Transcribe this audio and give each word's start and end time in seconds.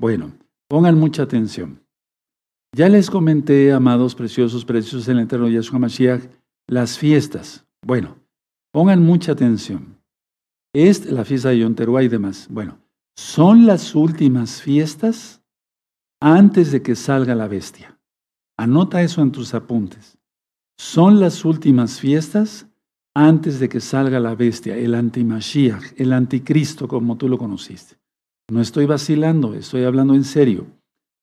Bueno, 0.00 0.32
pongan 0.68 0.98
mucha 0.98 1.22
atención. 1.22 1.80
Ya 2.76 2.88
les 2.88 3.08
comenté, 3.08 3.72
amados, 3.72 4.14
preciosos, 4.14 4.64
preciosos 4.64 5.08
en 5.08 5.18
el 5.18 5.24
eterno 5.24 5.48
Yahshua 5.48 5.78
Mashiach, 5.78 6.24
las 6.68 6.98
fiestas. 6.98 7.64
Bueno, 7.86 8.18
pongan 8.72 9.02
mucha 9.02 9.32
atención. 9.32 9.98
Es 10.74 11.06
la 11.10 11.24
fiesta 11.24 11.50
de 11.50 11.60
Yom 11.60 11.74
Teruah 11.74 12.02
y 12.02 12.08
demás. 12.08 12.48
Bueno, 12.50 12.80
son 13.16 13.66
las 13.66 13.94
últimas 13.94 14.60
fiestas 14.60 15.40
antes 16.20 16.72
de 16.72 16.82
que 16.82 16.96
salga 16.96 17.34
la 17.34 17.46
bestia. 17.46 17.98
Anota 18.58 19.02
eso 19.02 19.22
en 19.22 19.30
tus 19.30 19.54
apuntes. 19.54 20.18
Son 20.76 21.20
las 21.20 21.44
últimas 21.44 22.00
fiestas 22.00 22.66
antes 23.14 23.60
de 23.60 23.68
que 23.68 23.80
salga 23.80 24.18
la 24.18 24.34
bestia, 24.34 24.76
el 24.76 24.94
antimashiach, 24.96 25.94
el 25.96 26.12
anticristo 26.12 26.88
como 26.88 27.16
tú 27.16 27.28
lo 27.28 27.38
conociste. 27.38 27.96
No 28.54 28.60
estoy 28.60 28.86
vacilando, 28.86 29.54
estoy 29.54 29.82
hablando 29.82 30.14
en 30.14 30.22
serio, 30.22 30.68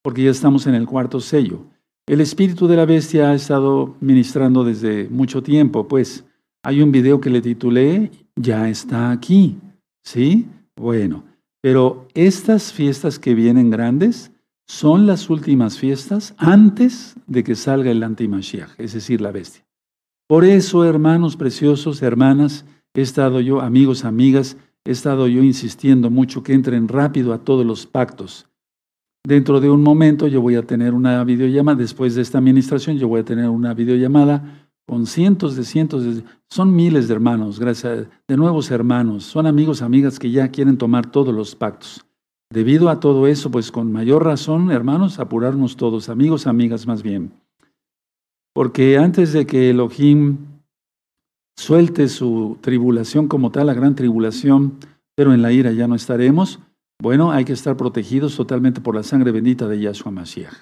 porque 0.02 0.22
ya 0.22 0.30
estamos 0.30 0.66
en 0.66 0.74
el 0.74 0.84
cuarto 0.84 1.18
sello. 1.18 1.64
El 2.06 2.20
espíritu 2.20 2.66
de 2.68 2.76
la 2.76 2.84
bestia 2.84 3.30
ha 3.30 3.34
estado 3.34 3.96
ministrando 4.02 4.64
desde 4.64 5.08
mucho 5.08 5.42
tiempo, 5.42 5.88
pues 5.88 6.26
hay 6.62 6.82
un 6.82 6.92
video 6.92 7.22
que 7.22 7.30
le 7.30 7.40
titulé 7.40 8.10
Ya 8.36 8.68
está 8.68 9.10
aquí, 9.10 9.56
¿sí? 10.04 10.46
Bueno, 10.76 11.24
pero 11.62 12.06
estas 12.12 12.70
fiestas 12.70 13.18
que 13.18 13.34
vienen 13.34 13.70
grandes 13.70 14.30
son 14.66 15.06
las 15.06 15.30
últimas 15.30 15.78
fiestas 15.78 16.34
antes 16.36 17.14
de 17.26 17.44
que 17.44 17.54
salga 17.54 17.90
el 17.90 18.02
antimashiach, 18.02 18.72
es 18.76 18.92
decir, 18.92 19.22
la 19.22 19.32
bestia. 19.32 19.64
Por 20.28 20.44
eso, 20.44 20.84
hermanos 20.84 21.38
preciosos, 21.38 22.02
hermanas, 22.02 22.66
he 22.92 23.00
estado 23.00 23.40
yo, 23.40 23.62
amigos, 23.62 24.04
amigas, 24.04 24.58
he 24.84 24.90
estado 24.90 25.28
yo 25.28 25.42
insistiendo 25.42 26.10
mucho 26.10 26.42
que 26.42 26.54
entren 26.54 26.88
rápido 26.88 27.32
a 27.32 27.38
todos 27.38 27.64
los 27.64 27.86
pactos. 27.86 28.46
Dentro 29.24 29.60
de 29.60 29.70
un 29.70 29.82
momento 29.82 30.26
yo 30.26 30.40
voy 30.40 30.56
a 30.56 30.66
tener 30.66 30.94
una 30.94 31.22
videollamada, 31.22 31.78
después 31.78 32.14
de 32.14 32.22
esta 32.22 32.38
administración 32.38 32.98
yo 32.98 33.06
voy 33.06 33.20
a 33.20 33.24
tener 33.24 33.48
una 33.48 33.72
videollamada 33.72 34.68
con 34.86 35.06
cientos 35.06 35.54
de 35.54 35.64
cientos 35.64 36.04
de, 36.04 36.24
son 36.50 36.74
miles 36.74 37.06
de 37.06 37.14
hermanos, 37.14 37.60
gracias, 37.60 38.08
de 38.26 38.36
nuevos 38.36 38.70
hermanos, 38.70 39.24
son 39.24 39.46
amigos, 39.46 39.80
amigas 39.80 40.18
que 40.18 40.30
ya 40.30 40.48
quieren 40.48 40.76
tomar 40.76 41.10
todos 41.10 41.32
los 41.32 41.54
pactos. 41.54 42.04
Debido 42.50 42.90
a 42.90 43.00
todo 43.00 43.26
eso, 43.26 43.50
pues 43.50 43.70
con 43.70 43.92
mayor 43.92 44.24
razón, 44.24 44.70
hermanos, 44.70 45.18
apurarnos 45.18 45.76
todos, 45.76 46.08
amigos, 46.08 46.46
amigas 46.46 46.86
más 46.86 47.02
bien. 47.02 47.32
Porque 48.52 48.98
antes 48.98 49.32
de 49.32 49.46
que 49.46 49.70
Elohim 49.70 50.36
suelte 51.56 52.08
su 52.08 52.58
tribulación 52.60 53.28
como 53.28 53.50
tal, 53.50 53.66
la 53.66 53.74
gran 53.74 53.94
tribulación, 53.94 54.78
pero 55.14 55.32
en 55.34 55.42
la 55.42 55.52
ira 55.52 55.72
ya 55.72 55.86
no 55.86 55.94
estaremos, 55.94 56.60
bueno, 57.02 57.32
hay 57.32 57.44
que 57.44 57.52
estar 57.52 57.76
protegidos 57.76 58.36
totalmente 58.36 58.80
por 58.80 58.94
la 58.94 59.02
sangre 59.02 59.32
bendita 59.32 59.66
de 59.66 59.80
Yahshua 59.80 60.12
Mashiach. 60.12 60.54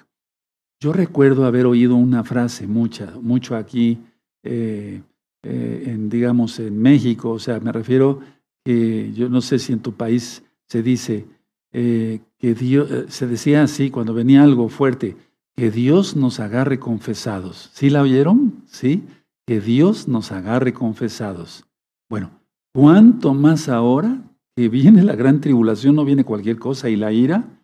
Yo 0.79 0.91
recuerdo 0.91 1.45
haber 1.45 1.67
oído 1.67 1.95
una 1.95 2.23
frase 2.23 2.65
mucha, 2.65 3.13
mucho 3.21 3.55
aquí, 3.55 3.99
eh, 4.43 5.03
eh, 5.43 5.83
en, 5.85 6.09
digamos, 6.09 6.59
en 6.59 6.81
México, 6.81 7.29
o 7.29 7.39
sea, 7.39 7.59
me 7.59 7.71
refiero 7.71 8.21
que 8.65 9.11
yo 9.13 9.29
no 9.29 9.41
sé 9.41 9.59
si 9.59 9.73
en 9.73 9.81
tu 9.81 9.93
país 9.93 10.43
se 10.67 10.81
dice 10.81 11.27
eh, 11.73 12.21
que 12.39 12.55
Dios, 12.55 12.89
se 13.09 13.27
decía 13.27 13.61
así 13.61 13.91
cuando 13.91 14.15
venía 14.15 14.41
algo 14.41 14.69
fuerte, 14.69 15.15
que 15.55 15.69
Dios 15.69 16.15
nos 16.15 16.39
agarre 16.39 16.79
confesados. 16.79 17.69
¿Sí 17.73 17.91
la 17.91 18.01
oyeron? 18.01 18.63
¿Sí? 18.65 19.03
Que 19.47 19.59
Dios 19.59 20.07
nos 20.07 20.31
agarre 20.31 20.73
confesados. 20.73 21.65
Bueno, 22.09 22.31
¿cuánto 22.73 23.33
más 23.33 23.69
ahora 23.69 24.21
que 24.55 24.69
viene 24.69 25.03
la 25.03 25.15
gran 25.15 25.41
tribulación, 25.41 25.95
no 25.95 26.05
viene 26.05 26.23
cualquier 26.23 26.59
cosa 26.59 26.89
y 26.89 26.95
la 26.95 27.11
ira? 27.11 27.61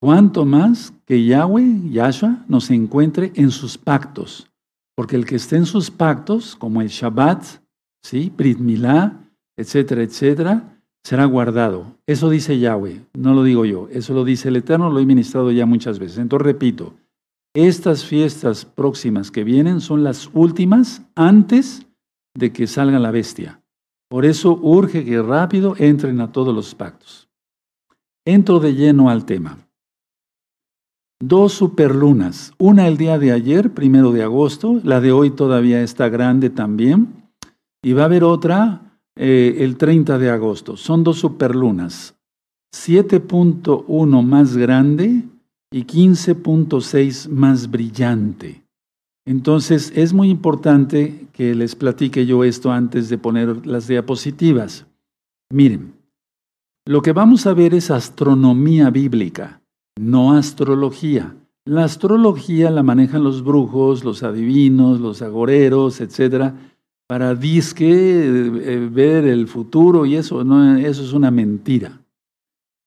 ¿Cuánto 0.00 0.46
más 0.46 0.94
que 1.04 1.24
Yahweh, 1.24 1.90
Yahshua, 1.90 2.44
nos 2.48 2.70
encuentre 2.70 3.32
en 3.34 3.50
sus 3.50 3.76
pactos? 3.76 4.50
Porque 4.96 5.16
el 5.16 5.26
que 5.26 5.36
esté 5.36 5.56
en 5.56 5.66
sus 5.66 5.90
pactos, 5.90 6.56
como 6.56 6.80
el 6.80 6.88
Shabbat, 6.88 7.44
¿sí? 8.02 8.32
Brit 8.34 8.58
Milá, 8.58 9.20
etcétera, 9.56 10.02
etcétera, 10.02 10.80
será 11.04 11.24
guardado. 11.26 11.98
Eso 12.06 12.30
dice 12.30 12.58
Yahweh, 12.58 13.02
no 13.14 13.34
lo 13.34 13.42
digo 13.42 13.64
yo, 13.64 13.88
eso 13.90 14.14
lo 14.14 14.24
dice 14.24 14.48
el 14.48 14.56
Eterno, 14.56 14.90
lo 14.90 15.00
he 15.00 15.06
ministrado 15.06 15.50
ya 15.52 15.66
muchas 15.66 15.98
veces. 15.98 16.18
Entonces 16.18 16.46
repito, 16.46 16.94
estas 17.54 18.04
fiestas 18.04 18.64
próximas 18.64 19.30
que 19.30 19.44
vienen 19.44 19.80
son 19.80 20.04
las 20.04 20.30
últimas 20.32 21.02
antes 21.14 21.86
de 22.34 22.52
que 22.52 22.66
salga 22.66 22.98
la 22.98 23.10
bestia. 23.10 23.60
Por 24.08 24.24
eso 24.24 24.58
urge 24.62 25.04
que 25.04 25.22
rápido 25.22 25.74
entren 25.78 26.20
a 26.20 26.32
todos 26.32 26.54
los 26.54 26.74
pactos. 26.74 27.28
Entro 28.24 28.60
de 28.60 28.74
lleno 28.74 29.10
al 29.10 29.24
tema. 29.24 29.58
Dos 31.22 31.52
superlunas, 31.52 32.52
una 32.58 32.88
el 32.88 32.96
día 32.96 33.18
de 33.18 33.32
ayer, 33.32 33.72
primero 33.72 34.10
de 34.12 34.22
agosto, 34.22 34.80
la 34.82 35.00
de 35.00 35.12
hoy 35.12 35.30
todavía 35.30 35.82
está 35.82 36.08
grande 36.08 36.48
también, 36.48 37.30
y 37.82 37.92
va 37.92 38.02
a 38.02 38.04
haber 38.06 38.24
otra 38.24 38.98
eh, 39.16 39.56
el 39.58 39.76
30 39.76 40.18
de 40.18 40.30
agosto. 40.30 40.76
Son 40.76 41.04
dos 41.04 41.18
superlunas, 41.18 42.14
7.1 42.74 44.22
más 44.22 44.56
grande 44.56 45.24
y 45.72 45.84
15.6 45.84 47.28
más 47.28 47.70
brillante. 47.70 48.64
Entonces 49.24 49.92
es 49.94 50.12
muy 50.12 50.28
importante 50.28 51.28
que 51.32 51.54
les 51.54 51.76
platique 51.76 52.26
yo 52.26 52.42
esto 52.42 52.72
antes 52.72 53.08
de 53.08 53.18
poner 53.18 53.66
las 53.66 53.86
diapositivas. 53.86 54.86
Miren, 55.52 55.92
lo 56.86 57.02
que 57.02 57.12
vamos 57.12 57.46
a 57.46 57.54
ver 57.54 57.74
es 57.74 57.90
astronomía 57.90 58.90
bíblica, 58.90 59.62
no 59.98 60.32
astrología. 60.32 61.36
La 61.64 61.84
astrología 61.84 62.70
la 62.70 62.82
manejan 62.82 63.22
los 63.22 63.44
brujos, 63.44 64.02
los 64.02 64.22
adivinos, 64.22 64.98
los 64.98 65.22
agoreros, 65.22 66.00
etcétera, 66.00 66.56
para 67.06 67.34
disque 67.34 67.86
eh, 67.88 68.88
ver 68.90 69.26
el 69.26 69.46
futuro 69.46 70.06
y 70.06 70.16
eso, 70.16 70.40
eso 70.78 71.02
es 71.04 71.12
una 71.12 71.30
mentira. 71.30 72.00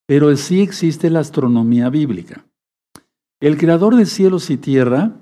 Pero 0.07 0.35
sí 0.35 0.61
existe 0.61 1.09
la 1.09 1.19
astronomía 1.19 1.89
bíblica. 1.89 2.45
El 3.43 3.57
creador 3.57 3.97
de 3.97 4.05
cielos 4.05 4.49
y 4.49 4.55
tierra 4.55 5.17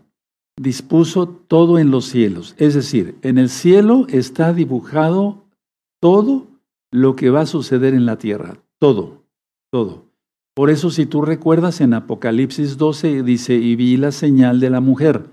dispuso 0.55 1.27
todo 1.27 1.79
en 1.79 1.89
los 1.89 2.05
cielos. 2.05 2.53
Es 2.59 2.75
decir, 2.75 3.15
en 3.23 3.39
el 3.39 3.49
cielo 3.49 4.05
está 4.09 4.53
dibujado 4.53 5.45
todo 5.99 6.45
lo 6.91 7.15
que 7.15 7.31
va 7.31 7.41
a 7.41 7.45
suceder 7.47 7.95
en 7.95 8.05
la 8.05 8.19
tierra. 8.19 8.59
Todo, 8.77 9.23
todo. 9.71 10.05
Por 10.53 10.69
eso 10.69 10.91
si 10.91 11.07
tú 11.07 11.23
recuerdas 11.23 11.81
en 11.81 11.95
Apocalipsis 11.95 12.77
12 12.77 13.23
dice, 13.23 13.55
y 13.55 13.75
vi 13.75 13.97
la 13.97 14.11
señal 14.11 14.59
de 14.59 14.69
la 14.69 14.81
mujer, 14.81 15.25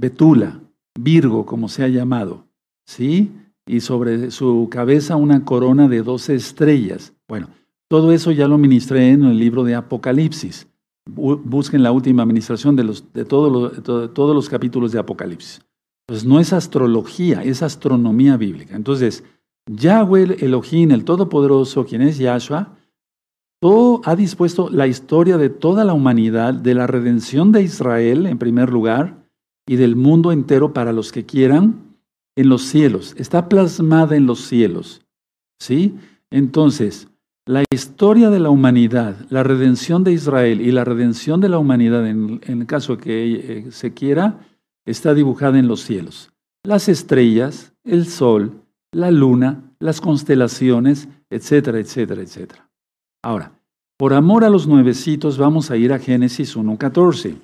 Betula, 0.00 0.62
Virgo, 0.98 1.44
como 1.44 1.68
se 1.68 1.84
ha 1.84 1.88
llamado, 1.88 2.46
¿sí? 2.86 3.30
Y 3.66 3.80
sobre 3.80 4.30
su 4.30 4.68
cabeza 4.70 5.16
una 5.16 5.44
corona 5.44 5.86
de 5.86 6.00
doce 6.00 6.34
estrellas. 6.34 7.12
Bueno, 7.28 7.50
todo 7.90 8.10
eso 8.10 8.32
ya 8.32 8.48
lo 8.48 8.56
ministré 8.56 9.10
en 9.10 9.24
el 9.24 9.38
libro 9.38 9.64
de 9.64 9.74
Apocalipsis 9.74 10.66
busquen 11.06 11.82
la 11.82 11.92
última 11.92 12.22
administración 12.22 12.76
de, 12.76 12.84
los, 12.84 13.12
de, 13.12 13.24
todos 13.24 14.34
los 14.34 14.48
capítulos 14.48 14.92
de 14.92 14.98
Apocalipsis. 14.98 15.62
Entonces 16.06 16.28
no 16.28 16.38
es 16.40 16.52
astrología, 16.52 17.42
es 17.42 17.62
astronomía 17.62 18.36
bíblica. 18.36 18.76
Entonces, 18.76 19.24
Yahweh 19.70 20.36
Elohim, 20.40 20.92
el 20.92 21.04
Todopoderoso, 21.04 21.84
quien 21.84 22.02
es 22.02 22.18
Yahshua, 22.18 22.76
todo 23.60 24.02
ha 24.04 24.14
dispuesto 24.14 24.68
la 24.70 24.86
historia 24.86 25.38
de 25.38 25.48
toda 25.48 25.84
la 25.84 25.94
humanidad, 25.94 26.54
de 26.54 26.74
la 26.74 26.86
redención 26.86 27.52
de 27.52 27.62
Israel 27.62 28.26
en 28.26 28.38
primer 28.38 28.70
lugar 28.70 29.26
y 29.66 29.76
del 29.76 29.96
mundo 29.96 30.30
entero 30.30 30.72
para 30.72 30.92
los 30.92 31.10
que 31.10 31.24
quieran 31.24 31.96
en 32.36 32.48
los 32.48 32.62
cielos. 32.62 33.14
Está 33.18 33.48
plasmada 33.48 34.14
en 34.16 34.26
los 34.26 34.46
cielos. 34.46 35.02
¿Sí? 35.58 35.96
Entonces, 36.30 37.08
la 37.46 37.64
historia 37.70 38.28
de 38.28 38.40
la 38.40 38.50
humanidad, 38.50 39.16
la 39.30 39.44
redención 39.44 40.02
de 40.02 40.12
Israel 40.12 40.60
y 40.60 40.72
la 40.72 40.84
redención 40.84 41.40
de 41.40 41.48
la 41.48 41.58
humanidad, 41.58 42.06
en, 42.06 42.40
el 42.44 42.66
caso 42.66 42.98
que 42.98 43.34
eh, 43.34 43.70
se 43.70 43.94
quiera, 43.94 44.40
está 44.84 45.14
dibujada 45.14 45.58
en 45.58 45.68
los 45.68 45.80
cielos. 45.82 46.32
Las 46.64 46.88
estrellas, 46.88 47.72
el 47.84 48.06
sol, 48.06 48.62
la 48.90 49.12
luna, 49.12 49.62
las 49.78 50.00
constelaciones, 50.00 51.08
etcétera, 51.30 51.78
etcétera, 51.78 52.20
etcétera. 52.20 52.68
Ahora, 53.22 53.52
por 53.96 54.12
amor 54.12 54.44
a 54.44 54.50
los 54.50 54.66
nuevecitos, 54.66 55.38
vamos 55.38 55.70
a 55.70 55.76
ir 55.76 55.92
a 55.92 56.00
Génesis 56.00 56.56
1.14. 56.56 57.36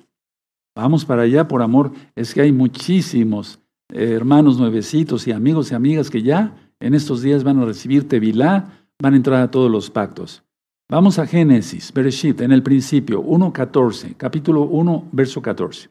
Vamos 0.75 1.05
para 1.05 1.21
allá 1.21 1.47
por 1.47 1.61
amor. 1.61 1.93
Es 2.15 2.33
que 2.33 2.41
hay 2.41 2.51
muchísimos 2.51 3.59
eh, 3.93 4.11
hermanos 4.11 4.59
nuevecitos 4.59 5.27
y 5.27 5.31
amigos 5.31 5.71
y 5.71 5.75
amigas 5.75 6.09
que 6.09 6.21
ya 6.21 6.57
en 6.81 6.93
estos 6.93 7.21
días 7.21 7.45
van 7.45 7.59
a 7.59 7.65
recibir 7.65 8.07
Tevilá 8.09 8.82
van 9.01 9.13
a 9.13 9.17
entrar 9.17 9.41
a 9.41 9.51
todos 9.51 9.69
los 9.69 9.89
pactos. 9.89 10.43
Vamos 10.89 11.17
a 11.17 11.25
Génesis, 11.25 11.91
Bereshit, 11.93 12.41
en 12.41 12.51
el 12.51 12.61
principio, 12.61 13.23
1.14, 13.23 14.15
capítulo 14.15 14.63
1, 14.63 15.09
verso 15.11 15.41
14. 15.41 15.89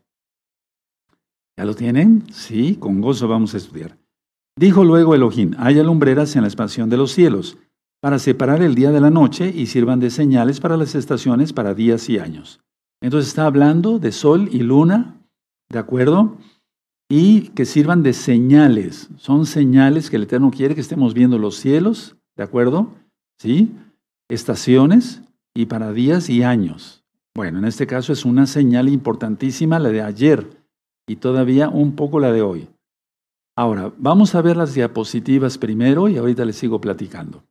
¿Ya 1.56 1.64
lo 1.64 1.74
tienen? 1.74 2.24
Sí, 2.32 2.76
con 2.76 3.00
gozo 3.00 3.26
vamos 3.28 3.54
a 3.54 3.56
estudiar. 3.56 3.98
Dijo 4.56 4.84
luego 4.84 5.14
Elohim, 5.14 5.54
haya 5.58 5.82
lumbreras 5.82 6.36
en 6.36 6.42
la 6.42 6.48
expansión 6.48 6.90
de 6.90 6.98
los 6.98 7.12
cielos, 7.12 7.58
para 8.00 8.18
separar 8.18 8.62
el 8.62 8.74
día 8.74 8.90
de 8.90 9.00
la 9.00 9.10
noche 9.10 9.52
y 9.54 9.66
sirvan 9.66 10.00
de 10.00 10.10
señales 10.10 10.60
para 10.60 10.76
las 10.76 10.94
estaciones, 10.94 11.52
para 11.52 11.74
días 11.74 12.08
y 12.08 12.18
años. 12.18 12.60
Entonces 13.00 13.28
está 13.28 13.46
hablando 13.46 13.98
de 13.98 14.12
sol 14.12 14.48
y 14.52 14.58
luna, 14.58 15.20
¿de 15.70 15.78
acuerdo? 15.78 16.36
Y 17.08 17.48
que 17.50 17.64
sirvan 17.64 18.02
de 18.02 18.12
señales. 18.12 19.08
Son 19.16 19.46
señales 19.46 20.10
que 20.10 20.16
el 20.16 20.24
Eterno 20.24 20.50
quiere 20.50 20.74
que 20.74 20.80
estemos 20.80 21.14
viendo 21.14 21.38
los 21.38 21.56
cielos, 21.56 22.16
¿de 22.36 22.42
acuerdo? 22.42 22.94
¿Sí? 23.38 23.74
Estaciones 24.28 25.22
y 25.54 25.66
para 25.66 25.92
días 25.92 26.30
y 26.30 26.42
años. 26.42 27.04
Bueno, 27.34 27.58
en 27.58 27.64
este 27.64 27.86
caso 27.86 28.12
es 28.12 28.24
una 28.24 28.46
señal 28.46 28.88
importantísima 28.88 29.78
la 29.78 29.88
de 29.88 30.02
ayer 30.02 30.62
y 31.06 31.16
todavía 31.16 31.68
un 31.68 31.96
poco 31.96 32.20
la 32.20 32.32
de 32.32 32.42
hoy. 32.42 32.68
Ahora, 33.56 33.92
vamos 33.98 34.34
a 34.34 34.42
ver 34.42 34.56
las 34.56 34.74
diapositivas 34.74 35.58
primero 35.58 36.08
y 36.08 36.16
ahorita 36.16 36.44
les 36.44 36.56
sigo 36.56 36.80
platicando. 36.80 37.44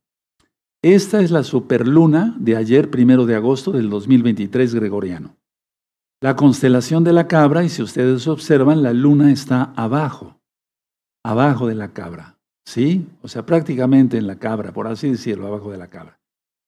Esta 0.83 1.21
es 1.21 1.29
la 1.29 1.43
superluna 1.43 2.35
de 2.39 2.55
ayer, 2.55 2.89
primero 2.89 3.27
de 3.27 3.35
agosto 3.35 3.71
del 3.71 3.89
2023 3.89 4.73
gregoriano. 4.73 5.35
La 6.21 6.35
constelación 6.35 7.03
de 7.03 7.13
la 7.13 7.27
cabra, 7.27 7.63
y 7.63 7.69
si 7.69 7.83
ustedes 7.83 8.27
observan, 8.27 8.81
la 8.81 8.93
luna 8.93 9.31
está 9.31 9.73
abajo, 9.75 10.39
abajo 11.23 11.67
de 11.67 11.75
la 11.75 11.93
cabra, 11.93 12.39
¿sí? 12.65 13.07
O 13.21 13.27
sea, 13.27 13.45
prácticamente 13.45 14.17
en 14.17 14.27
la 14.27 14.37
cabra, 14.37 14.73
por 14.73 14.87
así 14.87 15.09
decirlo, 15.09 15.47
abajo 15.47 15.71
de 15.71 15.77
la 15.77 15.89
cabra. 15.89 16.19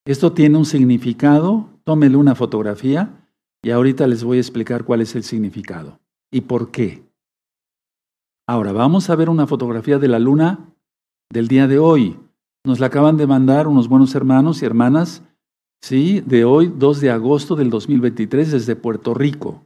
Esto 0.05 0.33
tiene 0.33 0.57
un 0.57 0.65
significado, 0.65 1.69
tómele 1.83 2.17
una 2.17 2.35
fotografía 2.35 3.27
y 3.61 3.71
ahorita 3.71 4.05
les 4.07 4.23
voy 4.23 4.37
a 4.37 4.41
explicar 4.41 4.83
cuál 4.83 5.01
es 5.01 5.15
el 5.15 5.23
significado 5.23 5.99
y 6.31 6.41
por 6.41 6.71
qué. 6.71 7.03
Ahora, 8.47 8.73
vamos 8.73 9.09
a 9.09 9.15
ver 9.15 9.29
una 9.29 9.47
fotografía 9.47 9.99
de 9.99 10.09
la 10.09 10.19
luna 10.19 10.73
del 11.31 11.47
día 11.47 11.67
de 11.67 11.79
hoy. 11.79 12.19
Nos 12.65 12.81
la 12.81 12.87
acaban 12.87 13.15
de 13.15 13.27
mandar 13.27 13.67
unos 13.67 13.87
buenos 13.87 14.13
hermanos 14.15 14.61
y 14.61 14.65
hermanas, 14.65 15.23
¿sí? 15.81 16.21
De 16.21 16.43
hoy, 16.43 16.73
2 16.75 16.99
de 16.99 17.11
agosto 17.11 17.55
del 17.55 17.69
2023, 17.69 18.51
desde 18.51 18.75
Puerto 18.75 19.13
Rico. 19.13 19.65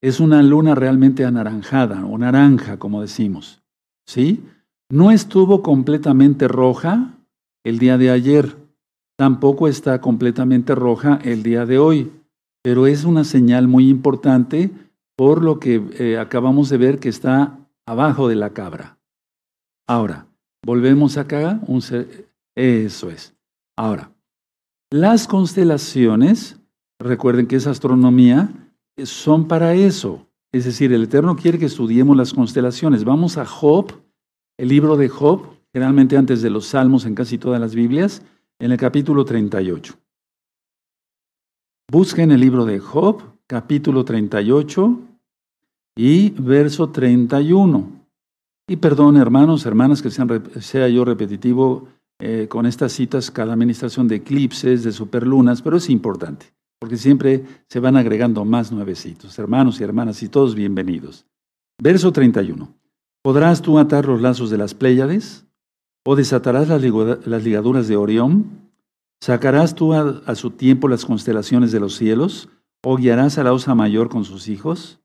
Es 0.00 0.20
una 0.20 0.42
luna 0.42 0.76
realmente 0.76 1.24
anaranjada 1.24 2.04
o 2.06 2.16
naranja, 2.16 2.78
como 2.78 3.00
decimos, 3.00 3.62
¿sí? 4.06 4.44
No 4.90 5.10
estuvo 5.10 5.62
completamente 5.62 6.48
roja 6.48 7.18
el 7.64 7.78
día 7.78 7.98
de 7.98 8.10
ayer, 8.10 8.56
tampoco 9.16 9.68
está 9.68 10.00
completamente 10.00 10.74
roja 10.74 11.18
el 11.24 11.42
día 11.42 11.66
de 11.66 11.78
hoy, 11.78 12.12
pero 12.62 12.86
es 12.86 13.04
una 13.04 13.24
señal 13.24 13.68
muy 13.68 13.88
importante 13.88 14.70
por 15.16 15.42
lo 15.42 15.58
que 15.58 15.82
eh, 15.98 16.18
acabamos 16.18 16.68
de 16.68 16.78
ver 16.78 16.98
que 16.98 17.08
está 17.08 17.58
abajo 17.86 18.28
de 18.28 18.34
la 18.34 18.50
cabra. 18.50 18.98
Ahora, 19.86 20.26
Volvemos 20.64 21.18
acá, 21.18 21.60
eso 22.56 23.10
es. 23.10 23.34
Ahora, 23.76 24.12
las 24.90 25.26
constelaciones, 25.26 26.58
recuerden 26.98 27.46
que 27.46 27.56
es 27.56 27.66
astronomía, 27.66 28.50
son 29.04 29.46
para 29.46 29.74
eso. 29.74 30.26
Es 30.52 30.64
decir, 30.64 30.92
el 30.92 31.04
Eterno 31.04 31.36
quiere 31.36 31.58
que 31.58 31.66
estudiemos 31.66 32.16
las 32.16 32.32
constelaciones. 32.32 33.04
Vamos 33.04 33.36
a 33.36 33.44
Job, 33.44 33.92
el 34.56 34.68
libro 34.68 34.96
de 34.96 35.08
Job, 35.08 35.46
generalmente 35.72 36.16
antes 36.16 36.42
de 36.42 36.50
los 36.50 36.66
Salmos 36.66 37.06
en 37.06 37.14
casi 37.14 37.38
todas 37.38 37.60
las 37.60 37.74
Biblias, 37.74 38.22
en 38.58 38.72
el 38.72 38.78
capítulo 38.78 39.24
38. 39.24 39.94
Busquen 41.90 42.30
el 42.30 42.40
libro 42.40 42.64
de 42.64 42.78
Job, 42.78 43.22
capítulo 43.46 44.04
38 44.04 44.98
y 45.96 46.30
verso 46.30 46.90
31. 46.90 48.06
Y 48.68 48.76
perdón, 48.76 49.16
hermanos, 49.16 49.66
hermanas, 49.66 50.00
que 50.00 50.10
sea 50.10 50.88
yo 50.88 51.04
repetitivo 51.04 51.88
eh, 52.18 52.46
con 52.48 52.64
estas 52.64 52.92
citas, 52.92 53.30
cada 53.30 53.52
administración 53.52 54.08
de 54.08 54.16
eclipses, 54.16 54.84
de 54.84 54.92
superlunas, 54.92 55.60
pero 55.60 55.76
es 55.76 55.90
importante, 55.90 56.46
porque 56.78 56.96
siempre 56.96 57.44
se 57.68 57.80
van 57.80 57.96
agregando 57.96 58.44
más 58.44 58.72
nuevecitos. 58.72 59.38
Hermanos 59.38 59.80
y 59.80 59.84
hermanas, 59.84 60.22
y 60.22 60.28
todos 60.28 60.54
bienvenidos. 60.54 61.26
Verso 61.82 62.12
31. 62.12 62.83
¿Podrás 63.24 63.62
tú 63.62 63.78
atar 63.78 64.04
los 64.04 64.20
lazos 64.20 64.50
de 64.50 64.58
las 64.58 64.74
Pléyades? 64.74 65.46
¿O 66.04 66.14
desatarás 66.14 66.68
las 66.68 67.42
ligaduras 67.42 67.88
de 67.88 67.96
Orión? 67.96 68.70
¿Sacarás 69.22 69.74
tú 69.74 69.94
a, 69.94 70.34
su 70.34 70.50
tiempo 70.50 70.88
las 70.88 71.06
constelaciones 71.06 71.72
de 71.72 71.80
los 71.80 71.96
cielos? 71.96 72.50
¿O 72.82 72.96
guiarás 72.98 73.38
a 73.38 73.44
la 73.44 73.54
osa 73.54 73.74
mayor 73.74 74.10
con 74.10 74.26
sus 74.26 74.48
hijos? 74.48 75.00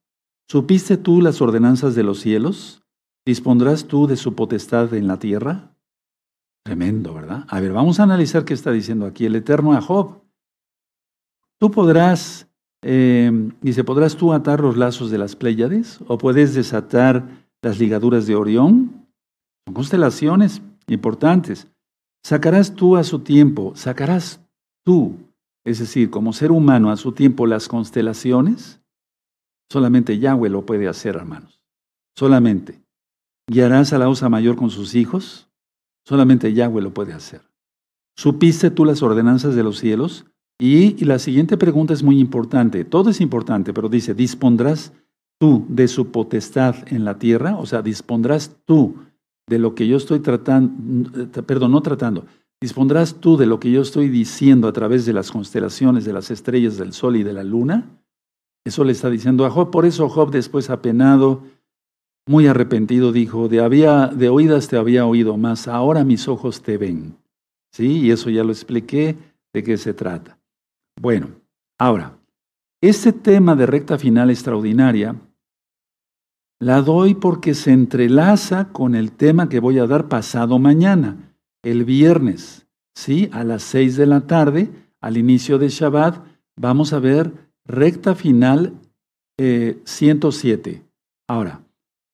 ¿Supiste 0.50 0.98
tú 0.98 1.22
las 1.22 1.42
ordenanzas 1.42 1.96
de 1.96 2.04
los 2.04 2.20
cielos? 2.20 2.84
¿Dispondrás 3.26 3.86
tú 3.86 4.06
de 4.06 4.18
su 4.18 4.36
potestad 4.36 4.94
en 4.94 5.08
la 5.08 5.18
tierra? 5.18 5.78
Tremendo, 6.66 7.14
¿verdad? 7.14 7.46
A 7.48 7.62
ver, 7.62 7.72
vamos 7.72 8.02
a 8.02 8.04
analizar 8.04 8.44
qué 8.44 8.54
está 8.54 8.74
diciendo 8.74 9.06
aquí 9.06 9.28
el 9.28 9.38
Eterno 9.38 9.72
a 9.72 9.80
Job. 9.80 10.22
Tú 11.58 11.72
podrás, 11.72 12.50
eh, 12.82 13.32
dice, 13.62 13.86
¿podrás 13.86 14.18
tú 14.18 14.34
atar 14.34 14.60
los 14.60 14.76
lazos 14.76 15.10
de 15.10 15.20
las 15.20 15.38
Pléyades? 15.38 16.02
¿O 16.08 16.18
puedes 16.18 16.54
desatar 16.54 17.48
las 17.62 17.80
ligaduras 17.80 18.28
de 18.28 18.36
Orión? 18.36 19.08
Son 19.66 19.74
constelaciones 19.74 20.62
importantes. 20.88 21.68
¿Sacarás 22.24 22.76
tú 22.76 22.98
a 22.98 23.04
su 23.04 23.20
tiempo, 23.20 23.74
sacarás 23.76 24.42
tú, 24.84 25.16
es 25.66 25.80
decir, 25.80 26.10
como 26.10 26.34
ser 26.34 26.52
humano 26.52 26.92
a 26.92 26.98
su 26.98 27.12
tiempo 27.12 27.48
las 27.48 27.68
constelaciones? 27.68 28.82
Solamente 29.72 30.18
Yahweh 30.20 30.50
lo 30.50 30.66
puede 30.66 30.88
hacer, 30.88 31.16
hermanos. 31.16 31.62
Solamente. 32.18 32.82
¿Guiarás 33.48 33.94
a 33.94 33.98
la 33.98 34.10
osa 34.10 34.30
mayor 34.30 34.56
con 34.56 34.70
sus 34.70 34.96
hijos? 34.96 35.50
Solamente 36.06 36.54
Yahweh 36.54 36.82
lo 36.82 36.94
puede 36.94 37.14
hacer. 37.14 37.42
¿Supiste 38.18 38.70
tú 38.72 38.84
las 38.84 39.02
ordenanzas 39.02 39.56
de 39.56 39.64
los 39.64 39.80
cielos? 39.80 40.26
Y, 40.60 41.04
la 41.06 41.20
siguiente 41.20 41.56
pregunta 41.56 41.94
es 41.94 42.04
muy 42.04 42.20
importante. 42.20 42.84
Todo 42.84 43.10
es 43.12 43.22
importante, 43.22 43.74
pero 43.74 43.88
dice, 43.88 44.14
¿dispondrás 44.14 44.92
tú 45.40 45.66
de 45.68 45.88
su 45.88 46.12
potestad 46.12 46.76
en 46.88 47.06
la 47.06 47.18
tierra? 47.18 47.58
O 47.58 47.66
sea, 47.66 47.82
¿dispondrás 47.82 48.56
tú 48.66 48.98
de 49.48 49.58
lo 49.58 49.74
que 49.74 49.88
yo 49.88 49.98
estoy 49.98 50.20
tratando, 50.20 51.10
eh, 51.20 51.42
perdón, 51.42 51.72
no 51.72 51.82
tratando, 51.82 52.26
¿dispondrás 52.62 53.16
tú 53.16 53.36
de 53.36 53.48
lo 53.48 53.60
que 53.60 53.72
yo 53.72 53.82
estoy 53.82 54.08
diciendo 54.08 54.68
a 54.68 54.74
través 54.74 55.06
de 55.06 55.14
las 55.14 55.32
constelaciones, 55.32 56.06
de 56.06 56.14
las 56.14 56.30
estrellas, 56.30 56.78
del 56.78 56.94
sol 56.94 57.16
y 57.16 57.24
de 57.24 57.34
la 57.34 57.44
luna? 57.44 57.90
Eso 58.64 58.84
le 58.84 58.92
está 58.92 59.10
diciendo 59.10 59.46
a 59.46 59.50
Job. 59.50 59.72
Por 59.72 59.86
eso 59.86 60.08
Job 60.10 60.30
después 60.30 60.70
apenado 60.70 61.42
muy 62.28 62.46
arrepentido, 62.46 63.12
dijo, 63.12 63.48
de, 63.48 63.60
había, 63.60 64.08
de 64.08 64.30
oídas 64.30 64.68
te 64.68 64.78
había 64.78 65.08
oído, 65.08 65.36
más 65.38 65.68
ahora 65.68 66.04
mis 66.04 66.28
ojos 66.28 66.62
te 66.62 66.78
ven. 66.78 67.18
¿Sí? 67.72 68.02
Y 68.02 68.12
eso 68.12 68.30
ya 68.30 68.44
lo 68.44 68.52
expliqué 68.52 69.18
de 69.52 69.64
qué 69.64 69.78
se 69.78 69.96
trata. 69.96 70.38
Bueno, 71.00 71.30
ahora, 71.80 72.20
este 72.82 73.14
tema 73.14 73.56
de 73.56 73.66
recta 73.66 73.98
final 73.98 74.30
extraordinaria 74.30 75.16
la 76.60 76.82
doy 76.82 77.16
porque 77.16 77.54
se 77.54 77.72
entrelaza 77.72 78.70
con 78.72 78.96
el 78.96 79.12
tema 79.12 79.50
que 79.50 79.60
voy 79.60 79.80
a 79.80 79.88
dar 79.88 80.08
pasado 80.08 80.60
mañana, 80.60 81.36
el 81.64 81.86
viernes. 81.86 82.68
¿Sí? 82.96 83.30
A 83.32 83.44
las 83.44 83.64
seis 83.64 83.96
de 83.96 84.06
la 84.06 84.22
tarde, 84.22 84.70
al 85.00 85.18
inicio 85.18 85.58
de 85.58 85.70
Shabbat, 85.70 86.24
vamos 86.58 86.92
a 86.92 87.00
ver 87.00 87.32
recta 87.66 88.14
final 88.14 88.74
107. 89.38 90.70
Eh, 90.70 90.84
ahora, 91.30 91.62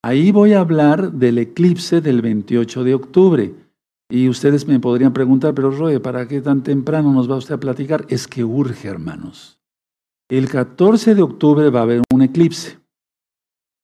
Ahí 0.05 0.31
voy 0.31 0.53
a 0.53 0.59
hablar 0.59 1.13
del 1.13 1.39
eclipse 1.39 1.99
del 1.99 2.21
28 2.21 2.83
de 2.83 2.93
octubre. 2.93 3.55
Y 4.07 4.29
ustedes 4.29 4.67
me 4.67 4.79
podrían 4.79 5.13
preguntar, 5.13 5.55
pero 5.55 5.71
Roe, 5.71 5.99
¿para 5.99 6.27
qué 6.27 6.41
tan 6.41 6.61
temprano 6.61 7.11
nos 7.11 7.27
va 7.27 7.37
usted 7.37 7.55
a 7.55 7.59
platicar? 7.59 8.05
Es 8.07 8.27
que 8.27 8.43
urge, 8.43 8.87
hermanos. 8.87 9.59
El 10.29 10.47
14 10.47 11.15
de 11.15 11.23
octubre 11.23 11.71
va 11.71 11.79
a 11.79 11.83
haber 11.83 12.03
un 12.13 12.21
eclipse. 12.21 12.77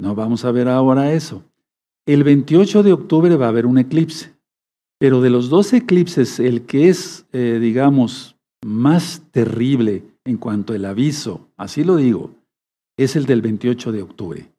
No 0.01 0.15
vamos 0.15 0.45
a 0.45 0.51
ver 0.51 0.67
ahora 0.67 1.13
eso. 1.13 1.43
El 2.07 2.23
28 2.23 2.81
de 2.81 2.91
octubre 2.91 3.35
va 3.35 3.45
a 3.45 3.49
haber 3.49 3.67
un 3.67 3.77
eclipse. 3.77 4.33
Pero 4.97 5.21
de 5.21 5.29
los 5.29 5.49
dos 5.49 5.73
eclipses, 5.73 6.39
el 6.39 6.63
que 6.63 6.89
es, 6.89 7.27
eh, 7.33 7.59
digamos, 7.61 8.35
más 8.65 9.21
terrible 9.29 10.03
en 10.25 10.37
cuanto 10.37 10.73
al 10.73 10.85
aviso, 10.85 11.49
así 11.55 11.83
lo 11.83 11.97
digo, 11.97 12.31
es 12.97 13.15
el 13.15 13.27
del 13.27 13.43
28 13.43 13.91
de 13.91 14.01
octubre. 14.01 14.51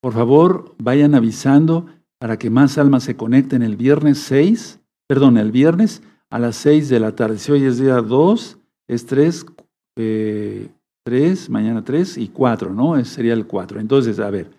Por 0.00 0.14
favor, 0.14 0.74
vayan 0.78 1.14
avisando 1.14 1.86
para 2.18 2.38
que 2.38 2.48
más 2.48 2.78
almas 2.78 3.04
se 3.04 3.16
conecten 3.16 3.62
el 3.62 3.76
viernes 3.76 4.18
6, 4.20 4.80
perdón, 5.06 5.36
el 5.36 5.52
viernes 5.52 6.02
a 6.30 6.38
las 6.38 6.56
6 6.56 6.88
de 6.88 7.00
la 7.00 7.14
tarde. 7.14 7.38
Si 7.38 7.52
hoy 7.52 7.64
es 7.64 7.78
día 7.78 7.96
2, 7.96 8.58
es 8.88 9.04
3, 9.04 9.44
3, 9.94 9.98
eh, 9.98 11.50
mañana 11.50 11.84
3 11.84 12.16
y 12.16 12.28
4, 12.28 12.72
¿no? 12.72 13.02
sería 13.04 13.34
el 13.34 13.46
4. 13.46 13.78
Entonces, 13.78 14.18
a 14.20 14.30
ver, 14.30 14.55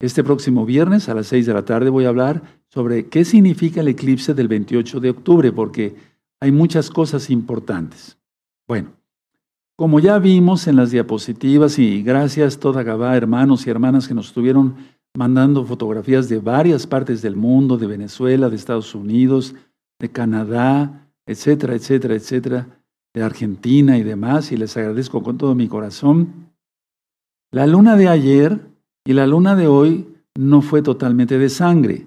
este 0.00 0.24
próximo 0.24 0.64
viernes 0.64 1.08
a 1.08 1.14
las 1.14 1.26
6 1.28 1.46
de 1.46 1.54
la 1.54 1.64
tarde 1.64 1.90
voy 1.90 2.06
a 2.06 2.08
hablar 2.08 2.42
sobre 2.68 3.08
qué 3.08 3.24
significa 3.24 3.82
el 3.82 3.88
eclipse 3.88 4.32
del 4.32 4.48
28 4.48 4.98
de 4.98 5.10
octubre, 5.10 5.52
porque 5.52 5.94
hay 6.40 6.50
muchas 6.50 6.90
cosas 6.90 7.28
importantes. 7.28 8.16
Bueno, 8.66 8.92
como 9.76 10.00
ya 10.00 10.18
vimos 10.18 10.66
en 10.66 10.76
las 10.76 10.90
diapositivas, 10.90 11.78
y 11.78 12.02
gracias 12.02 12.58
toda 12.58 12.82
Gabá, 12.82 13.16
hermanos 13.16 13.66
y 13.66 13.70
hermanas 13.70 14.08
que 14.08 14.14
nos 14.14 14.28
estuvieron 14.28 14.74
mandando 15.14 15.64
fotografías 15.64 16.28
de 16.28 16.38
varias 16.38 16.86
partes 16.86 17.20
del 17.20 17.36
mundo, 17.36 17.76
de 17.76 17.86
Venezuela, 17.86 18.48
de 18.48 18.56
Estados 18.56 18.94
Unidos, 18.94 19.54
de 19.98 20.10
Canadá, 20.10 21.10
etcétera, 21.26 21.74
etcétera, 21.74 22.14
etcétera, 22.14 22.82
de 23.12 23.22
Argentina 23.22 23.98
y 23.98 24.02
demás, 24.02 24.52
y 24.52 24.56
les 24.56 24.76
agradezco 24.76 25.22
con 25.22 25.36
todo 25.36 25.54
mi 25.54 25.68
corazón. 25.68 26.50
La 27.50 27.66
luna 27.66 27.96
de 27.96 28.08
ayer 28.08 28.60
y 29.04 29.12
la 29.12 29.26
luna 29.26 29.56
de 29.56 29.66
hoy 29.66 30.06
no 30.36 30.62
fue 30.62 30.82
totalmente 30.82 31.38
de 31.38 31.48
sangre. 31.48 32.06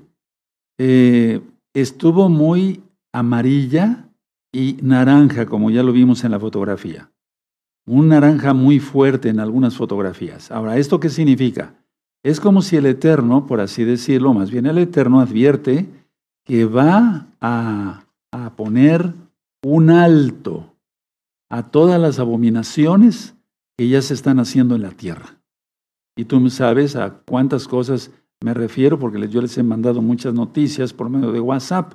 Eh, 0.78 1.42
estuvo 1.74 2.30
muy 2.30 2.84
amarilla 3.12 4.10
y 4.52 4.78
naranja, 4.82 5.46
como 5.46 5.72
ya 5.72 5.84
lo 5.84 5.92
vimos 5.92 6.24
en 6.24 6.32
la 6.32 6.40
fotografía. 6.40 7.12
Un 7.86 8.10
naranja 8.10 8.54
muy 8.54 8.80
fuerte 8.80 9.30
en 9.30 9.40
algunas 9.40 9.76
fotografías. 9.76 10.52
Ahora, 10.52 10.78
¿esto 10.78 11.00
qué 11.00 11.10
significa? 11.10 11.76
Es 12.24 12.40
como 12.40 12.62
si 12.62 12.78
el 12.78 12.86
Eterno, 12.86 13.46
por 13.46 13.60
así 13.60 13.84
decirlo, 13.84 14.34
más 14.34 14.50
bien 14.50 14.66
el 14.66 14.78
Eterno 14.78 15.20
advierte 15.20 15.90
que 16.46 16.66
va 16.66 17.28
a, 17.42 18.06
a 18.32 18.56
poner 18.56 19.14
un 19.64 19.90
alto 19.90 20.74
a 21.50 21.70
todas 21.70 22.00
las 22.00 22.20
abominaciones 22.20 23.36
que 23.78 23.90
ya 23.90 24.02
se 24.02 24.14
están 24.14 24.40
haciendo 24.40 24.76
en 24.76 24.84
la 24.84 24.92
tierra. 24.92 25.43
Y 26.16 26.26
tú 26.26 26.50
sabes 26.50 26.96
a 26.96 27.22
cuántas 27.26 27.68
cosas 27.68 28.12
me 28.42 28.54
refiero, 28.54 29.00
porque 29.00 29.28
yo 29.30 29.42
les 29.42 29.58
he 29.58 29.64
mandado 29.64 30.02
muchas 30.02 30.34
noticias 30.34 30.94
por 30.94 31.10
medio 31.10 31.32
de 31.32 31.40
WhatsApp. 31.40 31.94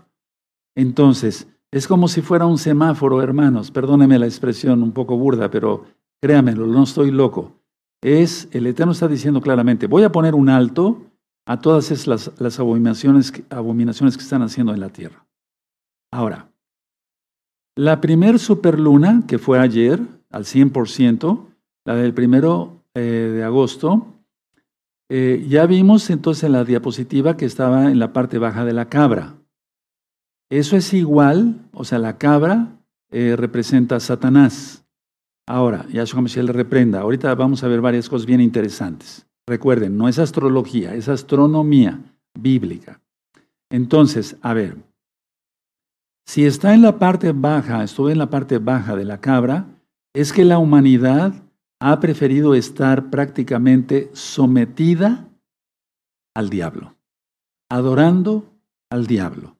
Entonces, 0.75 1.47
es 1.71 1.87
como 1.87 2.09
si 2.09 2.23
fuera 2.23 2.47
un 2.47 2.59
semáforo, 2.59 3.23
hermanos. 3.23 3.71
Perdóneme 3.71 4.19
la 4.19 4.27
expresión 4.27 4.83
un 4.83 4.93
poco 4.93 5.19
burda, 5.19 5.51
pero 5.51 5.85
créamelo, 6.23 6.67
no 6.67 6.85
estoy 6.85 7.11
loco. 7.11 7.61
Es, 8.03 8.49
el 8.53 8.67
Eterno 8.67 8.93
está 8.93 9.09
diciendo 9.09 9.41
claramente, 9.41 9.87
voy 9.87 10.05
a 10.05 10.13
poner 10.13 10.35
un 10.35 10.49
alto 10.49 11.03
a 11.47 11.61
todas 11.61 11.91
esas, 11.91 12.31
las, 12.39 12.61
abominaciones, 12.61 13.33
abominaciones 13.51 14.17
que 14.17 14.23
están 14.23 14.43
haciendo 14.43 14.73
en 14.73 14.81
la 14.81 14.91
tierra. 14.91 15.27
Ahora, 16.13 16.51
la 17.77 18.01
primer 18.01 18.39
superluna, 18.39 19.25
que 19.27 19.39
fue 19.39 19.59
ayer, 19.59 20.01
al 20.31 20.45
100%, 20.45 21.47
la 21.85 21.95
del 21.95 22.15
primero 22.15 22.78
eh, 22.99 23.31
de 23.35 23.45
agosto, 23.45 24.19
eh, 25.11 25.47
ya 25.49 25.67
vimos 25.67 26.11
entonces 26.11 26.45
en 26.45 26.53
la 26.53 26.65
diapositiva 26.65 27.37
que 27.37 27.47
estaba 27.47 27.91
en 27.91 27.99
la 27.99 28.13
parte 28.13 28.39
baja 28.39 28.65
de 28.65 28.75
la 28.75 28.89
cabra. 28.89 29.37
Eso 30.51 30.77
es 30.77 30.93
igual, 30.93 31.69
o 31.73 31.85
sea, 31.85 31.99
la 31.99 32.19
cabra 32.19 32.79
eh, 33.11 33.35
representa 33.37 33.97
a 33.97 34.01
Satanás. 34.01 34.85
Ahora, 35.47 35.87
Yahshua 35.89 36.21
Mashiach 36.21 36.45
le 36.45 36.53
reprenda. 36.53 37.01
Ahorita 37.01 37.35
vamos 37.35 37.65
a 37.65 37.69
ver 37.69 37.81
varias 37.81 38.09
cosas 38.09 38.27
bien 38.27 38.41
interesantes. 38.41 39.27
Recuerden, 39.47 39.97
no 39.97 40.09
es 40.09 40.19
astrología, 40.19 40.95
es 40.95 41.09
astronomía 41.09 42.01
bíblica. 42.39 43.01
Entonces, 43.71 44.37
a 44.43 44.53
ver, 44.53 44.77
si 46.27 46.45
está 46.45 46.75
en 46.75 46.83
la 46.83 46.99
parte 46.99 47.33
baja, 47.33 47.83
estuve 47.83 48.13
en 48.13 48.19
la 48.19 48.29
parte 48.29 48.59
baja 48.59 48.95
de 48.95 49.07
la 49.07 49.23
cabra, 49.23 49.67
es 50.15 50.35
que 50.35 50.45
la 50.45 50.59
humanidad 50.59 51.33
ha 51.81 52.01
preferido 52.01 52.55
estar 52.55 53.11
prácticamente 53.11 54.11
sometida 54.13 55.29
al 56.35 56.51
diablo, 56.51 56.97
adorando 57.71 58.53
al 58.91 59.07
diablo. 59.07 59.57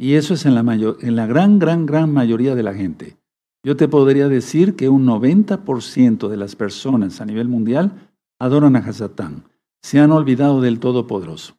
Y 0.00 0.14
eso 0.14 0.34
es 0.34 0.46
en 0.46 0.54
la, 0.54 0.62
mayor, 0.62 0.98
en 1.00 1.16
la 1.16 1.26
gran, 1.26 1.58
gran, 1.58 1.84
gran 1.84 2.12
mayoría 2.12 2.54
de 2.54 2.62
la 2.62 2.74
gente. 2.74 3.16
Yo 3.64 3.76
te 3.76 3.88
podría 3.88 4.28
decir 4.28 4.76
que 4.76 4.88
un 4.88 5.04
90% 5.04 6.28
de 6.28 6.36
las 6.36 6.54
personas 6.54 7.20
a 7.20 7.26
nivel 7.26 7.48
mundial 7.48 8.08
adoran 8.38 8.76
a 8.76 8.78
Hasatán. 8.78 9.44
Se 9.82 9.98
han 9.98 10.12
olvidado 10.12 10.60
del 10.60 10.78
Todopoderoso. 10.78 11.56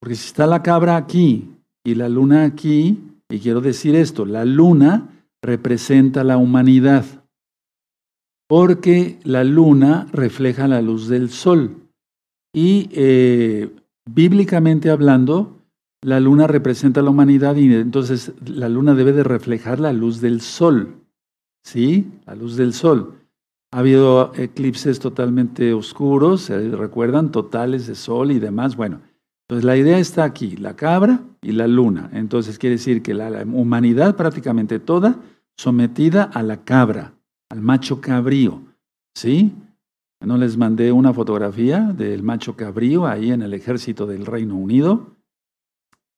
Porque 0.00 0.14
si 0.14 0.28
está 0.28 0.46
la 0.46 0.62
cabra 0.62 0.96
aquí 0.96 1.50
y 1.84 1.94
la 1.94 2.08
luna 2.08 2.44
aquí, 2.44 2.98
y 3.28 3.38
quiero 3.38 3.60
decir 3.60 3.94
esto, 3.94 4.24
la 4.24 4.46
luna 4.46 5.26
representa 5.42 6.24
la 6.24 6.38
humanidad 6.38 7.04
porque 8.50 9.20
la 9.22 9.44
luna 9.44 10.08
refleja 10.10 10.66
la 10.66 10.82
luz 10.82 11.06
del 11.06 11.30
sol. 11.30 11.76
Y 12.52 12.88
eh, 12.90 13.70
bíblicamente 14.12 14.90
hablando, 14.90 15.60
la 16.02 16.18
luna 16.18 16.48
representa 16.48 17.00
la 17.00 17.10
humanidad 17.10 17.54
y 17.54 17.72
entonces 17.72 18.32
la 18.44 18.68
luna 18.68 18.94
debe 18.94 19.12
de 19.12 19.22
reflejar 19.22 19.78
la 19.78 19.92
luz 19.92 20.20
del 20.20 20.40
sol. 20.40 20.96
¿Sí? 21.64 22.10
La 22.26 22.34
luz 22.34 22.56
del 22.56 22.72
sol. 22.72 23.20
Ha 23.70 23.78
habido 23.78 24.32
eclipses 24.34 24.98
totalmente 24.98 25.72
oscuros, 25.72 26.40
¿se 26.40 26.70
recuerdan? 26.70 27.30
Totales 27.30 27.86
de 27.86 27.94
sol 27.94 28.32
y 28.32 28.40
demás. 28.40 28.74
Bueno, 28.74 29.00
entonces 29.46 29.64
la 29.64 29.76
idea 29.76 30.00
está 30.00 30.24
aquí, 30.24 30.56
la 30.56 30.74
cabra 30.74 31.20
y 31.40 31.52
la 31.52 31.68
luna. 31.68 32.10
Entonces 32.12 32.58
quiere 32.58 32.78
decir 32.78 33.00
que 33.00 33.14
la 33.14 33.44
humanidad 33.44 34.16
prácticamente 34.16 34.80
toda 34.80 35.20
sometida 35.56 36.24
a 36.24 36.42
la 36.42 36.64
cabra 36.64 37.14
al 37.50 37.60
macho 37.60 38.00
cabrío. 38.00 38.62
¿Sí? 39.14 39.52
¿No 40.20 40.36
les 40.36 40.56
mandé 40.56 40.92
una 40.92 41.12
fotografía 41.12 41.80
del 41.80 42.22
macho 42.22 42.56
cabrío 42.56 43.06
ahí 43.06 43.32
en 43.32 43.42
el 43.42 43.54
ejército 43.54 44.06
del 44.06 44.26
Reino 44.26 44.56
Unido? 44.56 45.16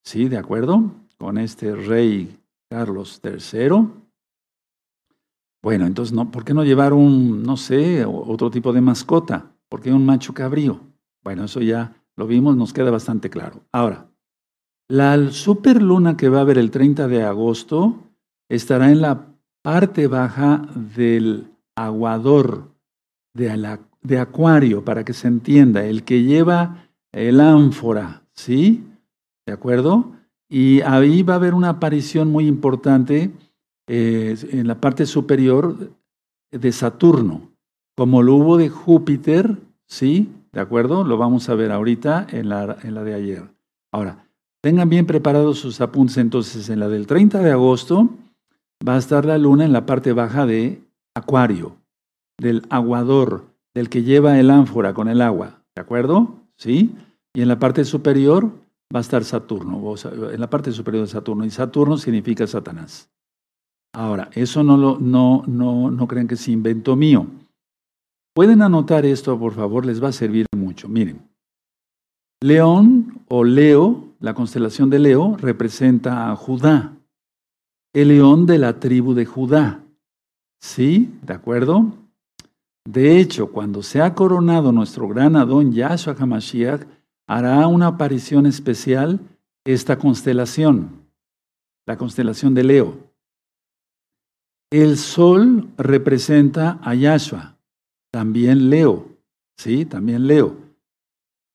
Sí, 0.04 0.28
de 0.28 0.36
acuerdo, 0.36 0.92
con 1.18 1.38
este 1.38 1.74
rey 1.74 2.38
Carlos 2.68 3.20
III. 3.22 3.88
Bueno, 5.62 5.86
entonces, 5.86 6.12
no, 6.12 6.30
¿por 6.30 6.44
qué 6.44 6.54
no 6.54 6.64
llevar 6.64 6.92
un, 6.92 7.42
no 7.44 7.56
sé, 7.56 8.04
otro 8.04 8.50
tipo 8.50 8.72
de 8.72 8.80
mascota? 8.80 9.52
¿Por 9.68 9.80
qué 9.80 9.92
un 9.92 10.04
macho 10.04 10.34
cabrío? 10.34 10.80
Bueno, 11.22 11.44
eso 11.44 11.60
ya 11.60 11.94
lo 12.16 12.26
vimos, 12.26 12.56
nos 12.56 12.72
queda 12.72 12.90
bastante 12.90 13.30
claro. 13.30 13.62
Ahora, 13.70 14.10
la 14.88 15.30
superluna 15.30 16.16
que 16.16 16.28
va 16.28 16.38
a 16.38 16.42
haber 16.42 16.58
el 16.58 16.72
30 16.72 17.06
de 17.06 17.22
agosto 17.22 17.96
estará 18.48 18.90
en 18.90 19.00
la 19.00 19.31
parte 19.62 20.09
baja 20.09 20.62
del 20.75 21.47
aguador 21.76 22.73
de, 23.35 24.19
acuario, 24.19 24.85
para 24.85 25.04
que 25.04 25.12
se 25.12 25.28
entienda, 25.28 25.85
el 25.85 26.02
que 26.02 26.23
lleva 26.23 26.88
el 27.12 27.40
ánfora, 27.40 28.23
¿sí? 28.35 28.85
¿De 29.47 29.52
acuerdo? 29.52 30.12
Y 30.49 30.83
ahí 30.83 31.23
va 31.23 31.35
a 31.35 31.37
haber 31.37 31.54
una 31.54 31.71
aparición 31.71 32.31
muy 32.31 32.47
importante 32.47 33.31
eh, 33.88 34.37
en 34.50 34.66
la 34.66 34.81
parte 34.81 35.07
superior 35.07 35.92
de 36.50 36.73
Saturno, 36.73 37.52
como 37.97 38.23
lo 38.23 38.35
hubo 38.35 38.57
de 38.59 38.69
Júpiter, 38.69 39.57
¿sí? 39.87 40.28
¿De 40.52 40.61
acuerdo? 40.61 41.04
Lo 41.04 41.16
vamos 41.16 41.49
a 41.49 41.54
ver 41.54 41.73
ahorita 41.73 42.26
en 42.31 42.50
la, 42.50 42.76
en 42.83 42.95
la 42.95 43.04
de 43.04 43.14
ayer. 43.14 43.42
Ahora, 43.90 44.26
tengan 44.61 44.90
bien 44.90 45.07
preparados 45.07 45.59
sus 45.59 45.81
apuntes 45.81 46.19
entonces 46.19 46.69
en 46.69 46.81
la 46.81 46.88
del 46.88 47.07
30 47.07 47.40
de 47.40 47.50
agosto 47.50 48.11
va 48.86 48.94
a 48.96 48.98
estar 48.98 49.24
la 49.24 49.38
luna 49.38 49.64
en 49.64 49.72
la 49.72 49.86
parte 49.86 50.12
baja 50.12 50.46
de 50.46 50.82
Acuario, 51.14 51.76
del 52.38 52.62
aguador, 52.70 53.44
del 53.74 53.88
que 53.88 54.02
lleva 54.02 54.38
el 54.38 54.50
ánfora 54.50 54.94
con 54.94 55.08
el 55.08 55.20
agua. 55.20 55.62
¿De 55.74 55.82
acuerdo? 55.82 56.34
¿Sí? 56.56 56.94
Y 57.34 57.42
en 57.42 57.48
la 57.48 57.58
parte 57.58 57.84
superior 57.84 58.50
va 58.94 58.98
a 58.98 59.00
estar 59.00 59.24
Saturno, 59.24 59.94
en 60.30 60.40
la 60.40 60.50
parte 60.50 60.72
superior 60.72 61.04
de 61.04 61.10
Saturno. 61.10 61.44
Y 61.44 61.50
Saturno 61.50 61.96
significa 61.96 62.46
Satanás. 62.46 63.10
Ahora, 63.94 64.30
eso 64.32 64.62
no, 64.62 64.76
lo, 64.76 64.98
no, 64.98 65.44
no, 65.46 65.90
no 65.90 66.08
creen 66.08 66.28
que 66.28 66.34
es 66.34 66.48
invento 66.48 66.96
mío. 66.96 67.26
Pueden 68.34 68.62
anotar 68.62 69.04
esto, 69.04 69.38
por 69.38 69.52
favor, 69.52 69.84
les 69.84 70.02
va 70.02 70.08
a 70.08 70.12
servir 70.12 70.46
mucho. 70.56 70.88
Miren, 70.88 71.20
León 72.42 73.20
o 73.28 73.44
Leo, 73.44 74.04
la 74.20 74.34
constelación 74.34 74.88
de 74.88 74.98
Leo, 74.98 75.36
representa 75.36 76.30
a 76.30 76.36
Judá 76.36 76.96
el 77.92 78.08
león 78.08 78.46
de 78.46 78.58
la 78.58 78.80
tribu 78.80 79.14
de 79.14 79.26
Judá. 79.26 79.84
¿Sí? 80.61 81.18
¿De 81.22 81.34
acuerdo? 81.34 81.92
De 82.84 83.18
hecho, 83.18 83.52
cuando 83.52 83.82
sea 83.82 84.14
coronado 84.14 84.72
nuestro 84.72 85.08
gran 85.08 85.37
Adón 85.37 85.72
Yahshua 85.72 86.16
HaMashiach, 86.18 86.82
hará 87.26 87.66
una 87.66 87.88
aparición 87.88 88.46
especial 88.46 89.20
esta 89.64 89.99
constelación, 89.99 91.06
la 91.87 91.96
constelación 91.96 92.54
de 92.54 92.64
Leo. 92.64 93.12
El 94.70 94.96
sol 94.96 95.68
representa 95.76 96.80
a 96.82 96.94
Yahshua, 96.94 97.56
también 98.11 98.70
Leo, 98.70 99.06
¿sí? 99.56 99.84
También 99.84 100.26
Leo. 100.26 100.56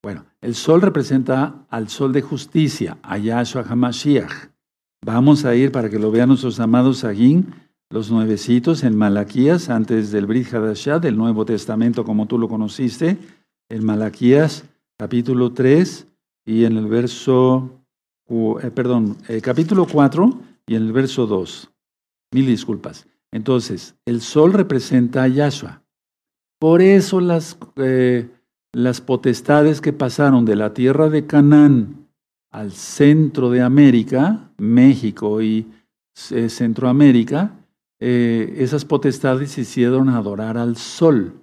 Bueno, 0.04 0.26
el 0.40 0.56
sol 0.56 0.82
representa 0.82 1.66
al 1.70 1.90
sol 1.90 2.14
de 2.14 2.22
justicia, 2.22 2.98
a 3.02 3.18
Yahshua 3.18 3.64
HaMashiach. 3.68 4.50
Vamos 5.08 5.46
a 5.46 5.56
ir 5.56 5.72
para 5.72 5.90
que 5.90 6.00
lo 6.00 6.12
vean 6.12 6.28
nuestros 6.28 6.60
amados 6.60 7.06
Agin, 7.06 7.56
los 7.90 8.12
nuevecitos 8.12 8.84
en 8.84 8.98
Malaquías, 8.98 9.70
antes 9.70 10.12
del 10.12 10.26
Brit 10.26 10.54
Hadashah, 10.54 11.00
del 11.00 11.16
Nuevo 11.16 11.46
Testamento 11.46 12.04
como 12.04 12.26
tú 12.26 12.38
lo 12.38 12.50
conociste, 12.50 13.18
en 13.70 13.86
Malaquías 13.86 14.66
capítulo 14.98 15.54
3 15.54 16.08
y 16.46 16.66
en 16.66 16.76
el 16.76 16.88
verso, 16.88 17.72
eh, 18.30 18.70
perdón, 18.76 19.16
eh, 19.30 19.40
capítulo 19.40 19.88
4 19.90 20.42
y 20.66 20.76
en 20.76 20.84
el 20.84 20.92
verso 20.92 21.26
2. 21.26 21.70
Mil 22.34 22.46
disculpas. 22.46 23.08
Entonces, 23.32 23.96
el 24.06 24.20
sol 24.20 24.52
representa 24.52 25.24
a 25.24 25.30
Yahshua. 25.30 25.84
Por 26.60 26.82
eso 26.82 27.22
las, 27.22 27.58
eh, 27.78 28.28
las 28.74 29.00
potestades 29.00 29.80
que 29.80 29.94
pasaron 29.94 30.44
de 30.44 30.58
la 30.58 30.74
tierra 30.74 31.10
de 31.10 31.26
Canaán 31.26 32.07
al 32.52 32.72
centro 32.72 33.50
de 33.50 33.62
América, 33.62 34.52
México 34.58 35.42
y 35.42 35.66
eh, 36.32 36.50
Centroamérica, 36.50 37.52
eh, 38.00 38.56
esas 38.58 38.86
potestades 38.86 39.58
hicieron 39.58 40.10
adorar 40.10 40.58
al 40.58 40.78
sol. 40.78 41.34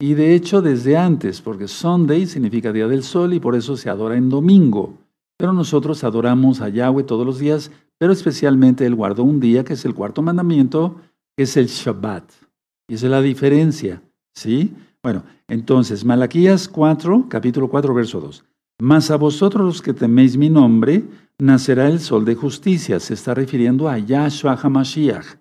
Y 0.00 0.14
de 0.14 0.34
hecho 0.34 0.62
desde 0.62 0.96
antes, 0.96 1.40
porque 1.40 1.66
Sunday 1.66 2.26
significa 2.26 2.72
día 2.72 2.86
del 2.86 3.02
sol 3.02 3.34
y 3.34 3.40
por 3.40 3.56
eso 3.56 3.76
se 3.76 3.90
adora 3.90 4.16
en 4.16 4.28
domingo. 4.28 4.94
Pero 5.36 5.52
nosotros 5.52 6.04
adoramos 6.04 6.60
a 6.60 6.68
Yahweh 6.68 7.04
todos 7.04 7.26
los 7.26 7.38
días, 7.38 7.70
pero 7.98 8.12
especialmente 8.12 8.86
Él 8.86 8.94
guardó 8.94 9.24
un 9.24 9.40
día, 9.40 9.64
que 9.64 9.74
es 9.74 9.84
el 9.84 9.94
cuarto 9.94 10.22
mandamiento, 10.22 10.96
que 11.36 11.44
es 11.44 11.56
el 11.56 11.66
Shabbat. 11.66 12.24
Y 12.88 12.94
esa 12.94 13.06
es 13.06 13.10
la 13.10 13.22
diferencia, 13.22 14.02
¿sí? 14.34 14.74
Bueno, 15.02 15.24
entonces, 15.46 16.04
Malaquías 16.04 16.68
4, 16.68 17.26
capítulo 17.28 17.68
4, 17.68 17.94
verso 17.94 18.20
2. 18.20 18.44
Mas 18.80 19.10
a 19.10 19.16
vosotros 19.16 19.64
los 19.66 19.82
que 19.82 19.92
teméis 19.92 20.36
mi 20.36 20.50
nombre, 20.50 21.04
nacerá 21.38 21.88
el 21.88 21.98
sol 21.98 22.24
de 22.24 22.36
justicia. 22.36 23.00
Se 23.00 23.14
está 23.14 23.34
refiriendo 23.34 23.88
a 23.88 23.98
Yahshua 23.98 24.58
HaMashiach. 24.60 25.38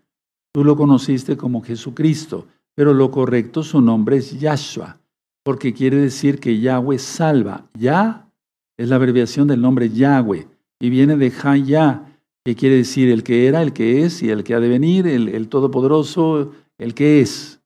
Tú 0.51 0.63
lo 0.63 0.75
conociste 0.75 1.37
como 1.37 1.61
Jesucristo, 1.61 2.47
pero 2.75 2.93
lo 2.93 3.11
correcto 3.11 3.61
su 3.61 3.79
nombre 3.79 4.17
es 4.17 4.39
Yahshua, 4.39 4.99
porque 5.43 5.73
quiere 5.73 5.97
decir 5.97 6.39
que 6.39 6.59
Yahweh 6.59 6.97
salva. 6.97 7.69
Ya 7.77 8.31
es 8.75 8.89
la 8.89 8.95
abreviación 8.95 9.47
del 9.47 9.61
nombre 9.61 9.89
Yahweh 9.89 10.47
y 10.79 10.89
viene 10.89 11.15
de 11.15 11.31
Hayah, 11.43 12.05
que 12.43 12.55
quiere 12.55 12.77
decir 12.77 13.09
el 13.09 13.23
que 13.23 13.47
era, 13.47 13.61
el 13.61 13.73
que 13.73 14.03
es 14.03 14.23
y 14.23 14.29
el 14.29 14.43
que 14.43 14.55
ha 14.55 14.59
de 14.59 14.69
venir, 14.69 15.05
el, 15.05 15.29
el 15.29 15.47
todopoderoso, 15.47 16.53
el 16.79 16.93
que 16.93 17.21
es. 17.21 17.61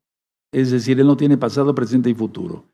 Es 0.52 0.72
decir, 0.72 1.00
él 1.00 1.08
no 1.08 1.16
tiene 1.16 1.38
pasado, 1.38 1.74
presente 1.76 2.10
y 2.10 2.14
futuro. 2.14 2.66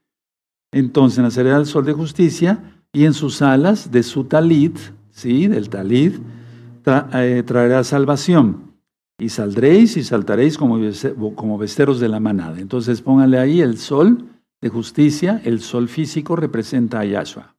Entonces 0.72 1.20
nacerá 1.20 1.58
el 1.58 1.66
sol 1.66 1.86
de 1.86 1.94
justicia 1.94 2.77
y 2.94 3.06
en 3.06 3.14
sus 3.14 3.42
alas 3.42 3.92
de 3.92 4.04
su 4.04 4.26
talit, 4.26 4.78
¿sí? 5.12 5.48
Del 5.48 5.70
talit, 5.70 6.16
eh, 7.14 7.44
traerá 7.46 7.84
salvación 7.84 8.74
y 9.20 9.30
saldréis 9.30 9.98
y 9.98 10.04
saltaréis 10.04 10.58
como, 10.58 10.80
como 11.36 11.58
besteros 11.58 12.00
de 12.00 12.08
la 12.08 12.20
manada. 12.20 12.60
Entonces 12.60 13.02
póngale 13.02 13.40
ahí 13.40 13.62
el 13.62 13.78
sol 13.78 14.26
de 14.62 14.70
justicia, 14.70 15.42
el 15.44 15.60
sol 15.60 15.90
físico 15.90 16.36
representa 16.36 17.00
a 17.00 17.06
Yahshua. 17.06 17.56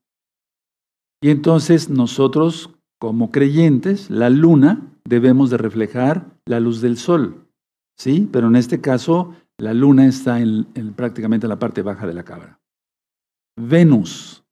Y 1.21 1.31
entonces 1.31 1.91
nosotros, 1.91 2.71
como 3.01 3.31
creyentes, 3.31 4.09
la 4.11 4.31
luna 4.31 4.93
debemos 5.05 5.51
de 5.51 5.57
reflejar 5.57 6.27
la 6.47 6.61
luz 6.61 6.81
del 6.81 6.97
sol. 6.97 7.45
¿Sí? 7.97 8.29
Pero 8.33 8.47
en 8.47 8.57
este 8.57 8.81
caso, 8.81 9.35
la 9.59 9.75
luna 9.75 10.07
está 10.07 10.41
en, 10.41 10.67
prácticamente 10.95 11.49
la 11.49 11.59
parte 11.59 11.83
baja 11.83 12.07
de 12.07 12.15
la 12.15 12.23
cabra. 12.23 12.61
Venus. 13.57 14.45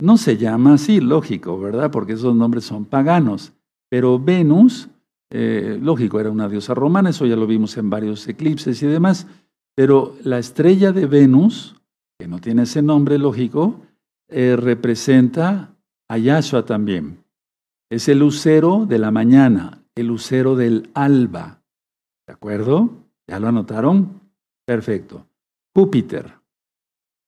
No 0.00 0.16
se 0.16 0.36
llama 0.36 0.74
así, 0.74 1.00
lógico, 1.00 1.58
¿verdad? 1.58 1.90
Porque 1.90 2.14
esos 2.14 2.34
nombres 2.34 2.64
son 2.64 2.84
paganos. 2.84 3.52
Pero 3.88 4.18
Venus 4.18 4.88
eh, 5.36 5.80
lógico, 5.82 6.20
era 6.20 6.30
una 6.30 6.48
diosa 6.48 6.74
romana, 6.74 7.10
eso 7.10 7.26
ya 7.26 7.34
lo 7.34 7.48
vimos 7.48 7.76
en 7.76 7.90
varios 7.90 8.28
eclipses 8.28 8.80
y 8.84 8.86
demás, 8.86 9.26
pero 9.74 10.16
la 10.22 10.38
estrella 10.38 10.92
de 10.92 11.06
Venus, 11.06 11.74
que 12.16 12.28
no 12.28 12.38
tiene 12.38 12.62
ese 12.62 12.82
nombre 12.82 13.18
lógico, 13.18 13.80
eh, 14.28 14.54
representa 14.56 15.74
a 16.08 16.18
Yahshua 16.18 16.64
también. 16.64 17.24
Es 17.90 18.08
el 18.08 18.20
lucero 18.20 18.86
de 18.86 19.00
la 19.00 19.10
mañana, 19.10 19.82
el 19.96 20.06
lucero 20.06 20.54
del 20.54 20.88
alba. 20.94 21.64
¿De 22.28 22.34
acuerdo? 22.34 22.90
¿Ya 23.26 23.40
lo 23.40 23.48
anotaron? 23.48 24.20
Perfecto. 24.64 25.26
Júpiter 25.74 26.32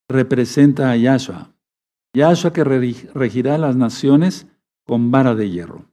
representa 0.09 0.93
a 0.93 0.97
Yahshua. 0.97 1.51
Yahshua 2.17 2.55
que 2.55 2.65
regirá 2.65 3.59
las 3.59 3.77
naciones 3.77 4.47
con 4.87 5.11
vara 5.11 5.35
de 5.35 5.51
hierro. 5.51 5.85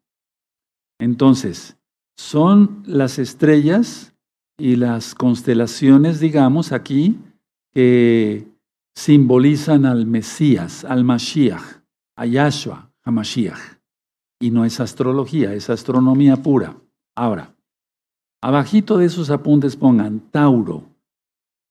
Entonces, 0.98 1.76
son 2.16 2.82
las 2.86 3.20
estrellas 3.20 4.14
y 4.58 4.78
las 4.78 5.16
constelaciones, 5.16 6.22
digamos, 6.22 6.72
aquí, 6.72 7.20
que 7.74 8.48
simbolizan 8.96 9.86
al 9.86 10.06
Mesías, 10.06 10.86
al 10.86 11.04
Mashiach, 11.04 11.84
a 12.16 12.26
Yahshua, 12.26 12.90
a 13.04 13.12
Mashiach. 13.12 13.82
Y 14.40 14.52
no 14.52 14.64
es 14.64 14.80
astrología, 14.80 15.54
es 15.54 15.70
astronomía 15.70 16.38
pura. 16.38 16.78
Ahora, 17.18 17.54
abajito 18.42 18.98
de 18.98 19.08
esos 19.08 19.30
apuntes 19.30 19.76
pongan 19.76 20.22
Tauro. 20.32 20.86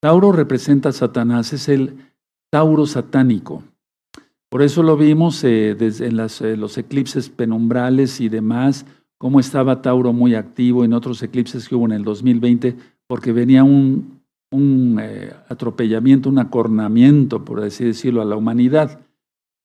Tauro 0.03 0.31
representa 0.31 0.91
a 0.91 0.93
Satanás, 0.93 1.55
es 1.55 1.71
el 1.71 2.13
Tauro 2.51 2.87
satánico. 2.87 3.63
Por 4.53 4.61
eso 4.61 4.83
lo 4.83 4.99
vimos 4.99 5.43
eh, 5.45 5.71
en 5.71 6.21
eh, 6.21 6.57
los 6.59 6.77
eclipses 6.77 7.31
penumbrales 7.31 8.21
y 8.21 8.29
demás, 8.29 8.85
cómo 9.17 9.41
estaba 9.41 9.81
Tauro 9.81 10.13
muy 10.13 10.35
activo 10.35 10.85
en 10.85 10.93
otros 10.93 11.23
eclipses 11.23 11.67
que 11.67 11.75
hubo 11.75 11.87
en 11.87 11.93
el 11.93 12.05
2020, 12.05 12.77
porque 13.07 13.33
venía 13.33 13.65
un, 13.65 14.21
eh, 15.01 15.33
atropellamiento, 15.49 16.29
un 16.29 16.39
acornamiento, 16.39 17.47
por 17.47 17.65
así 17.65 17.85
decirlo, 17.85 18.21
a 18.21 18.27
la 18.27 18.37
humanidad. 18.37 19.01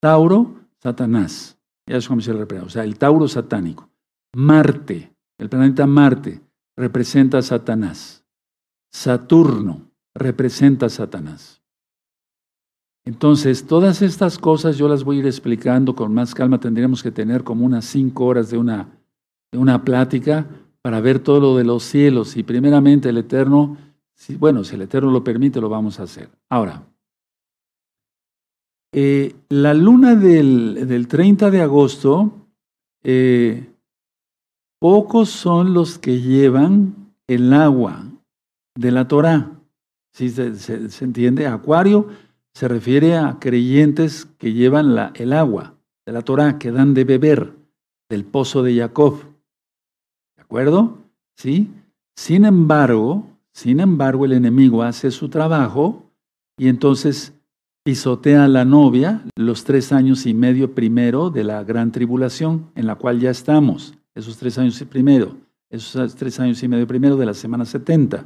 Tauro, 0.02 0.56
Satanás. 0.82 1.60
Ya 1.86 1.98
es 1.98 2.08
como 2.08 2.22
se 2.22 2.34
le. 2.34 2.44
O 2.44 2.70
sea, 2.70 2.86
el 2.86 2.98
Tauro 2.98 3.28
satánico. 3.28 3.90
Marte, 4.38 5.14
el 5.38 5.50
planeta 5.50 5.86
Marte, 5.86 6.40
representa 6.78 7.40
a 7.40 7.42
Satanás. 7.42 8.24
Saturno 8.94 9.82
representa 10.16 10.86
a 10.86 10.90
Satanás. 10.90 11.57
Entonces, 13.08 13.66
todas 13.66 14.02
estas 14.02 14.38
cosas 14.38 14.78
yo 14.78 14.90
las 14.90 15.06
voy 15.06 15.16
a 15.16 15.20
ir 15.20 15.26
explicando 15.28 15.96
con 15.96 16.14
más 16.14 16.36
calma. 16.36 16.60
Tendríamos 16.60 17.02
que 17.02 17.10
tener 17.10 17.44
como 17.44 17.66
unas 17.66 17.86
cinco 17.86 18.26
horas 18.26 18.50
de 18.52 18.58
una 18.58 18.90
de 19.52 19.58
una 19.58 19.84
plática 19.84 20.46
para 20.82 21.00
ver 21.00 21.20
todo 21.20 21.40
lo 21.40 21.58
de 21.58 21.64
los 21.64 21.84
cielos 21.84 22.36
y 22.38 22.44
primeramente 22.44 23.10
el 23.10 23.18
Eterno, 23.18 23.78
si, 24.14 24.36
bueno, 24.36 24.64
si 24.64 24.76
el 24.76 24.82
Eterno 24.82 25.12
lo 25.12 25.24
permite, 25.24 25.62
lo 25.62 25.70
vamos 25.70 26.00
a 26.00 26.04
hacer. 26.04 26.30
Ahora, 26.50 26.84
eh, 28.94 29.36
la 29.50 29.74
luna 29.74 30.16
del, 30.16 30.88
del, 30.88 31.08
30 31.08 31.50
de 31.50 31.62
agosto, 31.62 32.32
eh, 33.04 33.70
pocos 34.80 35.30
son 35.30 35.74
los 35.74 35.98
que 35.98 36.20
llevan 36.20 37.14
el 37.28 37.54
agua 37.54 38.04
de 38.76 38.92
la 38.92 39.08
Torah. 39.08 39.52
¿Sí 40.14 40.30
se, 40.30 40.56
se, 40.58 41.06
entiende? 41.06 41.48
Acuario 41.48 42.08
se 42.58 42.68
refiere 42.68 43.16
a 43.16 43.38
creyentes 43.40 44.26
que 44.26 44.52
llevan 44.52 44.96
la, 44.96 45.12
el 45.14 45.32
agua 45.32 45.76
de 46.08 46.12
la 46.12 46.24
Torah, 46.24 46.58
que 46.58 46.72
dan 46.72 46.96
de 46.96 47.04
beber 47.04 47.54
del 48.10 48.26
pozo 48.26 48.64
de 48.64 48.76
Jacob 48.76 49.20
acuerdo? 50.40 50.98
¿Sí? 51.36 51.70
Sin 52.16 52.46
embargo, 52.46 53.28
sin 53.54 53.80
embargo, 53.80 54.26
el 54.26 54.34
enemigo 54.34 54.82
hace 54.82 55.12
su 55.12 55.30
trabajo 55.30 56.10
y 56.58 56.68
entonces 56.68 57.34
pisotea 57.86 58.46
a 58.46 58.48
la 58.48 58.66
novia 58.66 59.22
los 59.36 59.64
tres 59.64 59.92
años 59.92 60.26
y 60.26 60.34
medio 60.34 60.74
primero 60.74 61.30
de 61.30 61.44
la 61.44 61.64
gran 61.64 61.92
tribulación 61.92 62.72
en 62.74 62.88
la 62.88 62.96
cual 62.96 63.20
ya 63.20 63.30
estamos, 63.30 63.94
esos 64.16 64.38
tres 64.38 64.58
años 64.58 64.82
y 64.82 64.86
primero, 64.86 65.38
esos 65.70 66.16
tres 66.16 66.40
años 66.40 66.64
y 66.64 66.68
medio 66.68 66.88
primero 66.88 67.18
de 67.18 67.28
la 67.28 67.36
semana 67.36 67.66
70. 67.66 68.26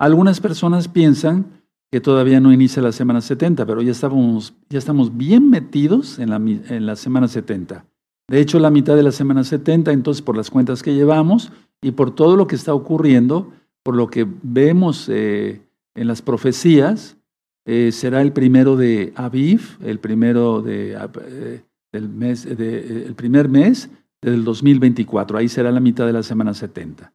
Algunas 0.00 0.40
personas 0.40 0.88
piensan 0.88 1.63
que 1.94 2.00
todavía 2.00 2.40
no 2.40 2.52
inicia 2.52 2.82
la 2.82 2.90
semana 2.90 3.20
70, 3.20 3.64
pero 3.66 3.80
ya, 3.80 3.92
estamos, 3.92 4.52
ya 4.68 4.80
estamos 4.80 5.16
bien 5.16 5.48
metidos 5.48 6.18
en 6.18 6.30
la, 6.30 6.36
en 6.38 6.86
la 6.86 6.96
semana 6.96 7.28
70. 7.28 7.84
De 8.28 8.40
hecho, 8.40 8.58
la 8.58 8.70
mitad 8.70 8.96
de 8.96 9.04
la 9.04 9.12
semana 9.12 9.44
70, 9.44 9.92
entonces, 9.92 10.20
por 10.20 10.36
las 10.36 10.50
cuentas 10.50 10.82
que 10.82 10.92
llevamos 10.92 11.52
y 11.80 11.92
por 11.92 12.12
todo 12.12 12.34
lo 12.34 12.48
que 12.48 12.56
está 12.56 12.74
ocurriendo, 12.74 13.52
por 13.84 13.94
lo 13.94 14.08
que 14.08 14.26
vemos 14.42 15.08
eh, 15.08 15.60
en 15.94 16.08
las 16.08 16.20
profecías, 16.20 17.16
eh, 17.64 17.92
será 17.92 18.22
el 18.22 18.32
primero 18.32 18.74
de 18.74 19.12
Aviv, 19.14 19.78
el 19.80 20.00
primero 20.00 20.62
de, 20.62 20.98
eh, 21.30 22.00
mes, 22.00 22.44
el 22.44 23.14
primer 23.14 23.48
mes 23.48 23.88
del 24.20 24.42
2024. 24.42 25.38
Ahí 25.38 25.48
será 25.48 25.70
la 25.70 25.78
mitad 25.78 26.06
de 26.06 26.12
la 26.12 26.24
semana 26.24 26.54
70. 26.54 27.12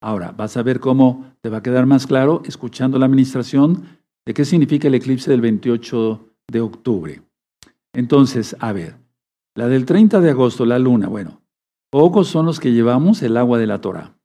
Ahora, 0.00 0.32
vas 0.34 0.56
a 0.56 0.62
ver 0.62 0.80
cómo 0.80 1.34
te 1.42 1.50
va 1.50 1.58
a 1.58 1.62
quedar 1.62 1.84
más 1.84 2.06
claro 2.06 2.40
escuchando 2.46 2.98
la 2.98 3.04
administración 3.04 4.00
de 4.26 4.34
qué 4.34 4.44
significa 4.44 4.88
el 4.88 4.94
eclipse 4.94 5.30
del 5.30 5.40
28 5.40 6.34
de 6.50 6.60
octubre. 6.60 7.22
Entonces, 7.92 8.56
a 8.60 8.72
ver, 8.72 8.96
la 9.54 9.68
del 9.68 9.84
30 9.84 10.20
de 10.20 10.30
agosto, 10.30 10.64
la 10.64 10.78
luna, 10.78 11.08
bueno, 11.08 11.42
pocos 11.90 12.28
son 12.28 12.46
los 12.46 12.60
que 12.60 12.72
llevamos 12.72 13.22
el 13.22 13.36
agua 13.36 13.58
de 13.58 13.66
la 13.66 13.80
Torah. 13.80 14.16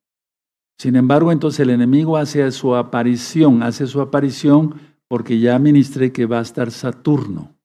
Sin 0.80 0.96
embargo, 0.96 1.32
entonces 1.32 1.60
el 1.62 1.72
enemigo 1.72 2.18
hace 2.18 2.50
su 2.52 2.76
aparición, 2.76 3.64
hace 3.64 3.88
su 3.88 4.00
aparición 4.00 4.76
porque 5.08 5.40
ya 5.40 5.58
ministré 5.60 6.12
que 6.12 6.26
va 6.26 6.40
a 6.40 6.44
estar 6.44 6.72
Saturno. 6.72 7.56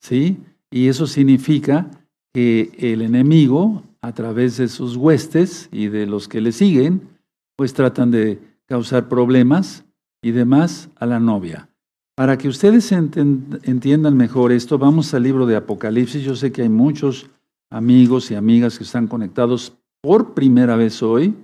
¿Sí? 0.00 0.38
Y 0.70 0.88
eso 0.88 1.06
significa 1.06 1.90
que 2.32 2.72
el 2.78 3.02
enemigo, 3.02 3.82
a 4.00 4.12
través 4.12 4.56
de 4.56 4.68
sus 4.68 4.96
huestes 4.96 5.68
y 5.72 5.88
de 5.88 6.06
los 6.06 6.28
que 6.28 6.40
le 6.40 6.52
siguen, 6.52 7.08
pues 7.56 7.72
tratan 7.72 8.10
de 8.10 8.40
causar 8.66 9.08
problemas 9.08 9.85
y 10.26 10.32
demás 10.32 10.90
a 10.96 11.06
la 11.06 11.20
novia. 11.20 11.68
Para 12.16 12.36
que 12.36 12.48
ustedes 12.48 12.90
entiendan 12.90 14.16
mejor 14.16 14.50
esto, 14.50 14.76
vamos 14.76 15.14
al 15.14 15.22
libro 15.22 15.46
de 15.46 15.54
Apocalipsis. 15.54 16.24
Yo 16.24 16.34
sé 16.34 16.50
que 16.50 16.62
hay 16.62 16.68
muchos 16.68 17.30
amigos 17.70 18.32
y 18.32 18.34
amigas 18.34 18.76
que 18.76 18.82
están 18.82 19.06
conectados 19.06 19.74
por 20.02 20.34
primera 20.34 20.74
vez 20.74 21.00
hoy, 21.00 21.36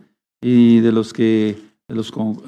y 0.42 0.80
de 0.80 0.90
los 0.90 1.12
que 1.12 1.62
los, 1.86 2.10
con, 2.10 2.42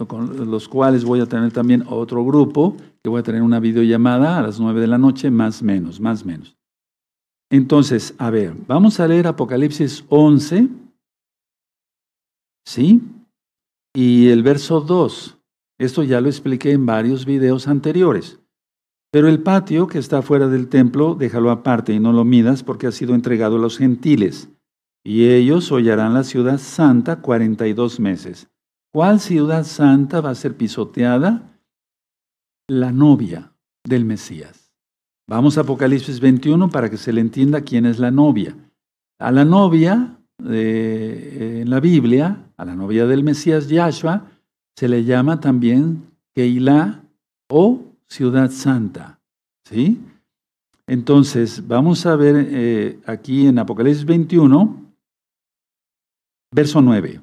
los 0.50 0.68
cuales 0.68 1.04
voy 1.04 1.20
a 1.20 1.26
tener 1.26 1.52
también 1.52 1.84
otro 1.88 2.24
grupo, 2.24 2.76
que 3.00 3.10
voy 3.10 3.20
a 3.20 3.24
tener 3.24 3.42
una 3.42 3.60
videollamada 3.60 4.36
a 4.36 4.42
las 4.42 4.58
nueve 4.58 4.80
de 4.80 4.88
la 4.88 4.98
noche, 4.98 5.30
más 5.30 5.62
menos, 5.62 6.00
más 6.00 6.24
menos. 6.26 6.56
Entonces, 7.48 8.12
a 8.18 8.30
ver, 8.30 8.56
vamos 8.66 8.98
a 8.98 9.06
leer 9.06 9.28
Apocalipsis 9.28 10.04
11, 10.08 10.68
¿sí? 12.66 13.00
Y 13.94 14.30
el 14.30 14.42
verso 14.42 14.80
2. 14.80 15.38
Esto 15.78 16.02
ya 16.02 16.20
lo 16.20 16.28
expliqué 16.28 16.72
en 16.72 16.86
varios 16.86 17.24
videos 17.24 17.66
anteriores. 17.68 18.40
Pero 19.10 19.28
el 19.28 19.42
patio 19.42 19.86
que 19.86 19.98
está 19.98 20.22
fuera 20.22 20.48
del 20.48 20.68
templo, 20.68 21.14
déjalo 21.14 21.50
aparte 21.50 21.92
y 21.92 22.00
no 22.00 22.12
lo 22.12 22.24
midas 22.24 22.62
porque 22.62 22.86
ha 22.86 22.92
sido 22.92 23.14
entregado 23.14 23.56
a 23.56 23.60
los 23.60 23.78
gentiles. 23.78 24.48
Y 25.04 25.28
ellos 25.28 25.70
hollarán 25.70 26.14
la 26.14 26.24
ciudad 26.24 26.58
santa 26.58 27.20
42 27.20 28.00
meses. 28.00 28.48
¿Cuál 28.92 29.20
ciudad 29.20 29.64
santa 29.64 30.20
va 30.20 30.30
a 30.30 30.34
ser 30.34 30.56
pisoteada? 30.56 31.60
La 32.68 32.90
novia 32.90 33.52
del 33.84 34.04
Mesías. 34.04 34.72
Vamos 35.28 35.58
a 35.58 35.62
Apocalipsis 35.62 36.20
21 36.20 36.70
para 36.70 36.90
que 36.90 36.96
se 36.96 37.12
le 37.12 37.20
entienda 37.20 37.62
quién 37.62 37.86
es 37.86 37.98
la 37.98 38.10
novia. 38.10 38.56
A 39.18 39.30
la 39.30 39.44
novia 39.44 40.18
en 40.38 41.70
la 41.70 41.80
Biblia, 41.80 42.50
a 42.56 42.64
la 42.64 42.74
novia 42.74 43.06
del 43.06 43.24
Mesías 43.24 43.68
Yahshua, 43.68 44.33
se 44.76 44.88
le 44.88 45.04
llama 45.04 45.40
también 45.40 46.10
Keilah 46.34 47.02
o 47.48 47.80
ciudad 48.08 48.50
santa. 48.50 49.20
¿Sí? 49.64 50.00
Entonces, 50.86 51.66
vamos 51.66 52.04
a 52.04 52.16
ver 52.16 52.36
eh, 52.50 52.98
aquí 53.06 53.46
en 53.46 53.58
Apocalipsis 53.58 54.04
21, 54.04 54.94
verso 56.52 56.82
9. 56.82 57.20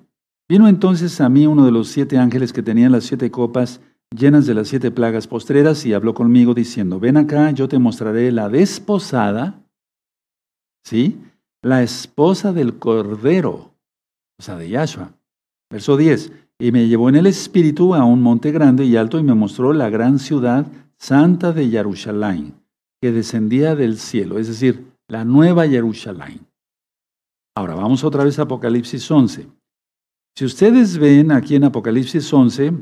Vino 0.49 0.67
entonces 0.67 1.21
a 1.21 1.29
mí 1.29 1.45
uno 1.45 1.65
de 1.65 1.71
los 1.71 1.87
siete 1.87 2.17
ángeles 2.17 2.51
que 2.51 2.63
tenían 2.63 2.91
las 2.91 3.05
siete 3.05 3.29
copas 3.29 3.79
llenas 4.15 4.45
de 4.45 4.53
las 4.53 4.67
siete 4.67 4.91
plagas 4.91 5.27
postreras 5.27 5.85
y 5.85 5.93
habló 5.93 6.13
conmigo 6.13 6.53
diciendo, 6.53 6.99
ven 6.99 7.17
acá, 7.17 7.51
yo 7.51 7.67
te 7.67 7.79
mostraré 7.79 8.31
la 8.31 8.49
desposada, 8.49 9.63
¿sí? 10.83 11.21
La 11.61 11.83
esposa 11.83 12.51
del 12.51 12.79
Cordero, 12.79 13.73
o 14.39 14.43
sea, 14.43 14.57
de 14.57 14.69
Yahshua. 14.69 15.13
Verso 15.69 15.95
10, 15.95 16.33
y 16.62 16.71
me 16.71 16.88
llevó 16.88 17.10
en 17.10 17.15
el 17.15 17.26
espíritu 17.26 17.95
a 17.95 18.06
un 18.06 18.21
monte 18.21 18.52
grande 18.52 18.86
y 18.86 18.95
alto 18.95 19.17
y 19.17 19.24
me 19.24 19.34
mostró 19.34 19.74
la 19.74 19.89
gran 19.89 20.19
ciudad 20.19 20.67
santa 20.97 21.52
de 21.54 21.67
Jerusalén, 21.69 22.54
que 23.02 23.12
descendía 23.12 23.76
del 23.76 23.97
cielo, 23.97 24.38
es 24.38 24.47
decir, 24.47 24.93
la 25.08 25.26
nueva 25.26 25.67
Jerusalén. 25.67 26.45
Ahora 27.56 27.74
vamos 27.74 28.04
otra 28.04 28.24
vez 28.24 28.38
a 28.38 28.43
Apocalipsis 28.43 29.10
11. 29.10 29.47
Si 30.38 30.45
ustedes 30.45 31.00
ven 31.00 31.32
aquí 31.32 31.56
en 31.56 31.63
Apocalipsis 31.63 32.32
11, 32.32 32.74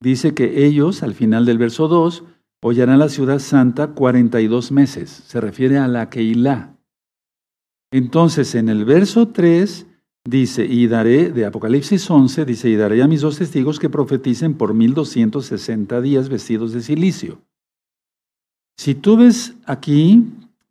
dice 0.00 0.32
que 0.32 0.64
ellos, 0.64 1.02
al 1.02 1.14
final 1.14 1.44
del 1.44 1.58
verso 1.58 1.88
2, 1.88 2.24
hollarán 2.62 3.00
la 3.00 3.08
ciudad 3.08 3.40
santa 3.40 3.88
42 3.88 4.70
meses. 4.70 5.10
Se 5.10 5.40
refiere 5.40 5.78
a 5.78 5.88
la 5.88 6.08
Keilah. 6.08 6.76
Entonces, 7.92 8.54
en 8.54 8.68
el 8.68 8.84
verso 8.84 9.28
3 9.28 9.86
dice, 10.26 10.66
y 10.66 10.86
daré, 10.88 11.30
de 11.30 11.46
Apocalipsis 11.46 12.10
11, 12.10 12.44
dice, 12.44 12.68
y 12.68 12.76
daré 12.76 13.02
a 13.02 13.08
mis 13.08 13.20
dos 13.20 13.38
testigos 13.38 13.78
que 13.78 13.88
profeticen 13.88 14.54
por 14.54 14.74
1260 14.74 16.00
días 16.00 16.28
vestidos 16.28 16.72
de 16.72 16.82
silicio. 16.82 17.40
Si 18.76 18.94
tú 18.94 19.16
ves 19.16 19.54
aquí, 19.64 20.24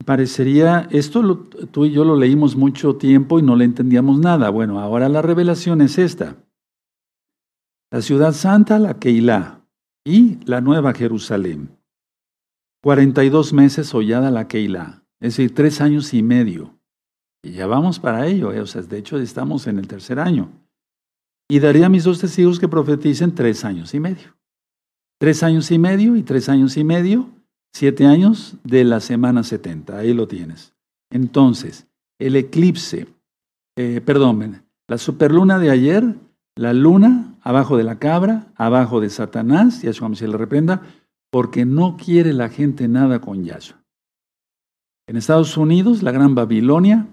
parecería, 0.05 0.87
esto 0.91 1.47
tú 1.71 1.85
y 1.85 1.91
yo 1.91 2.05
lo 2.05 2.15
leímos 2.15 2.55
mucho 2.55 2.97
tiempo 2.97 3.39
y 3.39 3.41
no 3.41 3.55
le 3.55 3.65
entendíamos 3.65 4.19
nada. 4.19 4.49
Bueno, 4.49 4.79
ahora 4.79 5.09
la 5.09 5.21
revelación 5.21 5.81
es 5.81 5.97
esta. 5.97 6.35
La 7.91 8.01
ciudad 8.01 8.33
santa, 8.33 8.77
la 8.77 8.99
Keilah, 8.99 9.61
y 10.05 10.37
la 10.45 10.61
nueva 10.61 10.93
Jerusalén. 10.93 11.69
42 12.83 13.53
meses 13.53 13.93
hollada 13.95 14.29
la 14.29 14.47
Keilah, 14.47 15.03
es 15.19 15.37
decir, 15.37 15.55
tres 15.55 15.81
años 15.81 16.13
y 16.13 16.21
medio. 16.21 16.74
Y 17.45 17.51
ya 17.51 17.67
vamos 17.67 17.99
para 17.99 18.27
ello, 18.27 18.51
eh, 18.51 18.59
o 18.59 18.65
sea, 18.65 18.81
de 18.81 18.97
hecho 18.97 19.17
estamos 19.19 19.67
en 19.67 19.79
el 19.79 19.87
tercer 19.87 20.19
año. 20.19 20.49
Y 21.47 21.59
daría 21.59 21.85
a 21.85 21.89
mis 21.89 22.03
dos 22.03 22.19
testigos 22.19 22.59
que 22.59 22.67
profeticen 22.67 23.35
tres 23.35 23.63
años 23.63 23.93
y 23.93 23.99
medio. 23.99 24.35
Tres 25.19 25.43
años 25.43 25.69
y 25.71 25.77
medio 25.77 26.15
y 26.15 26.23
tres 26.23 26.49
años 26.49 26.75
y 26.75 26.83
medio 26.83 27.29
Siete 27.77 28.05
años 28.05 28.55
de 28.63 28.85
la 28.85 29.01
semana 29.01 29.43
70, 29.43 29.97
ahí 29.97 30.13
lo 30.13 30.29
tienes. 30.29 30.73
Entonces, 31.11 31.87
el 32.21 32.37
eclipse, 32.37 33.07
eh, 33.75 33.99
perdón, 33.99 34.63
la 34.87 34.97
superluna 34.97 35.59
de 35.59 35.71
ayer, 35.71 36.15
la 36.55 36.71
luna 36.71 37.35
abajo 37.41 37.75
de 37.75 37.83
la 37.83 37.99
cabra, 37.99 38.47
abajo 38.55 39.01
de 39.01 39.09
Satanás, 39.09 39.81
Yahshua 39.81 40.15
se 40.15 40.29
le 40.29 40.37
reprenda, 40.37 40.83
porque 41.29 41.65
no 41.65 41.97
quiere 41.97 42.31
la 42.31 42.47
gente 42.47 42.87
nada 42.87 43.19
con 43.19 43.43
Yahshua. 43.43 43.83
En 45.09 45.17
Estados 45.17 45.57
Unidos, 45.57 46.01
la 46.01 46.13
Gran 46.13 46.33
Babilonia, 46.33 47.09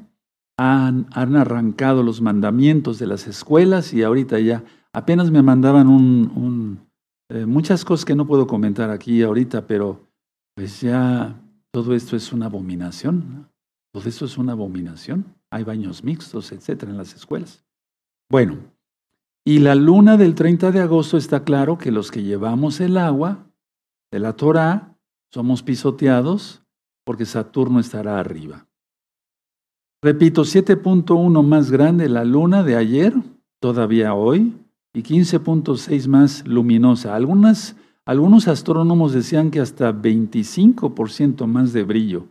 han, 0.56 1.06
arrancado 1.14 2.02
los 2.02 2.20
mandamientos 2.20 2.98
de 2.98 3.06
las 3.06 3.26
escuelas 3.26 3.92
y 3.92 4.02
ahorita 4.02 4.38
ya 4.38 4.64
apenas 4.92 5.30
me 5.30 5.42
mandaban 5.42 5.88
un, 5.88 6.86
eh, 7.28 7.46
muchas 7.46 7.84
cosas 7.84 8.04
que 8.04 8.14
no 8.14 8.26
puedo 8.26 8.46
comentar 8.46 8.90
aquí 8.90 9.22
ahorita, 9.22 9.66
pero 9.66 10.08
pues 10.54 10.80
ya 10.80 11.40
todo 11.70 11.94
esto 11.94 12.16
es 12.16 12.32
una 12.32 12.46
abominación. 12.46 13.48
Todo 13.92 14.08
esto 14.08 14.24
es 14.24 14.38
una 14.38 14.52
abominación. 14.52 15.34
Hay 15.50 15.64
baños 15.64 16.02
mixtos, 16.02 16.52
etcétera, 16.52 16.92
en 16.92 16.98
las 16.98 17.14
escuelas. 17.14 17.64
Bueno, 18.30 18.58
y 19.44 19.58
la 19.58 19.74
luna 19.74 20.16
del 20.16 20.34
30 20.34 20.70
de 20.70 20.80
agosto 20.80 21.16
está 21.16 21.44
claro 21.44 21.76
que 21.76 21.90
los 21.90 22.10
que 22.10 22.22
llevamos 22.22 22.80
el 22.80 22.96
agua 22.96 23.50
de 24.10 24.20
la 24.20 24.34
Torah 24.34 24.96
somos 25.32 25.62
pisoteados 25.62 26.62
porque 27.04 27.24
Saturno 27.24 27.80
estará 27.80 28.20
arriba. 28.20 28.66
Repito, 30.02 30.42
7.1 30.42 31.42
más 31.42 31.70
grande 31.70 32.08
la 32.08 32.24
luna 32.24 32.62
de 32.62 32.76
ayer, 32.76 33.14
todavía 33.60 34.14
hoy, 34.14 34.52
y 34.92 35.02
15.6 35.02 36.08
más 36.08 36.46
luminosa. 36.46 37.14
Algunas 37.14 37.76
algunos 38.04 38.48
astrónomos 38.48 39.12
decían 39.12 39.52
que 39.52 39.60
hasta 39.60 39.92
25% 39.92 41.46
más 41.46 41.72
de 41.72 41.84
brillo. 41.84 42.26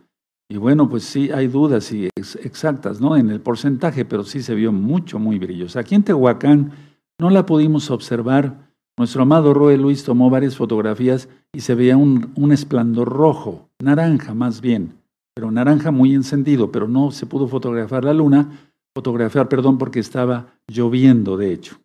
Y 0.50 0.58
bueno, 0.58 0.86
pues 0.90 1.04
sí, 1.04 1.30
hay 1.30 1.48
dudas 1.48 1.90
exactas 1.92 3.00
¿no? 3.00 3.16
en 3.16 3.30
el 3.30 3.40
porcentaje, 3.40 4.04
pero 4.04 4.22
sí 4.22 4.42
se 4.42 4.54
vio 4.54 4.70
mucho, 4.70 5.18
muy 5.18 5.38
brilloso. 5.38 5.78
Aquí 5.78 5.94
en 5.94 6.02
Tehuacán 6.02 6.72
no 7.18 7.30
la 7.30 7.46
pudimos 7.46 7.90
observar. 7.90 8.70
Nuestro 8.98 9.22
amado 9.22 9.54
Roe 9.54 9.78
Luis 9.78 10.04
tomó 10.04 10.28
varias 10.28 10.56
fotografías 10.56 11.30
y 11.54 11.60
se 11.60 11.74
veía 11.74 11.96
un, 11.96 12.32
un 12.36 12.52
esplendor 12.52 13.08
rojo, 13.08 13.70
naranja 13.78 14.34
más 14.34 14.60
bien, 14.60 14.92
pero 15.34 15.50
naranja 15.50 15.90
muy 15.90 16.14
encendido, 16.14 16.70
pero 16.70 16.88
no 16.88 17.10
se 17.10 17.26
pudo 17.26 17.48
fotografiar 17.48 18.04
la 18.04 18.14
luna, 18.14 18.72
fotografiar, 18.94 19.48
perdón, 19.48 19.78
porque 19.78 20.00
estaba 20.00 20.54
lloviendo, 20.68 21.36
de 21.36 21.52
hecho. 21.52 21.80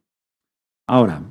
Ahora, 0.87 1.21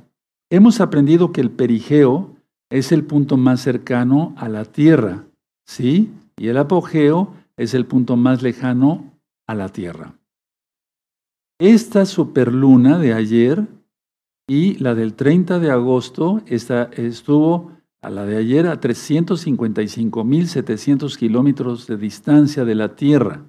hemos 0.51 0.81
aprendido 0.81 1.31
que 1.31 1.41
el 1.41 1.51
perigeo 1.51 2.35
es 2.69 2.91
el 2.91 3.05
punto 3.05 3.37
más 3.37 3.61
cercano 3.61 4.33
a 4.37 4.49
la 4.49 4.65
Tierra, 4.65 5.25
¿sí? 5.65 6.11
Y 6.37 6.47
el 6.47 6.57
apogeo 6.57 7.33
es 7.55 7.73
el 7.73 7.85
punto 7.85 8.15
más 8.17 8.41
lejano 8.41 9.13
a 9.47 9.55
la 9.55 9.69
Tierra. 9.69 10.13
Esta 11.59 12.05
superluna 12.05 12.99
de 12.99 13.13
ayer 13.13 13.67
y 14.47 14.75
la 14.75 14.95
del 14.95 15.15
30 15.15 15.59
de 15.59 15.71
agosto 15.71 16.41
esta 16.45 16.83
estuvo 16.93 17.71
a 18.07 18.09
la 18.09 18.25
de 18.25 18.37
ayer 18.37 18.65
a 18.67 18.79
355.700 18.79 21.17
kilómetros 21.17 21.87
de 21.87 21.97
distancia 21.97 22.63
de 22.63 22.73
la 22.73 22.95
Tierra, 22.95 23.41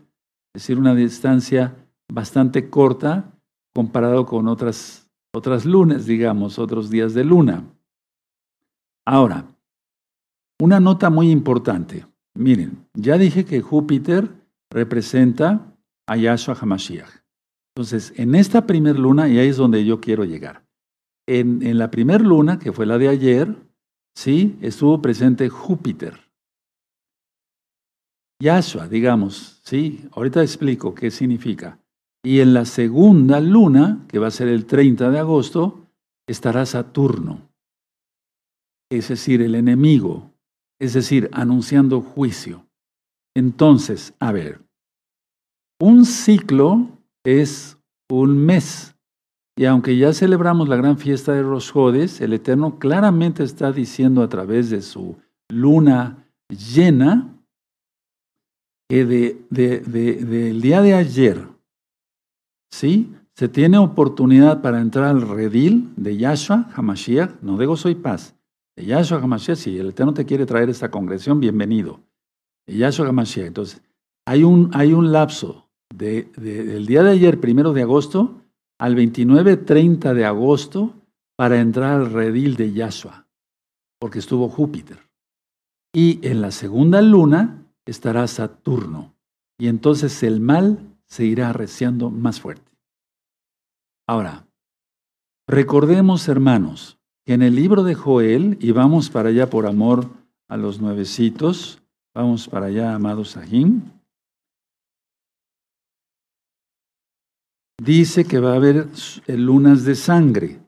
es 0.52 0.62
decir, 0.62 0.80
una 0.80 0.96
distancia 0.96 1.76
bastante 2.12 2.68
corta 2.68 3.38
comparado 3.72 4.26
con 4.26 4.48
otras, 4.48 5.08
otras 5.32 5.64
lunas, 5.64 6.06
digamos, 6.06 6.58
otros 6.58 6.90
días 6.90 7.14
de 7.14 7.22
luna. 7.22 7.62
Ahora, 9.06 9.44
una 10.60 10.80
nota 10.80 11.08
muy 11.08 11.30
importante. 11.30 12.04
Miren, 12.34 12.84
ya 12.94 13.16
dije 13.16 13.44
que 13.44 13.60
Júpiter 13.60 14.28
representa 14.72 15.72
a 16.08 16.16
Yahshua 16.16 16.56
HaMashiach. 16.60 17.22
Entonces, 17.76 18.12
en 18.16 18.34
esta 18.34 18.66
primer 18.66 18.98
luna, 18.98 19.28
y 19.28 19.38
ahí 19.38 19.50
es 19.50 19.56
donde 19.56 19.84
yo 19.84 20.00
quiero 20.00 20.24
llegar. 20.24 20.64
En, 21.28 21.64
en 21.64 21.78
la 21.78 21.92
primer 21.92 22.22
luna, 22.22 22.58
que 22.58 22.72
fue 22.72 22.86
la 22.86 22.98
de 22.98 23.06
ayer, 23.06 23.67
sí, 24.18 24.58
estuvo 24.60 25.00
presente 25.00 25.48
Júpiter. 25.48 26.28
Yahshua, 28.42 28.88
digamos, 28.88 29.60
sí, 29.64 30.08
ahorita 30.12 30.42
explico 30.42 30.94
qué 30.94 31.10
significa. 31.10 31.78
Y 32.24 32.40
en 32.40 32.54
la 32.54 32.64
segunda 32.64 33.40
luna, 33.40 34.04
que 34.08 34.18
va 34.18 34.28
a 34.28 34.32
ser 34.32 34.48
el 34.48 34.66
30 34.66 35.10
de 35.10 35.18
agosto, 35.18 35.88
estará 36.26 36.66
Saturno 36.66 37.48
es 38.90 39.08
decir, 39.08 39.42
el 39.42 39.54
enemigo, 39.54 40.32
es 40.80 40.94
decir, 40.94 41.28
anunciando 41.32 42.00
juicio. 42.00 42.66
Entonces, 43.36 44.14
a 44.18 44.32
ver, 44.32 44.64
un 45.80 46.04
ciclo 46.04 46.88
es 47.24 47.78
un 48.10 48.38
mes, 48.38 48.96
Y 49.58 49.64
aunque 49.64 49.96
ya 49.96 50.12
celebramos 50.12 50.68
la 50.68 50.76
gran 50.76 50.98
fiesta 50.98 51.32
de 51.32 51.42
Rosjodes, 51.42 52.20
el 52.20 52.32
Eterno 52.32 52.78
claramente 52.78 53.42
está 53.42 53.72
diciendo 53.72 54.22
a 54.22 54.28
través 54.28 54.70
de 54.70 54.82
su 54.82 55.16
luna 55.48 56.30
llena 56.48 57.36
que 58.88 59.04
de, 59.04 59.36
del 59.50 60.60
día 60.60 60.80
de 60.80 60.94
ayer, 60.94 61.48
¿sí? 62.70 63.12
Se 63.34 63.48
tiene 63.48 63.78
oportunidad 63.78 64.62
para 64.62 64.80
entrar 64.80 65.06
al 65.06 65.22
redil 65.22 65.92
de 65.96 66.16
Yahshua 66.16 66.70
Hamashiach, 66.76 67.40
no 67.42 67.56
de 67.56 67.66
gozo 67.66 67.88
y 67.88 67.96
paz, 67.96 68.36
de 68.76 68.84
Yahshua 68.86 69.18
Hamashiach, 69.18 69.58
si 69.58 69.76
el 69.76 69.88
Eterno 69.88 70.14
te 70.14 70.24
quiere 70.24 70.46
traer 70.46 70.70
esta 70.70 70.88
congregación, 70.88 71.40
bienvenido. 71.40 71.98
Yahshua 72.68 73.08
Hamashiach. 73.08 73.48
Entonces, 73.48 73.82
hay 74.24 74.44
un, 74.44 74.70
hay 74.72 74.92
un 74.92 75.10
lapso 75.10 75.68
de, 75.92 76.30
del 76.36 76.86
día 76.86 77.02
de 77.02 77.10
ayer, 77.10 77.40
primero 77.40 77.72
de 77.72 77.82
agosto, 77.82 78.44
al 78.78 78.94
29-30 78.96 80.14
de 80.14 80.24
agosto, 80.24 80.94
para 81.36 81.60
entrar 81.60 82.00
al 82.00 82.10
redil 82.10 82.56
de 82.56 82.72
Yahshua, 82.72 83.26
porque 84.00 84.18
estuvo 84.18 84.48
Júpiter. 84.48 84.98
Y 85.94 86.18
en 86.26 86.40
la 86.40 86.50
segunda 86.50 87.00
luna 87.00 87.64
estará 87.86 88.26
Saturno. 88.26 89.14
Y 89.56 89.68
entonces 89.68 90.22
el 90.24 90.40
mal 90.40 90.78
se 91.06 91.24
irá 91.24 91.50
arreciando 91.50 92.10
más 92.10 92.40
fuerte. 92.40 92.70
Ahora, 94.06 94.46
recordemos, 95.46 96.28
hermanos, 96.28 96.98
que 97.24 97.34
en 97.34 97.42
el 97.42 97.54
libro 97.54 97.84
de 97.84 97.94
Joel, 97.94 98.58
y 98.60 98.72
vamos 98.72 99.10
para 99.10 99.28
allá 99.28 99.48
por 99.48 99.66
amor 99.66 100.08
a 100.48 100.56
los 100.56 100.80
nuevecitos, 100.80 101.82
vamos 102.14 102.48
para 102.48 102.66
allá, 102.66 102.94
amados 102.94 103.30
Sahim, 103.30 103.82
dice 107.80 108.24
que 108.24 108.40
va 108.40 108.52
a 108.52 108.56
haber 108.56 108.88
lunas 109.26 109.84
de 109.84 109.94
sangre. 109.94 110.60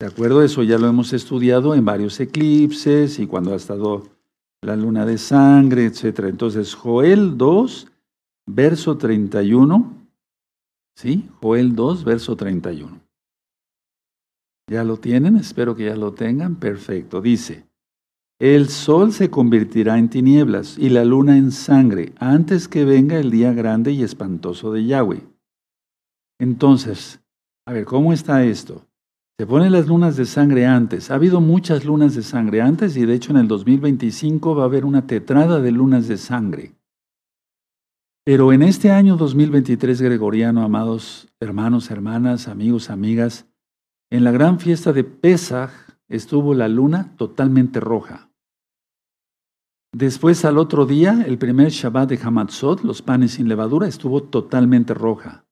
¿De 0.00 0.06
acuerdo? 0.06 0.42
Eso 0.42 0.62
ya 0.62 0.78
lo 0.78 0.88
hemos 0.88 1.12
estudiado 1.12 1.74
en 1.74 1.84
varios 1.84 2.18
eclipses 2.20 3.18
y 3.18 3.26
cuando 3.26 3.52
ha 3.52 3.56
estado 3.56 4.08
la 4.62 4.76
luna 4.76 5.06
de 5.06 5.18
sangre, 5.18 5.86
etc. 5.86 6.20
Entonces, 6.24 6.74
Joel 6.74 7.36
2, 7.38 7.86
verso 8.46 8.96
31, 8.96 10.04
¿Sí? 10.96 11.28
Joel 11.40 11.74
2, 11.74 12.04
verso 12.04 12.36
31. 12.36 13.00
¿Ya 14.70 14.84
lo 14.84 14.96
tienen? 14.96 15.36
Espero 15.36 15.74
que 15.74 15.86
ya 15.86 15.96
lo 15.96 16.14
tengan. 16.14 16.56
Perfecto. 16.56 17.20
Dice, 17.20 17.66
el 18.38 18.68
sol 18.68 19.12
se 19.12 19.28
convertirá 19.28 19.98
en 19.98 20.08
tinieblas 20.08 20.78
y 20.78 20.88
la 20.90 21.04
luna 21.04 21.36
en 21.36 21.50
sangre 21.50 22.12
antes 22.18 22.68
que 22.68 22.84
venga 22.84 23.18
el 23.18 23.30
día 23.30 23.52
grande 23.52 23.92
y 23.92 24.02
espantoso 24.02 24.72
de 24.72 24.84
Yahweh. 24.86 25.33
Entonces, 26.38 27.20
a 27.66 27.72
ver, 27.72 27.84
¿cómo 27.84 28.12
está 28.12 28.44
esto? 28.44 28.86
Se 29.38 29.46
ponen 29.46 29.72
las 29.72 29.88
lunas 29.88 30.16
de 30.16 30.26
sangre 30.26 30.66
antes. 30.66 31.10
Ha 31.10 31.16
habido 31.16 31.40
muchas 31.40 31.84
lunas 31.84 32.14
de 32.14 32.22
sangre 32.22 32.60
antes 32.60 32.96
y 32.96 33.04
de 33.04 33.14
hecho 33.14 33.32
en 33.32 33.38
el 33.38 33.48
2025 33.48 34.54
va 34.54 34.62
a 34.62 34.66
haber 34.66 34.84
una 34.84 35.06
tetrada 35.06 35.60
de 35.60 35.72
lunas 35.72 36.06
de 36.06 36.18
sangre. 36.18 36.74
Pero 38.24 38.52
en 38.52 38.62
este 38.62 38.90
año 38.90 39.16
2023 39.16 40.00
gregoriano, 40.00 40.62
amados 40.62 41.28
hermanos, 41.40 41.90
hermanas, 41.90 42.48
amigos, 42.48 42.90
amigas, 42.90 43.46
en 44.10 44.22
la 44.22 44.30
gran 44.30 44.60
fiesta 44.60 44.92
de 44.92 45.04
Pesach 45.04 45.72
estuvo 46.08 46.54
la 46.54 46.68
luna 46.68 47.14
totalmente 47.16 47.80
roja. 47.80 48.30
Después 49.92 50.44
al 50.44 50.58
otro 50.58 50.86
día, 50.86 51.24
el 51.26 51.38
primer 51.38 51.70
Shabbat 51.70 52.08
de 52.08 52.20
Hamatzot, 52.22 52.82
los 52.82 53.02
panes 53.02 53.32
sin 53.32 53.48
levadura, 53.48 53.86
estuvo 53.86 54.22
totalmente 54.22 54.94
roja. 54.94 55.43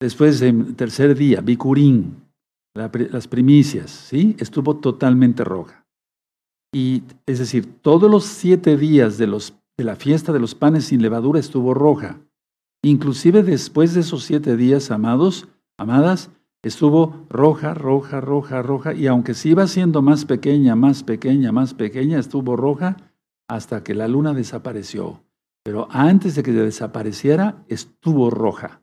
Después, 0.00 0.40
el 0.42 0.76
tercer 0.76 1.16
día, 1.16 1.40
Bikurim, 1.40 2.14
las 2.74 3.28
primicias, 3.28 3.90
¿sí? 3.90 4.36
Estuvo 4.38 4.76
totalmente 4.76 5.42
roja. 5.44 5.86
Y 6.74 7.02
es 7.24 7.38
decir, 7.38 7.80
todos 7.80 8.10
los 8.10 8.24
siete 8.24 8.76
días 8.76 9.16
de 9.16 9.26
los 9.26 9.54
de 9.78 9.84
la 9.84 9.96
fiesta 9.96 10.32
de 10.32 10.40
los 10.40 10.54
panes 10.54 10.86
sin 10.86 11.02
levadura 11.02 11.38
estuvo 11.38 11.74
roja. 11.74 12.18
Inclusive 12.82 13.42
después 13.42 13.94
de 13.94 14.00
esos 14.00 14.24
siete 14.24 14.56
días, 14.56 14.90
amados, 14.90 15.48
amadas, 15.78 16.30
estuvo 16.62 17.26
roja, 17.28 17.74
roja, 17.74 18.20
roja, 18.20 18.62
roja, 18.62 18.94
y 18.94 19.06
aunque 19.06 19.34
se 19.34 19.50
iba 19.50 19.66
siendo 19.66 20.00
más 20.02 20.24
pequeña, 20.24 20.76
más 20.76 21.02
pequeña, 21.02 21.52
más 21.52 21.74
pequeña, 21.74 22.18
estuvo 22.18 22.56
roja 22.56 22.96
hasta 23.48 23.84
que 23.84 23.94
la 23.94 24.08
luna 24.08 24.32
desapareció. 24.32 25.22
Pero 25.62 25.88
antes 25.90 26.34
de 26.34 26.42
que 26.42 26.52
desapareciera, 26.52 27.64
estuvo 27.68 28.30
roja. 28.30 28.82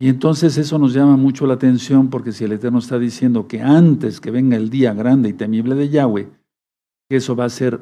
Y 0.00 0.08
entonces 0.08 0.56
eso 0.58 0.78
nos 0.78 0.94
llama 0.94 1.16
mucho 1.16 1.46
la 1.46 1.54
atención 1.54 2.08
porque 2.08 2.32
si 2.32 2.44
el 2.44 2.52
Eterno 2.52 2.78
está 2.78 2.98
diciendo 2.98 3.48
que 3.48 3.60
antes 3.60 4.20
que 4.20 4.30
venga 4.30 4.56
el 4.56 4.70
día 4.70 4.94
grande 4.94 5.28
y 5.28 5.32
temible 5.32 5.74
de 5.74 5.88
Yahweh, 5.88 6.30
que 7.08 7.16
eso 7.16 7.34
va 7.34 7.46
a 7.46 7.50
ser 7.50 7.80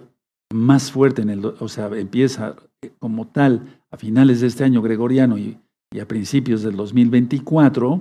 más 0.53 0.91
fuerte 0.91 1.23
en 1.23 1.31
el, 1.31 1.45
o 1.45 1.69
sea, 1.69 1.89
empieza 1.89 2.57
eh, 2.83 2.93
como 2.99 3.27
tal 3.27 3.83
a 3.91 3.97
finales 3.97 4.41
de 4.41 4.47
este 4.47 4.65
año 4.65 4.81
gregoriano 4.81 5.37
y, 5.37 5.59
y 5.93 6.01
a 6.01 6.09
principios 6.09 6.63
del 6.63 6.77
2024, 6.77 8.01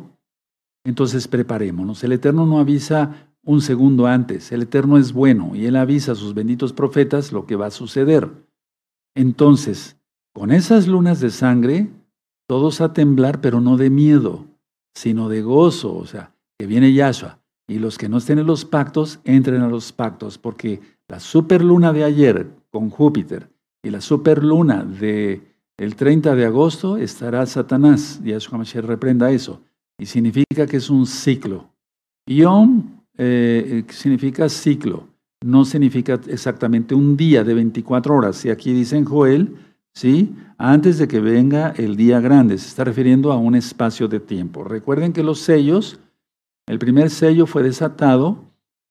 entonces 0.86 1.28
preparémonos. 1.28 2.04
El 2.04 2.13
Eterno 2.13 2.45
no 2.45 2.60
avisa 2.60 3.32
un 3.43 3.62
segundo 3.62 4.08
antes, 4.08 4.51
el 4.51 4.63
Eterno 4.63 4.97
es 4.97 5.12
bueno 5.12 5.56
y 5.56 5.65
Él 5.65 5.75
avisa 5.75 6.13
a 6.13 6.15
sus 6.15 6.34
benditos 6.34 6.71
profetas 6.71 7.32
lo 7.32 7.45
que 7.45 7.56
va 7.56 7.67
a 7.67 7.71
suceder. 7.71 8.30
Entonces, 9.15 9.97
con 10.34 10.51
esas 10.51 10.88
lunas 10.88 11.19
de 11.19 11.32
sangre, 11.32 11.89
todos 12.47 12.81
a 12.81 12.93
temblar, 12.93 13.41
pero 13.41 13.62
no 13.62 13.77
de 13.77 13.89
miedo, 13.89 14.45
sino 14.93 15.29
de 15.29 15.41
gozo, 15.41 15.95
o 15.95 16.05
sea, 16.05 16.34
que 16.58 16.67
viene 16.67 16.93
Yahshua. 16.93 17.39
Y 17.67 17.79
los 17.79 17.97
que 17.97 18.10
no 18.10 18.17
estén 18.17 18.39
en 18.39 18.45
los 18.45 18.63
pactos, 18.63 19.19
entren 19.23 19.62
a 19.62 19.67
los 19.67 19.91
pactos, 19.91 20.38
porque 20.38 20.81
la 21.08 21.19
superluna 21.19 21.93
de 21.93 22.03
ayer 22.03 22.47
con 22.71 22.89
Júpiter 22.89 23.49
y 23.84 23.89
la 23.89 24.01
superluna 24.01 24.84
de 24.84 25.41
el 25.77 25.95
30 25.95 26.36
de 26.36 26.45
agosto 26.45 26.97
estará 26.97 27.45
Satanás. 27.45 28.21
Yahshua 28.23 28.58
Mashiach 28.58 28.86
reprenda 28.86 29.31
eso. 29.31 29.62
Y 29.99 30.05
significa 30.05 30.65
que 30.67 30.77
es 30.77 30.89
un 30.89 31.05
ciclo. 31.05 31.69
Yom 32.27 33.01
eh, 33.17 33.84
significa 33.89 34.47
ciclo. 34.47 35.08
No 35.43 35.65
significa 35.65 36.19
exactamente 36.27 36.95
un 36.95 37.17
día 37.17 37.43
de 37.43 37.53
24 37.53 38.15
horas. 38.15 38.45
Y 38.45 38.49
aquí 38.49 38.73
dice 38.73 38.97
en 38.97 39.05
Joel, 39.05 39.55
¿sí? 39.95 40.36
Antes 40.60 40.99
de 40.99 41.08
que 41.08 41.19
venga 41.19 41.73
el 41.77 41.95
día 41.95 42.19
grande. 42.19 42.60
Se 42.60 42.67
está 42.67 42.84
refiriendo 42.84 43.31
a 43.31 43.38
un 43.38 43.55
espacio 43.55 44.08
de 44.08 44.19
tiempo. 44.19 44.63
Recuerden 44.63 45.13
que 45.13 45.23
los 45.23 45.39
sellos, 45.39 45.99
el 46.67 46.77
primer 46.77 47.10
sello 47.10 47.47
fue 47.47 47.63
desatado 47.63 48.43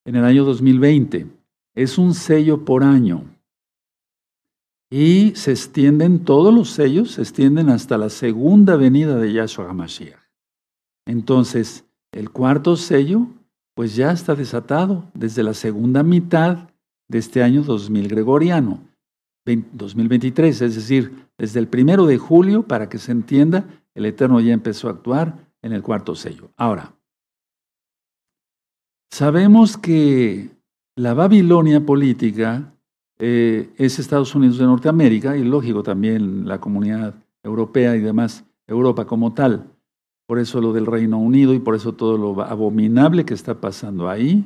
en 0.04 0.16
el 0.16 0.24
año 0.24 0.44
2020 0.44 1.44
es 1.74 1.98
un 1.98 2.14
sello 2.14 2.64
por 2.64 2.84
año. 2.84 3.24
Y 4.90 5.32
se 5.34 5.50
extienden, 5.50 6.24
todos 6.24 6.54
los 6.54 6.70
sellos 6.70 7.12
se 7.12 7.22
extienden 7.22 7.68
hasta 7.68 7.98
la 7.98 8.10
segunda 8.10 8.76
venida 8.76 9.16
de 9.16 9.32
Yahshua 9.32 9.68
HaMashiach. 9.70 10.20
Entonces, 11.06 11.84
el 12.12 12.30
cuarto 12.30 12.76
sello, 12.76 13.26
pues 13.74 13.96
ya 13.96 14.12
está 14.12 14.34
desatado 14.34 15.10
desde 15.14 15.42
la 15.42 15.54
segunda 15.54 16.02
mitad 16.02 16.68
de 17.08 17.18
este 17.18 17.42
año 17.42 17.62
2000 17.62 18.08
gregoriano, 18.08 18.80
2023, 19.44 20.62
es 20.62 20.74
decir, 20.74 21.28
desde 21.36 21.60
el 21.60 21.68
primero 21.68 22.06
de 22.06 22.18
julio, 22.18 22.62
para 22.62 22.88
que 22.88 22.98
se 22.98 23.12
entienda, 23.12 23.66
el 23.94 24.06
Eterno 24.06 24.40
ya 24.40 24.52
empezó 24.52 24.88
a 24.88 24.92
actuar 24.92 25.50
en 25.62 25.72
el 25.72 25.82
cuarto 25.82 26.14
sello. 26.14 26.50
Ahora, 26.56 26.94
sabemos 29.10 29.76
que 29.76 30.50
la 30.96 31.14
Babilonia 31.14 31.84
política 31.84 32.72
eh, 33.18 33.70
es 33.76 33.98
Estados 33.98 34.34
Unidos 34.34 34.58
de 34.58 34.64
Norteamérica 34.64 35.36
y 35.36 35.44
lógico 35.44 35.82
también 35.82 36.48
la 36.48 36.60
comunidad 36.60 37.14
europea 37.42 37.96
y 37.96 38.00
demás, 38.00 38.44
Europa 38.66 39.04
como 39.04 39.34
tal. 39.34 39.70
Por 40.26 40.38
eso 40.38 40.60
lo 40.60 40.72
del 40.72 40.86
Reino 40.86 41.18
Unido 41.18 41.52
y 41.52 41.58
por 41.58 41.74
eso 41.74 41.92
todo 41.92 42.16
lo 42.16 42.42
abominable 42.42 43.24
que 43.24 43.34
está 43.34 43.60
pasando 43.60 44.08
ahí, 44.08 44.44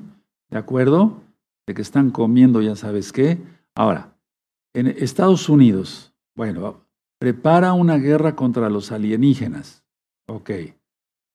¿de 0.51 0.59
acuerdo? 0.59 1.23
De 1.67 1.75
que 1.75 1.83
están 1.83 2.11
comiendo 2.11 2.61
ya 2.61 2.75
sabes 2.75 3.13
qué. 3.13 3.39
Ahora, 3.75 4.18
en 4.79 4.87
Estados 4.87 5.49
Unidos, 5.49 6.15
bueno, 6.37 6.85
prepara 7.19 7.73
una 7.73 7.99
guerra 7.99 8.37
contra 8.37 8.71
los 8.71 8.93
alienígenas. 8.93 9.85
Ok. 10.29 10.51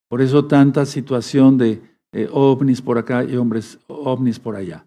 Por 0.10 0.22
eso 0.22 0.46
tanta 0.46 0.86
situación 0.86 1.58
de 1.58 1.82
eh, 2.14 2.30
ovnis 2.32 2.82
por 2.82 2.98
acá 2.98 3.24
y 3.24 3.36
hombres 3.36 3.80
ovnis 3.88 4.40
por 4.40 4.56
allá. 4.56 4.86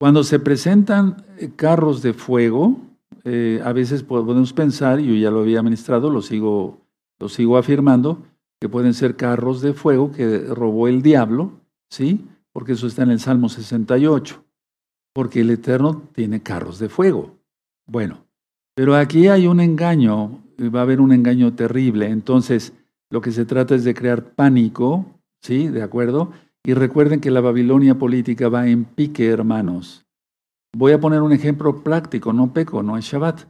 Cuando 0.00 0.24
se 0.24 0.40
presentan 0.40 1.24
eh, 1.38 1.50
carros 1.54 2.02
de 2.02 2.12
fuego, 2.12 2.80
eh, 3.24 3.60
a 3.64 3.72
veces 3.72 4.02
podemos 4.02 4.52
pensar, 4.52 4.98
y 4.98 5.06
yo 5.06 5.14
ya 5.14 5.30
lo 5.30 5.40
había 5.40 5.62
ministrado, 5.62 6.10
lo 6.10 6.22
sigo, 6.22 6.80
lo 7.18 7.28
sigo 7.28 7.56
afirmando, 7.56 8.22
que 8.60 8.68
pueden 8.68 8.94
ser 8.94 9.14
carros 9.14 9.60
de 9.60 9.74
fuego 9.74 10.10
que 10.10 10.38
robó 10.38 10.88
el 10.88 11.02
diablo, 11.02 11.52
¿sí? 11.88 12.26
Porque 12.52 12.72
eso 12.72 12.86
está 12.86 13.04
en 13.04 13.10
el 13.10 13.20
Salmo 13.20 13.48
68, 13.48 14.42
porque 15.12 15.42
el 15.42 15.50
Eterno 15.50 16.02
tiene 16.14 16.42
carros 16.42 16.78
de 16.78 16.88
fuego. 16.88 17.39
Bueno, 17.90 18.24
pero 18.76 18.94
aquí 18.94 19.26
hay 19.26 19.48
un 19.48 19.58
engaño, 19.58 20.44
va 20.72 20.78
a 20.78 20.82
haber 20.82 21.00
un 21.00 21.12
engaño 21.12 21.54
terrible, 21.54 22.06
entonces 22.06 22.72
lo 23.10 23.20
que 23.20 23.32
se 23.32 23.44
trata 23.44 23.74
es 23.74 23.82
de 23.82 23.94
crear 23.94 24.32
pánico, 24.34 25.06
¿sí? 25.42 25.66
¿De 25.66 25.82
acuerdo? 25.82 26.30
Y 26.64 26.74
recuerden 26.74 27.18
que 27.18 27.32
la 27.32 27.40
Babilonia 27.40 27.98
política 27.98 28.48
va 28.48 28.68
en 28.68 28.84
pique, 28.84 29.26
hermanos. 29.26 30.06
Voy 30.72 30.92
a 30.92 31.00
poner 31.00 31.20
un 31.20 31.32
ejemplo 31.32 31.82
práctico, 31.82 32.32
no 32.32 32.52
peco, 32.52 32.84
no 32.84 32.96
es 32.96 33.06
Shabbat. 33.06 33.48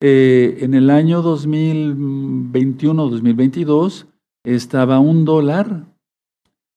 Eh, 0.00 0.58
en 0.62 0.74
el 0.74 0.90
año 0.90 1.22
2021-2022 1.22 4.08
estaba 4.42 4.98
un 4.98 5.24
dólar, 5.24 5.86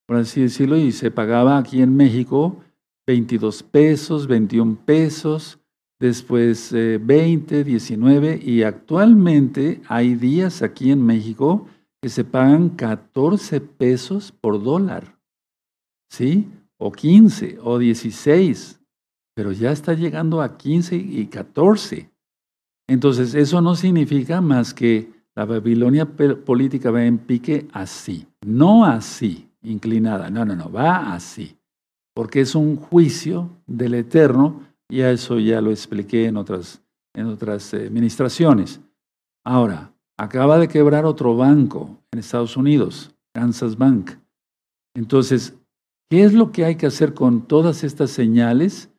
por 0.06 0.18
así 0.18 0.42
decirlo, 0.42 0.78
y 0.78 0.92
se 0.92 1.10
pagaba 1.10 1.58
aquí 1.58 1.82
en 1.82 1.96
México 1.96 2.58
22 3.08 3.64
pesos, 3.64 4.28
21 4.28 4.78
pesos, 4.86 5.58
después 6.04 6.74
20, 6.74 7.60
eh, 7.60 7.64
19 7.64 8.38
y 8.44 8.64
actualmente 8.64 9.82
hay 9.88 10.16
días 10.16 10.62
aquí 10.62 10.92
en 10.92 11.02
México 11.06 11.68
que 12.02 12.10
se 12.10 12.26
pagan 12.26 12.72
14 12.72 13.62
pesos 13.62 14.34
por 14.34 14.62
dólar, 14.62 15.18
¿sí? 16.10 16.50
O 16.78 16.92
15 16.92 17.58
o 17.62 17.80
16, 17.80 18.82
pero 19.34 19.54
ya 19.54 19.72
está 19.72 19.94
llegando 19.94 20.42
a 20.42 20.58
15 20.58 20.98
y 20.98 21.28
14. 21.28 22.12
Entonces, 22.90 23.34
eso 23.34 23.62
no 23.62 23.76
significa 23.76 24.42
más 24.42 24.74
que 24.74 25.10
la 25.36 25.46
Babilonia 25.46 26.06
política 26.06 26.92
va 26.92 27.06
en 27.06 27.18
pique 27.18 27.70
así, 27.72 28.28
no 28.46 28.84
así, 28.84 29.50
inclinada, 29.62 30.30
no, 30.30 30.44
no, 30.44 30.54
no, 30.54 30.70
va 30.70 31.14
así 31.14 31.58
porque 32.14 32.42
es 32.42 32.56
un 32.56 32.76
juicio 32.76 33.50
del 33.66 33.96
Eterno, 33.96 34.62
y 34.94 35.02
a 35.02 35.10
eso 35.10 35.40
ya 35.40 35.60
lo 35.60 35.72
expliqué 35.72 36.28
en 36.28 36.38
otras, 36.38 36.84
en 37.16 37.26
otras 37.26 37.74
eh. 37.74 37.90
Ahora, 39.44 39.92
acaba 40.20 40.60
de 40.60 40.68
quebrar 40.68 41.04
otro 41.06 41.36
banco 41.36 41.98
en 42.12 42.20
Estados 42.20 42.56
Unidos, 42.58 43.10
Kansas 43.34 43.76
Bank. 43.76 44.12
Entonces, 44.96 45.56
¿qué 46.12 46.24
es 46.24 46.34
lo 46.34 46.52
que 46.52 46.66
hay 46.66 46.76
que 46.76 46.86
hacer 46.86 47.16
con 47.16 47.48
todas 47.48 47.84
estas 47.84 48.12
señales? 48.12 48.92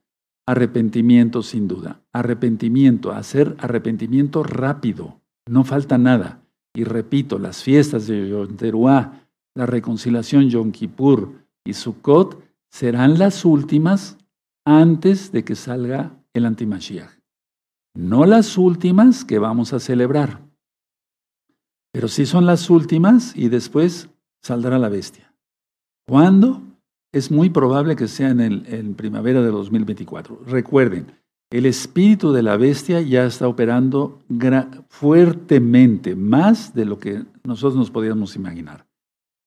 Arrepentimiento, 0.48 1.44
sin 1.44 1.68
duda. 1.68 2.02
Arrepentimiento, 2.12 3.12
hacer 3.12 3.54
arrepentimiento 3.60 4.42
rápido. 4.42 5.20
No 5.48 5.62
falta 5.62 5.96
nada. 5.96 6.42
Y 6.74 6.82
repito, 6.82 7.38
las 7.38 7.62
fiestas 7.62 8.08
de 8.08 8.28
Yom 8.28 8.56
la 9.54 9.66
reconciliación 9.66 10.50
Yom 10.50 10.72
Kippur 10.72 11.34
y 11.64 11.74
Sukkot 11.74 12.42
serán 12.68 13.16
las 13.16 13.44
últimas 13.44 14.18
antes 14.64 15.32
de 15.32 15.44
que 15.44 15.54
salga 15.54 16.16
el 16.32 16.46
antimashiach. 16.46 17.10
No 17.94 18.26
las 18.26 18.58
últimas 18.58 19.24
que 19.24 19.38
vamos 19.38 19.72
a 19.72 19.78
celebrar, 19.78 20.40
pero 21.92 22.08
sí 22.08 22.26
son 22.26 22.44
las 22.44 22.70
últimas 22.70 23.36
y 23.36 23.48
después 23.48 24.08
saldrá 24.42 24.78
la 24.80 24.88
bestia. 24.88 25.32
¿Cuándo? 26.08 26.60
Es 27.12 27.30
muy 27.30 27.50
probable 27.50 27.94
que 27.94 28.08
sea 28.08 28.30
en, 28.30 28.40
el, 28.40 28.94
primavera 28.96 29.42
de 29.42 29.48
2024. 29.48 30.40
Recuerden, 30.46 31.06
el 31.52 31.66
espíritu 31.66 32.32
de 32.32 32.42
la 32.42 32.56
bestia 32.56 33.00
ya 33.00 33.24
está 33.24 33.46
operando 33.46 34.18
fuertemente, 34.88 36.16
más 36.16 36.74
de 36.74 36.84
lo 36.84 36.98
que 36.98 37.22
nosotros 37.44 37.76
nos 37.76 37.92
podíamos 37.92 38.34
imaginar. 38.34 38.86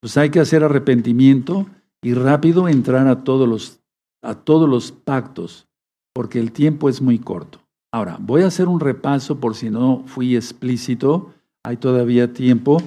Pues 0.00 0.16
hay 0.16 0.30
que 0.30 0.40
hacer 0.40 0.64
arrepentimiento 0.64 1.66
y 2.00 2.14
rápido 2.14 2.66
entrar 2.66 3.06
a 3.08 3.24
todos 3.24 3.46
los, 3.46 3.80
a 4.22 4.34
todos 4.34 4.68
los 4.68 4.92
pactos, 4.92 5.66
porque 6.12 6.40
el 6.40 6.52
tiempo 6.52 6.88
es 6.88 7.00
muy 7.00 7.18
corto. 7.18 7.60
Ahora, 7.92 8.18
voy 8.20 8.42
a 8.42 8.46
hacer 8.46 8.68
un 8.68 8.80
repaso 8.80 9.40
por 9.40 9.54
si 9.54 9.70
no 9.70 10.02
fui 10.06 10.36
explícito, 10.36 11.32
hay 11.64 11.76
todavía 11.76 12.32
tiempo 12.32 12.82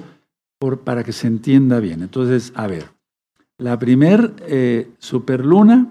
por, 0.58 0.80
para 0.80 1.02
que 1.02 1.12
se 1.12 1.26
entienda 1.26 1.80
bien. 1.80 2.02
Entonces, 2.02 2.52
a 2.54 2.66
ver, 2.66 2.90
la 3.58 3.78
primer 3.78 4.34
eh, 4.40 4.90
superluna, 4.98 5.88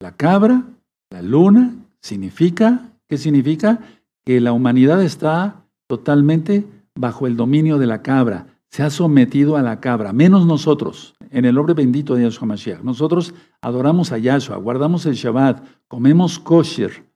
la 0.00 0.16
cabra, 0.16 0.64
la 1.10 1.22
luna, 1.22 1.74
significa, 2.00 2.90
¿qué 3.08 3.16
significa? 3.16 3.80
Que 4.24 4.40
la 4.40 4.52
humanidad 4.52 5.02
está 5.02 5.64
totalmente 5.86 6.66
bajo 6.94 7.26
el 7.26 7.36
dominio 7.36 7.78
de 7.78 7.86
la 7.86 8.02
cabra 8.02 8.46
se 8.72 8.82
ha 8.82 8.88
sometido 8.88 9.56
a 9.56 9.62
la 9.62 9.80
cabra, 9.80 10.14
menos 10.14 10.46
nosotros, 10.46 11.14
en 11.32 11.44
el 11.44 11.54
nombre 11.54 11.74
bendito 11.74 12.14
de 12.14 12.22
Yahshua 12.22 12.46
Mashiach. 12.46 12.82
Nosotros 12.82 13.34
adoramos 13.60 14.12
a 14.12 14.18
Yahshua, 14.18 14.56
guardamos 14.56 15.06
el 15.06 15.14
Shabbat, 15.14 15.64
comemos 15.88 16.38
kosher. 16.38 17.10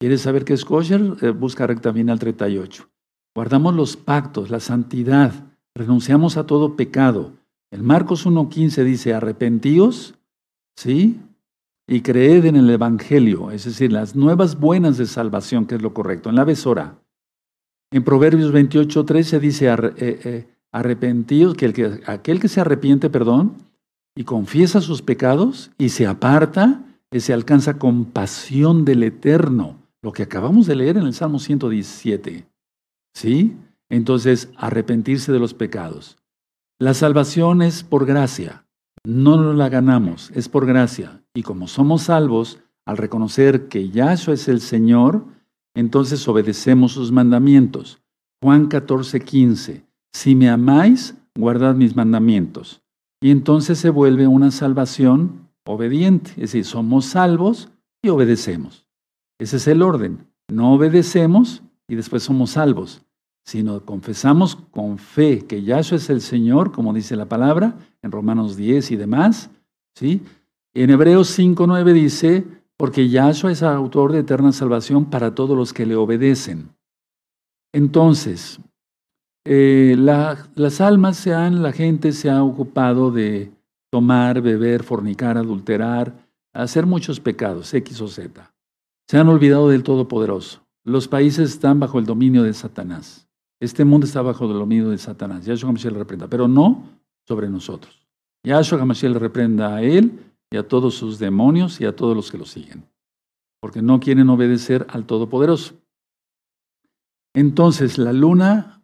¿Quieres 0.00 0.22
saber 0.22 0.44
qué 0.44 0.54
es 0.54 0.64
kosher? 0.64 1.16
Eh, 1.20 1.30
busca 1.30 1.66
recta 1.66 1.92
bien 1.92 2.08
al 2.10 2.18
38. 2.18 2.88
Guardamos 3.34 3.74
los 3.74 3.96
pactos, 3.96 4.50
la 4.50 4.60
santidad, 4.60 5.32
renunciamos 5.74 6.36
a 6.36 6.46
todo 6.46 6.76
pecado. 6.76 7.32
El 7.70 7.82
Marcos 7.82 8.26
1.15 8.26 8.82
dice, 8.84 9.14
arrepentíos, 9.14 10.14
¿sí? 10.76 11.20
Y 11.86 12.00
creed 12.00 12.46
en 12.46 12.56
el 12.56 12.70
Evangelio, 12.70 13.50
es 13.50 13.64
decir, 13.64 13.92
las 13.92 14.16
nuevas 14.16 14.58
buenas 14.58 14.98
de 14.98 15.06
salvación, 15.06 15.66
que 15.66 15.74
es 15.74 15.82
lo 15.82 15.92
correcto, 15.92 16.30
en 16.30 16.36
la 16.36 16.44
besora. 16.44 16.98
En 17.90 18.04
Proverbios 18.04 18.52
28.13 18.52 19.38
dice, 19.40 19.68
eh, 19.68 19.94
eh, 19.98 20.57
arrepentidos, 20.72 21.54
que, 21.54 21.66
el 21.66 21.72
que 21.72 22.00
aquel 22.06 22.40
que 22.40 22.48
se 22.48 22.60
arrepiente, 22.60 23.10
perdón, 23.10 23.56
y 24.14 24.24
confiesa 24.24 24.80
sus 24.80 25.02
pecados 25.02 25.70
y 25.78 25.90
se 25.90 26.06
aparta, 26.06 26.84
ese 27.10 27.32
alcanza 27.32 27.78
compasión 27.78 28.84
del 28.84 29.02
Eterno, 29.02 29.78
lo 30.02 30.12
que 30.12 30.22
acabamos 30.22 30.66
de 30.66 30.76
leer 30.76 30.98
en 30.98 31.06
el 31.06 31.14
Salmo 31.14 31.38
117. 31.38 32.46
¿Sí? 33.14 33.56
Entonces, 33.88 34.50
arrepentirse 34.56 35.32
de 35.32 35.38
los 35.38 35.54
pecados. 35.54 36.18
La 36.78 36.94
salvación 36.94 37.62
es 37.62 37.82
por 37.82 38.06
gracia, 38.06 38.66
no 39.04 39.52
la 39.54 39.68
ganamos, 39.68 40.30
es 40.34 40.48
por 40.48 40.66
gracia. 40.66 41.22
Y 41.34 41.42
como 41.42 41.66
somos 41.66 42.02
salvos, 42.02 42.60
al 42.84 42.96
reconocer 42.96 43.68
que 43.68 43.90
Yahshua 43.90 44.34
es 44.34 44.48
el 44.48 44.60
Señor, 44.60 45.24
entonces 45.74 46.26
obedecemos 46.28 46.92
sus 46.92 47.10
mandamientos. 47.12 48.00
Juan 48.42 48.66
14, 48.66 49.20
15. 49.20 49.87
Si 50.12 50.34
me 50.34 50.48
amáis, 50.48 51.14
guardad 51.36 51.74
mis 51.74 51.94
mandamientos. 51.94 52.82
Y 53.20 53.30
entonces 53.30 53.78
se 53.78 53.90
vuelve 53.90 54.26
una 54.26 54.50
salvación 54.50 55.48
obediente. 55.66 56.30
Es 56.32 56.52
decir, 56.52 56.64
somos 56.64 57.06
salvos 57.06 57.70
y 58.02 58.08
obedecemos. 58.08 58.86
Ese 59.38 59.56
es 59.56 59.66
el 59.68 59.82
orden. 59.82 60.26
No 60.48 60.72
obedecemos 60.74 61.62
y 61.88 61.94
después 61.94 62.22
somos 62.22 62.50
salvos, 62.50 63.02
sino 63.44 63.84
confesamos 63.84 64.56
con 64.56 64.98
fe 64.98 65.46
que 65.46 65.62
Yahshua 65.62 65.96
es 65.96 66.10
el 66.10 66.20
Señor, 66.20 66.72
como 66.72 66.92
dice 66.92 67.16
la 67.16 67.26
palabra, 67.26 67.76
en 68.02 68.12
Romanos 68.12 68.56
10 68.56 68.90
y 68.92 68.96
demás. 68.96 69.50
¿sí? 69.94 70.22
En 70.74 70.90
Hebreos 70.90 71.38
5.9 71.38 71.92
dice, 71.92 72.46
porque 72.76 73.08
Yahshua 73.08 73.52
es 73.52 73.62
autor 73.62 74.12
de 74.12 74.20
eterna 74.20 74.52
salvación 74.52 75.06
para 75.06 75.34
todos 75.34 75.56
los 75.56 75.72
que 75.72 75.86
le 75.86 75.96
obedecen. 75.96 76.70
Entonces, 77.72 78.60
eh, 79.50 79.96
las 79.96 80.80
almas 80.82 81.16
se 81.16 81.32
han, 81.32 81.62
la 81.62 81.72
gente 81.72 82.12
se 82.12 82.28
ha 82.28 82.42
ocupado 82.42 83.10
de 83.10 83.50
tomar, 83.90 84.42
beber, 84.42 84.82
fornicar, 84.82 85.38
adulterar, 85.38 86.28
hacer 86.52 86.84
muchos 86.84 87.18
pecados, 87.18 87.72
X 87.72 87.98
o 88.02 88.08
Z. 88.08 88.52
Se 89.08 89.16
han 89.16 89.26
olvidado 89.28 89.70
del 89.70 89.84
Todopoderoso. 89.84 90.60
Los 90.84 91.08
países 91.08 91.48
están 91.48 91.80
bajo 91.80 91.98
el 91.98 92.04
dominio 92.04 92.42
de 92.42 92.52
Satanás. 92.52 93.26
Este 93.58 93.86
mundo 93.86 94.06
está 94.06 94.20
bajo 94.20 94.44
el 94.44 94.52
dominio 94.52 94.90
de 94.90 94.98
Satanás. 94.98 95.46
Yahshua 95.46 95.70
HaMashiach 95.70 95.92
le 95.94 95.98
reprenda, 95.98 96.28
pero 96.28 96.46
no 96.46 96.84
sobre 97.26 97.48
nosotros. 97.48 98.06
Yahshua 98.44 98.82
HaMashiach 98.82 99.12
le 99.12 99.18
reprenda 99.18 99.76
a 99.76 99.82
él 99.82 100.12
y 100.50 100.58
a 100.58 100.68
todos 100.68 100.94
sus 100.94 101.18
demonios 101.18 101.80
y 101.80 101.86
a 101.86 101.96
todos 101.96 102.14
los 102.14 102.30
que 102.30 102.36
lo 102.36 102.44
siguen, 102.44 102.84
porque 103.62 103.80
no 103.80 103.98
quieren 103.98 104.28
obedecer 104.28 104.86
al 104.90 105.06
Todopoderoso. 105.06 105.74
Entonces, 107.34 107.96
la 107.96 108.12
luna 108.12 108.77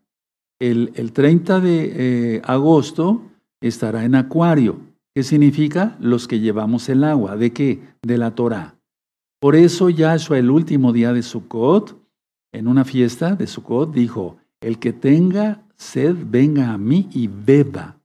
el, 0.71 1.13
30 1.13 1.61
de 1.61 1.93
eh, 2.37 2.43
agosto 2.45 3.23
estará 3.61 4.05
en 4.05 4.15
Acuario. 4.15 4.79
¿Qué 5.15 5.23
significa? 5.23 5.97
Los 6.01 6.27
que 6.27 6.41
llevamos 6.41 6.89
el 6.89 7.05
agua. 7.05 7.37
¿De 7.37 7.53
qué? 7.53 7.83
De 8.03 8.19
la 8.19 8.35
Torah. 8.35 8.77
Por 9.41 9.57
eso 9.57 9.91
Yahshua 9.91 10.39
el 10.39 10.51
último 10.51 10.93
día 10.93 11.13
de 11.13 11.23
Sukkot, 11.23 11.97
en 12.53 12.67
una 12.67 12.85
fiesta 12.85 13.37
de 13.37 13.47
Sukkot, 13.47 13.93
dijo, 13.93 14.39
el 14.61 14.79
que 14.79 14.93
tenga 14.93 15.63
sed, 15.77 16.17
venga 16.27 16.73
a 16.73 16.79
mí 16.79 17.09
y 17.13 17.29
beba, 17.29 17.99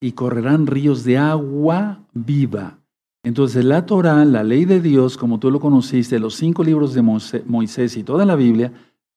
y 0.00 0.12
correrán 0.12 0.66
ríos 0.66 1.04
de 1.04 1.18
agua 1.18 2.04
viva. 2.12 2.78
Entonces 3.24 3.64
la 3.64 3.86
Torah, 3.86 4.24
la 4.24 4.42
ley 4.42 4.64
de 4.64 4.80
Dios, 4.80 5.16
como 5.16 5.38
tú 5.38 5.50
lo 5.50 5.60
conociste, 5.60 6.18
los 6.18 6.34
cinco 6.34 6.64
libros 6.64 6.94
de 6.94 7.02
Moisés 7.02 7.96
y 7.96 8.02
toda 8.02 8.26
la 8.26 8.34
Biblia, 8.34 8.72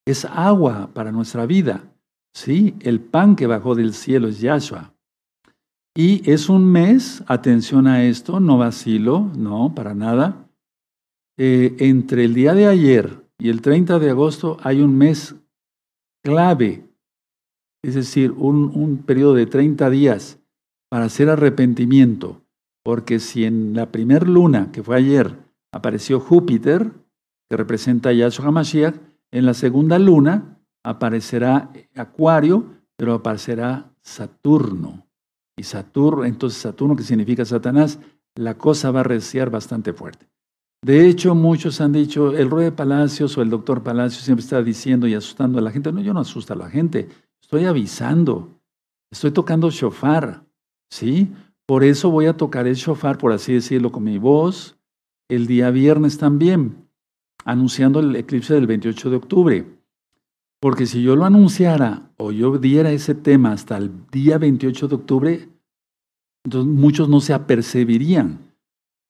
es 0.05 0.25
agua 0.25 0.91
para 0.93 1.11
nuestra 1.11 1.47
vida. 1.47 1.83
Sí, 2.35 2.75
el 2.81 2.99
pan 2.99 3.37
que 3.37 3.47
bajó 3.47 3.75
del 3.75 3.93
cielo 3.93 4.27
es 4.27 4.41
Yahshua. 4.41 4.93
Y 5.95 6.29
es 6.29 6.49
un 6.49 6.69
mes, 6.69 7.23
atención 7.27 7.87
a 7.87 8.03
esto, 8.03 8.41
no 8.41 8.57
vacilo, 8.57 9.31
no, 9.37 9.73
para 9.73 9.95
nada. 9.95 10.49
Eh, 11.37 11.77
entre 11.79 12.25
el 12.25 12.33
día 12.33 12.53
de 12.53 12.67
ayer 12.67 13.25
y 13.39 13.49
el 13.49 13.61
30 13.61 13.99
de 13.99 14.09
agosto 14.09 14.57
hay 14.63 14.81
un 14.81 14.97
mes 14.97 15.35
clave, 16.23 16.83
es 17.81 17.95
decir, 17.95 18.31
un, 18.31 18.69
un 18.75 18.97
periodo 18.97 19.33
de 19.35 19.45
30 19.45 19.89
días. 19.89 20.39
para 20.89 21.05
hacer 21.05 21.29
arrepentimiento, 21.29 22.43
porque 22.83 23.19
si 23.19 23.43
en 23.43 23.73
la 23.73 23.91
primer 23.91 24.29
luna, 24.29 24.71
que 24.71 24.83
fue 24.83 24.95
ayer, 24.97 25.35
apareció 25.73 26.19
Júpiter, 26.19 26.91
que 27.49 27.57
representa 27.57 28.09
a 28.09 28.13
Yahshua 28.13 28.47
HaMashiach, 28.47 28.95
en 29.31 29.45
la 29.45 29.53
segunda 29.53 29.99
luna 29.99 30.54
aparecerá 30.85 31.71
Acuario, 31.95 32.65
pero 32.95 33.13
aparecerá 33.13 33.91
Saturno. 34.01 35.07
Y 35.57 35.63
Saturno, 35.63 36.25
entonces 36.25 36.61
Saturno, 36.61 36.95
que 36.95 37.03
significa 37.03 37.43
Satanás, 37.43 37.99
la 38.35 38.57
cosa 38.57 38.91
va 38.91 38.99
a 39.01 39.03
reciar 39.03 39.49
bastante 39.49 39.93
fuerte. 39.93 40.27
De 40.83 41.07
hecho, 41.07 41.33
muchos 41.33 41.81
han 41.81 41.93
dicho, 41.93 42.37
el 42.37 42.51
rey 42.51 42.65
de 42.65 42.71
Palacios 42.71 43.37
o 43.37 43.41
el 43.41 43.49
doctor 43.49 43.81
Palacios 43.81 44.23
siempre 44.23 44.43
está 44.43 44.61
diciendo 44.61 45.07
y 45.07 45.15
asustando 45.15 45.57
a 45.57 45.61
la 45.61 45.71
gente. 45.71 45.91
No, 45.91 46.01
yo 46.01 46.13
no 46.13 46.19
asusto 46.19 46.53
a 46.53 46.57
la 46.57 46.69
gente, 46.69 47.09
estoy 47.41 47.65
avisando, 47.65 48.59
estoy 49.11 49.31
tocando 49.31 49.71
shofar, 49.71 50.45
¿sí? 50.91 51.31
Por 51.65 51.83
eso 51.83 52.11
voy 52.11 52.27
a 52.27 52.37
tocar 52.37 52.67
el 52.67 52.75
shofar, 52.75 53.17
por 53.17 53.31
así 53.31 53.53
decirlo, 53.53 53.91
con 53.91 54.03
mi 54.03 54.19
voz, 54.19 54.77
el 55.29 55.47
día 55.47 55.71
viernes 55.71 56.19
también, 56.19 56.87
anunciando 57.43 57.99
el 57.99 58.15
eclipse 58.15 58.53
del 58.53 58.67
28 58.67 59.09
de 59.09 59.15
octubre. 59.15 59.65
Porque 60.65 60.87
si 60.87 61.03
yo 61.03 61.15
lo 61.15 61.25
anunciara 61.25 62.09
o 62.17 62.31
yo 62.31 62.57
diera 62.57 62.89
ese 62.89 63.13
tema 63.13 63.51
hasta 63.51 63.77
el 63.77 63.91
día 64.09 64.39
28 64.39 64.87
de 64.87 64.95
octubre, 64.95 65.49
muchos 66.51 67.07
no 67.07 67.21
se 67.21 67.35
apercibirían. 67.35 68.39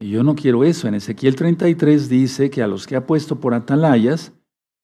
Y 0.02 0.10
yo 0.10 0.22
no 0.22 0.36
quiero 0.36 0.66
eso. 0.66 0.90
En 0.90 0.96
Ezequiel 0.96 1.38
33 1.38 2.10
dice 2.10 2.50
que 2.50 2.62
a 2.62 2.68
los 2.68 2.86
que 2.86 2.98
ha 2.98 3.08
puesto 3.08 3.40
por 3.40 3.54
atalayas, 3.54 4.34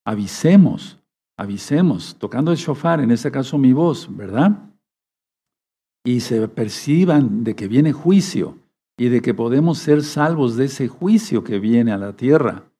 avisemos, 0.05 0.97
avisemos, 1.37 2.15
tocando 2.17 2.53
el 2.53 2.57
shofar, 2.57 3.01
en 3.01 3.11
este 3.11 3.31
caso 3.31 3.57
mi 3.57 3.73
voz, 3.73 4.07
¿verdad? 4.09 4.71
Y 6.05 6.21
se 6.21 6.47
perciban 6.47 7.43
de 7.43 7.53
que 7.53 7.67
viene 7.67 7.91
juicio 7.91 8.59
y 8.97 9.09
de 9.09 9.21
que 9.21 9.33
podemos 9.33 9.77
ser 9.77 10.05
salvos 10.05 10.55
de 10.55 10.63
ese 10.67 10.87
juicio 10.87 11.43
que 11.43 11.59
viene 11.59 11.91
a 11.91 11.97
la 11.97 12.15
tierra. 12.15 12.71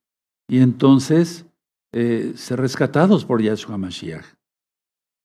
Y 0.48 0.60
entonces 0.60 1.46
eh, 1.94 2.34
ser 2.36 2.60
rescatados 2.60 3.26
por 3.26 3.42
Yahshua 3.42 3.78
Mashiach. 3.78 4.26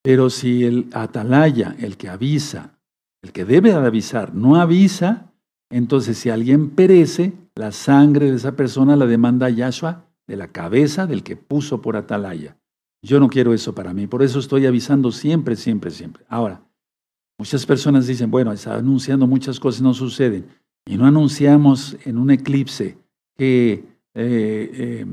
Pero 0.03 0.29
si 0.29 0.63
el 0.63 0.87
atalaya, 0.93 1.75
el 1.79 1.97
que 1.97 2.09
avisa, 2.09 2.79
el 3.21 3.31
que 3.31 3.45
debe 3.45 3.73
avisar, 3.73 4.33
no 4.33 4.55
avisa, 4.55 5.31
entonces 5.69 6.17
si 6.17 6.29
alguien 6.29 6.69
perece, 6.69 7.33
la 7.55 7.71
sangre 7.71 8.29
de 8.29 8.37
esa 8.37 8.55
persona 8.55 8.95
la 8.95 9.05
demanda 9.05 9.49
Yahshua 9.49 10.05
de 10.27 10.37
la 10.37 10.49
cabeza 10.49 11.07
del 11.07 11.23
que 11.23 11.35
puso 11.35 11.81
por 11.81 11.95
atalaya. 11.95 12.57
Yo 13.01 13.19
no 13.19 13.29
quiero 13.29 13.53
eso 13.53 13.73
para 13.73 13.93
mí, 13.93 14.07
por 14.07 14.23
eso 14.23 14.39
estoy 14.39 14.65
avisando 14.65 15.11
siempre, 15.11 15.55
siempre, 15.55 15.91
siempre. 15.91 16.25
Ahora, 16.29 16.61
muchas 17.37 17.65
personas 17.65 18.07
dicen, 18.07 18.29
bueno, 18.31 18.51
está 18.51 18.75
anunciando 18.75 19.27
muchas 19.27 19.59
cosas, 19.59 19.81
no 19.81 19.93
suceden. 19.93 20.47
Y 20.85 20.97
no 20.97 21.05
anunciamos 21.05 21.97
en 22.05 22.17
un 22.17 22.31
eclipse 22.31 22.97
que 23.35 23.73
eh, 23.73 23.83
eh, 24.15 25.05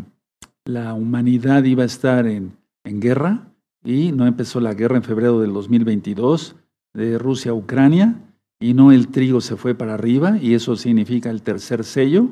la 0.64 0.94
humanidad 0.94 1.64
iba 1.64 1.82
a 1.82 1.86
estar 1.86 2.26
en, 2.26 2.56
en 2.84 3.00
guerra 3.00 3.48
y 3.84 4.12
no 4.12 4.26
empezó 4.26 4.60
la 4.60 4.74
guerra 4.74 4.96
en 4.96 5.02
febrero 5.02 5.40
del 5.40 5.52
2022 5.52 6.56
de 6.94 7.18
Rusia 7.18 7.50
a 7.50 7.54
Ucrania 7.54 8.20
y 8.60 8.72
no 8.72 8.92
el 8.92 9.08
trigo 9.08 9.40
se 9.40 9.56
fue 9.56 9.74
para 9.74 9.94
arriba 9.94 10.38
y 10.38 10.54
eso 10.54 10.76
significa 10.76 11.30
el 11.30 11.42
tercer 11.42 11.84
sello. 11.84 12.28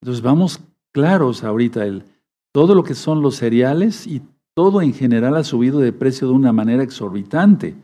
Entonces 0.00 0.22
vamos 0.22 0.60
claros 0.92 1.42
ahorita, 1.42 1.84
el, 1.84 2.04
todo 2.52 2.74
lo 2.74 2.84
que 2.84 2.94
son 2.94 3.20
los 3.20 3.36
cereales 3.36 4.06
y 4.06 4.22
todo 4.54 4.80
en 4.80 4.94
general 4.94 5.36
ha 5.36 5.44
subido 5.44 5.80
de 5.80 5.92
precio 5.92 6.28
de 6.28 6.34
una 6.34 6.52
manera 6.52 6.82
exorbitante. 6.82 7.74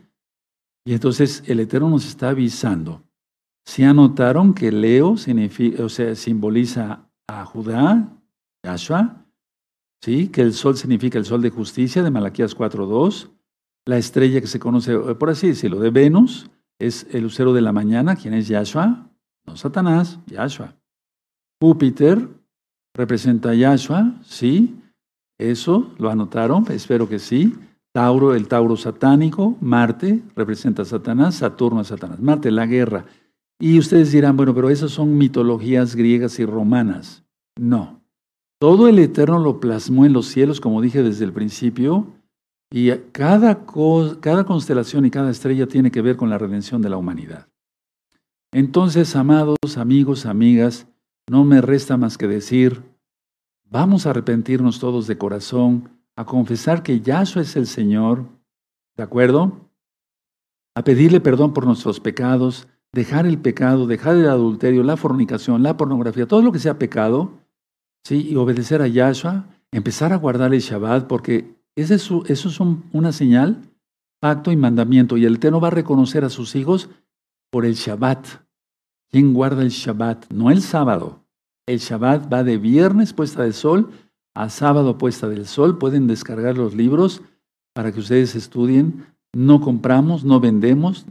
Y 0.85 0.93
entonces 0.93 1.43
el 1.45 1.59
Eterno 1.59 1.89
nos 1.89 2.05
está 2.05 2.29
avisando. 2.29 3.03
Si 3.65 3.83
anotaron 3.83 4.53
que 4.53 4.71
Leo 4.71 5.11
o 5.11 5.89
sea, 5.89 6.15
simboliza 6.15 7.07
a 7.27 7.45
Judá, 7.45 8.09
Yahshua, 8.65 9.22
¿sí? 10.03 10.27
que 10.27 10.41
el 10.41 10.53
sol 10.53 10.75
significa 10.75 11.17
el 11.17 11.23
sol 11.23 11.41
de 11.41 11.49
justicia 11.49 12.03
de 12.03 12.11
Malaquías 12.11 12.57
4.2, 12.57 13.29
la 13.85 13.97
estrella 13.97 14.41
que 14.41 14.47
se 14.47 14.59
conoce, 14.59 14.97
por 14.97 15.29
así 15.29 15.47
decirlo, 15.47 15.79
de 15.79 15.91
Venus, 15.91 16.49
es 16.77 17.07
el 17.11 17.23
lucero 17.23 17.53
de 17.53 17.61
la 17.61 17.71
mañana, 17.71 18.17
¿quién 18.17 18.33
es 18.33 18.49
Yahshua? 18.49 19.09
No 19.45 19.55
Satanás, 19.55 20.19
Yahshua. 20.25 20.75
Júpiter 21.61 22.27
representa 22.93 23.51
a 23.51 23.53
Yahshua, 23.53 24.19
sí, 24.25 24.75
eso 25.37 25.93
lo 25.97 26.09
anotaron, 26.09 26.65
espero 26.69 27.07
que 27.07 27.19
sí. 27.19 27.55
Tauro, 27.93 28.35
el 28.35 28.49
Tauro 28.49 28.75
satánico, 28.75 29.55
Marte 29.61 30.21
representa 30.35 30.81
a 30.81 30.85
Satanás, 30.85 31.35
Saturno 31.35 31.79
a 31.79 31.85
Satanás. 31.85 32.19
Marte, 32.19 32.51
la 32.51 32.65
guerra. 32.65 33.05
Y 33.57 33.79
ustedes 33.79 34.11
dirán, 34.11 34.35
bueno, 34.35 34.53
pero 34.53 34.69
esas 34.69 34.91
son 34.91 35.17
mitologías 35.17 35.95
griegas 35.95 36.39
y 36.39 36.45
romanas. 36.45 37.23
No. 37.55 38.02
Todo 38.63 38.87
el 38.87 38.97
Eterno 38.97 39.39
lo 39.39 39.59
plasmó 39.59 40.05
en 40.05 40.13
los 40.13 40.27
cielos, 40.27 40.61
como 40.61 40.81
dije 40.81 41.03
desde 41.03 41.25
el 41.25 41.33
principio, 41.33 42.07
y 42.71 42.91
cada, 43.11 43.65
constelación 43.65 45.05
y 45.05 45.11
cada 45.11 45.31
estrella 45.31 45.67
tiene 45.67 45.91
que 45.91 46.01
ver 46.01 46.15
con 46.15 46.29
la 46.29 46.37
redención 46.37 46.81
de 46.81 46.87
la 46.87 46.95
humanidad. 46.95 47.49
Entonces, 48.53 49.17
amados 49.17 49.57
amigos, 49.75 50.25
amigas, 50.25 50.87
no 51.29 51.43
me 51.43 51.59
resta 51.59 51.97
más 51.97 52.17
que 52.17 52.29
decir, 52.29 52.81
vamos 53.69 54.05
a 54.05 54.11
arrepentirnos 54.11 54.79
todos 54.79 55.07
de 55.07 55.17
corazón, 55.17 55.89
a 56.15 56.23
confesar 56.23 56.83
que 56.83 57.01
Yahshua 57.01 57.41
es 57.41 57.57
el 57.57 57.67
Señor, 57.67 58.29
¿de 58.95 59.03
acuerdo? 59.03 59.69
A 60.73 60.85
pedirle 60.85 61.19
perdón 61.19 61.53
por 61.53 61.65
nuestros 61.65 61.99
pecados, 61.99 62.69
dejar 62.93 63.25
el 63.27 63.39
pecado, 63.39 63.87
dejar 63.87 64.15
el 64.15 64.29
adulterio, 64.29 64.83
la 64.83 64.95
fornicación, 64.95 65.63
la 65.63 65.75
pornografía, 65.75 66.29
todo 66.29 66.41
lo 66.41 66.53
que 66.53 66.59
sea 66.59 66.79
pecado, 66.79 67.42
¿sí? 68.03 68.27
Y 68.29 68.35
obedecer 68.35 68.81
a 68.81 68.87
Yahshua, 68.87 69.45
empezar 69.71 70.13
a 70.13 70.17
guardar 70.17 70.53
el 70.53 70.59
Shabbat, 70.59 71.07
porque 71.07 71.55
ese 71.75 71.95
es, 71.95 72.09
eso 72.27 72.49
es 72.49 72.59
una 72.59 73.11
señal, 73.11 73.61
pacto 74.19 74.51
y 74.51 74.55
mandamiento. 74.55 75.17
Y 75.17 75.25
el 75.25 75.35
Eterno 75.35 75.59
va 75.59 75.69
a 75.69 75.71
reconocer 75.71 76.23
a 76.23 76.29
sus 76.29 76.55
hijos 76.55 76.89
por 77.51 77.65
el 77.65 77.73
Shabbat. 77.73 78.27
¿Quién 79.11 79.33
guarda 79.33 79.61
el 79.63 79.69
Shabbat? 79.69 80.31
No 80.31 80.49
el 80.49 80.61
sábado. 80.61 81.23
El 81.67 81.79
Shabbat 81.79 82.31
va 82.31 82.43
de 82.43 82.57
viernes 82.57 83.13
puesta 83.13 83.43
del 83.43 83.53
sol 83.53 83.91
a 84.35 84.49
sábado 84.49 84.97
puesta 84.97 85.27
del 85.27 85.45
sol. 85.45 85.77
Pueden 85.77 86.07
descargar 86.07 86.57
los 86.57 86.73
libros 86.73 87.21
para 87.73 87.91
que 87.91 87.99
ustedes 87.99 88.35
estudien. 88.35 89.05
No 89.35 89.61
compramos, 89.61 90.23
no 90.23 90.39
vendemos, 90.39 91.05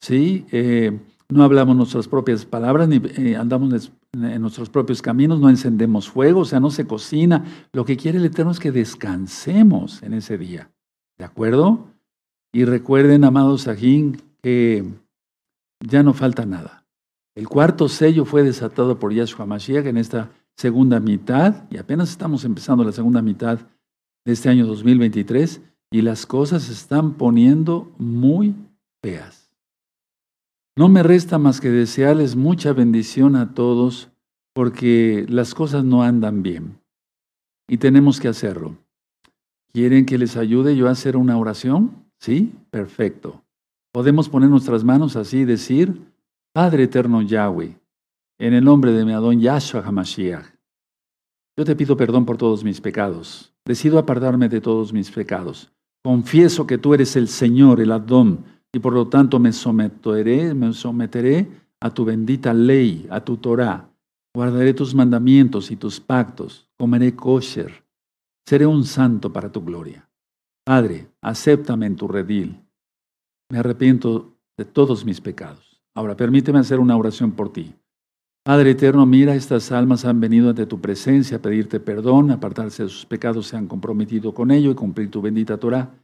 ¿sí? 0.00 0.46
Eh, 0.50 0.98
no 1.28 1.44
hablamos 1.44 1.76
nuestras 1.76 2.08
propias 2.08 2.44
palabras, 2.44 2.88
ni 2.88 3.00
eh, 3.16 3.36
andamos 3.36 3.90
en 4.14 4.40
nuestros 4.40 4.70
propios 4.70 5.02
caminos, 5.02 5.40
no 5.40 5.50
encendemos 5.50 6.08
fuego, 6.08 6.40
o 6.40 6.44
sea, 6.44 6.60
no 6.60 6.70
se 6.70 6.86
cocina. 6.86 7.44
Lo 7.72 7.84
que 7.84 7.96
quiere 7.96 8.18
el 8.18 8.24
Eterno 8.24 8.52
es 8.52 8.60
que 8.60 8.72
descansemos 8.72 10.02
en 10.02 10.14
ese 10.14 10.38
día. 10.38 10.70
¿De 11.18 11.24
acuerdo? 11.24 11.88
Y 12.52 12.64
recuerden, 12.64 13.24
amados 13.24 13.62
Sajín, 13.62 14.22
que 14.42 14.84
ya 15.80 16.02
no 16.02 16.14
falta 16.14 16.46
nada. 16.46 16.86
El 17.34 17.48
cuarto 17.48 17.88
sello 17.88 18.24
fue 18.24 18.44
desatado 18.44 18.98
por 18.98 19.12
Yahshua 19.12 19.46
Mashiach 19.46 19.86
en 19.86 19.96
esta 19.96 20.30
segunda 20.56 21.00
mitad, 21.00 21.64
y 21.70 21.78
apenas 21.78 22.10
estamos 22.10 22.44
empezando 22.44 22.84
la 22.84 22.92
segunda 22.92 23.22
mitad 23.22 23.58
de 24.24 24.32
este 24.32 24.48
año 24.48 24.66
2023, 24.66 25.60
y 25.90 26.02
las 26.02 26.26
cosas 26.26 26.62
se 26.62 26.72
están 26.72 27.14
poniendo 27.14 27.92
muy 27.98 28.54
feas. 29.02 29.43
No 30.76 30.88
me 30.88 31.02
resta 31.04 31.38
más 31.38 31.60
que 31.60 31.70
desearles 31.70 32.34
mucha 32.34 32.72
bendición 32.72 33.36
a 33.36 33.54
todos 33.54 34.10
porque 34.54 35.24
las 35.28 35.54
cosas 35.54 35.84
no 35.84 36.02
andan 36.02 36.42
bien 36.42 36.80
y 37.68 37.78
tenemos 37.78 38.20
que 38.20 38.28
hacerlo. 38.28 38.76
¿Quieren 39.72 40.06
que 40.06 40.18
les 40.18 40.36
ayude 40.36 40.76
yo 40.76 40.88
a 40.88 40.92
hacer 40.92 41.16
una 41.16 41.38
oración? 41.38 42.04
Sí, 42.18 42.52
perfecto. 42.70 43.42
Podemos 43.92 44.28
poner 44.28 44.48
nuestras 44.48 44.84
manos 44.84 45.16
así 45.16 45.38
y 45.38 45.44
decir, 45.44 46.00
Padre 46.52 46.84
eterno 46.84 47.22
Yahweh, 47.22 47.78
en 48.38 48.54
el 48.54 48.64
nombre 48.64 48.92
de 48.92 49.04
mi 49.04 49.12
Adón 49.12 49.40
Yahshua 49.40 49.82
HaMashiach, 49.84 50.46
yo 51.56 51.64
te 51.64 51.76
pido 51.76 51.96
perdón 51.96 52.26
por 52.26 52.36
todos 52.36 52.64
mis 52.64 52.80
pecados. 52.80 53.52
Decido 53.64 53.98
apartarme 53.98 54.48
de 54.48 54.60
todos 54.60 54.92
mis 54.92 55.10
pecados. 55.10 55.72
Confieso 56.02 56.66
que 56.66 56.78
tú 56.78 56.94
eres 56.94 57.14
el 57.14 57.28
Señor, 57.28 57.80
el 57.80 57.92
Adón, 57.92 58.44
y 58.74 58.80
por 58.80 58.92
lo 58.92 59.06
tanto 59.06 59.38
me 59.38 59.52
someteré, 59.52 60.52
me 60.52 60.72
someteré 60.72 61.48
a 61.80 61.90
tu 61.90 62.04
bendita 62.04 62.52
ley, 62.52 63.06
a 63.08 63.24
tu 63.24 63.36
Torah. 63.36 63.88
Guardaré 64.34 64.74
tus 64.74 64.94
mandamientos 64.96 65.70
y 65.70 65.76
tus 65.76 66.00
pactos, 66.00 66.68
comeré 66.76 67.14
kosher, 67.14 67.84
seré 68.44 68.66
un 68.66 68.84
santo 68.84 69.32
para 69.32 69.52
tu 69.52 69.64
gloria. 69.64 70.08
Padre, 70.64 71.06
acéptame 71.22 71.86
en 71.86 71.94
tu 71.94 72.08
redil. 72.08 72.64
Me 73.48 73.58
arrepiento 73.58 74.32
de 74.56 74.64
todos 74.64 75.04
mis 75.04 75.20
pecados. 75.20 75.80
Ahora 75.94 76.16
permíteme 76.16 76.58
hacer 76.58 76.80
una 76.80 76.96
oración 76.96 77.30
por 77.30 77.52
ti. 77.52 77.74
Padre 78.44 78.72
eterno, 78.72 79.06
mira, 79.06 79.36
estas 79.36 79.70
almas 79.70 80.04
han 80.04 80.20
venido 80.20 80.50
ante 80.50 80.66
tu 80.66 80.80
presencia 80.80 81.36
a 81.36 81.42
pedirte 81.42 81.78
perdón, 81.78 82.32
apartarse 82.32 82.82
de 82.82 82.88
sus 82.88 83.06
pecados, 83.06 83.46
se 83.46 83.56
han 83.56 83.68
comprometido 83.68 84.34
con 84.34 84.50
ello 84.50 84.72
y 84.72 84.74
cumplir 84.74 85.12
tu 85.12 85.22
bendita 85.22 85.58
Torah. 85.58 85.94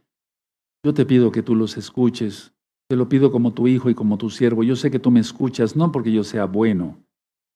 Yo 0.85 0.93
te 0.93 1.05
pido 1.05 1.31
que 1.31 1.43
tú 1.43 1.53
los 1.53 1.77
escuches, 1.77 2.53
Te 2.91 2.97
lo 2.97 3.07
pido 3.07 3.31
como 3.31 3.53
tu 3.53 3.69
hijo 3.69 3.89
y 3.89 3.95
como 3.95 4.17
tu 4.17 4.29
siervo. 4.29 4.63
Yo 4.63 4.75
sé 4.75 4.91
que 4.91 4.99
tú 4.99 5.11
me 5.11 5.21
escuchas, 5.21 5.77
no 5.77 5.93
porque 5.93 6.11
yo 6.11 6.25
sea 6.25 6.43
bueno, 6.43 6.97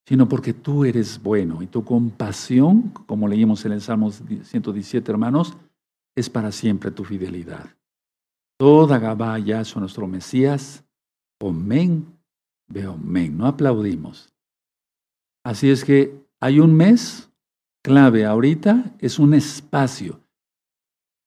sino 0.08 0.30
porque 0.30 0.54
tú 0.54 0.86
eres 0.86 1.22
bueno. 1.22 1.62
Y 1.62 1.68
tu 1.68 1.84
compasión, 1.84 2.84
como 3.06 3.28
leímos 3.28 3.66
en 3.66 3.74
el 3.74 3.82
Salmo 3.82 4.14
117, 4.14 5.12
hermanos, 5.12 5.58
es 6.16 6.30
para 6.30 6.54
siempre 6.54 6.90
tu 6.90 7.04
fidelidad. 7.04 7.66
Toda 8.58 8.98
Gabá 8.98 9.38
son 9.66 9.82
nuestro 9.82 10.08
Mesías. 10.08 10.86
Omen, 11.42 12.06
veo 12.70 12.98
men. 12.98 13.38
No 13.38 13.46
aplaudimos. 13.46 14.34
Así 15.44 15.70
es 15.70 15.84
que 15.84 16.18
hay 16.40 16.62
un 16.62 16.74
mes 16.74 17.30
clave 17.84 18.26
ahorita, 18.26 18.96
es 19.00 19.20
un 19.20 19.34
espacio 19.34 20.22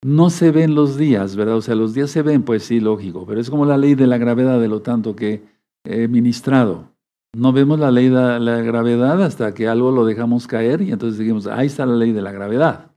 no 0.05 0.31
se 0.31 0.51
ven 0.51 0.75
los 0.75 0.97
días, 0.97 1.37
¿verdad? 1.37 1.57
O 1.57 1.63
sea, 1.63 1.75
los 1.75 1.95
días 1.95 2.11
se 2.11 2.23
ven, 2.23 2.43
pues 2.43 2.63
sí, 2.65 2.81
lógico, 2.81 3.27
pero 3.27 3.41
es 3.41 3.51
como 3.51 3.67
la 3.67 3.77
ley 3.77 3.95
de 3.95 4.07
la 4.07 4.19
gravedad 4.19 4.61
de 4.61 4.69
lo 4.69 4.83
tanto 4.83 5.17
que 5.17 5.43
he 5.85 6.09
ministrado. 6.09 6.93
No 7.37 7.53
vemos 7.53 7.79
la 7.79 7.91
ley 7.91 8.09
de 8.09 8.41
la 8.41 8.63
gravedad 8.63 9.23
hasta 9.23 9.53
que 9.55 9.69
algo 9.69 9.91
lo 9.91 10.05
dejamos 10.05 10.47
caer 10.47 10.83
y 10.83 10.93
entonces 10.93 11.19
decimos, 11.19 11.47
ahí 11.47 11.67
está 11.67 11.85
la 11.85 11.97
ley 11.97 12.13
de 12.13 12.23
la 12.23 12.33
gravedad. 12.33 12.93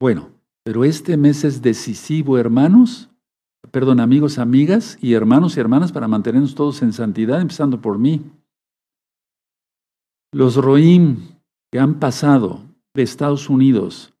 Bueno, 0.00 0.30
pero 0.64 0.84
este 0.84 1.16
mes 1.16 1.44
es 1.44 1.62
decisivo, 1.62 2.38
hermanos, 2.38 3.08
perdón, 3.70 4.00
amigos, 4.00 4.38
amigas 4.38 4.98
y 5.00 5.14
hermanos 5.14 5.56
y 5.56 5.60
hermanas 5.60 5.92
para 5.92 6.08
mantenernos 6.08 6.54
todos 6.54 6.82
en 6.82 6.92
santidad, 6.92 7.40
empezando 7.40 7.80
por 7.80 7.98
mí. 7.98 8.22
Los 10.32 10.56
Roim 10.56 11.36
que 11.70 11.78
han 11.78 11.94
pasado 12.00 12.62
de 12.94 13.02
Estados 13.02 13.48
Unidos 13.48 14.12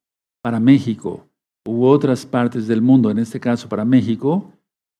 para 0.42 0.60
México, 0.60 1.25
u 1.66 1.86
otras 1.86 2.24
partes 2.24 2.66
del 2.66 2.82
mundo, 2.82 3.10
en 3.10 3.18
este 3.18 3.40
caso 3.40 3.68
para 3.68 3.84
México, 3.84 4.52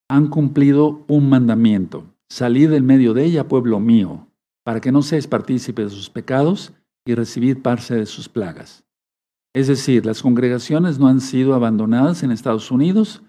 han 0.09 0.29
cumplido 0.29 1.05
un 1.09 1.29
mandamiento. 1.29 2.05
Salid 2.29 2.71
del 2.71 2.83
medio 2.83 3.15
de 3.15 3.25
ella, 3.25 3.49
pueblo 3.49 3.81
mío, 3.81 4.27
para 4.65 4.81
que 4.81 4.93
no 4.93 5.03
seáis 5.03 5.27
partícipe 5.27 5.85
de 5.85 5.91
sus 5.91 6.11
pecados 6.11 6.73
y 7.05 7.15
recibid 7.15 7.59
parte 7.59 7.95
de 7.95 8.07
sus 8.07 8.29
plagas. 8.29 8.85
Es 9.55 9.69
decir, 9.69 10.05
las 10.05 10.23
congregaciones 10.23 10.99
no 10.99 11.09
han 11.09 11.21
sido 11.21 11.55
abandonadas 11.55 12.23
en 12.23 12.31
Estados 12.31 12.71
Unidos. 12.71 13.23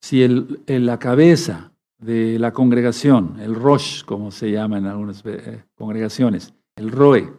Si 0.00 0.26
la 0.66 0.98
cabeza 0.98 1.72
de 1.98 2.38
la 2.38 2.52
congregación, 2.52 3.36
el 3.40 3.54
Rosh, 3.54 4.04
como 4.04 4.30
se 4.30 4.50
llama 4.50 4.78
en 4.78 4.86
algunas 4.86 5.22
eh, 5.26 5.64
congregaciones, 5.74 6.54
el 6.76 6.90
ROE, 6.90 7.32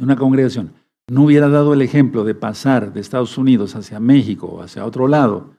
una 0.00 0.16
congregación, 0.16 0.72
no 1.08 1.22
hubiera 1.22 1.48
dado 1.48 1.72
el 1.72 1.82
ejemplo 1.82 2.24
de 2.24 2.34
pasar 2.34 2.92
de 2.92 3.00
Estados 3.00 3.38
Unidos 3.38 3.76
hacia 3.76 4.00
México 4.00 4.46
o 4.46 4.62
hacia 4.62 4.84
otro 4.84 5.06
lado, 5.06 5.54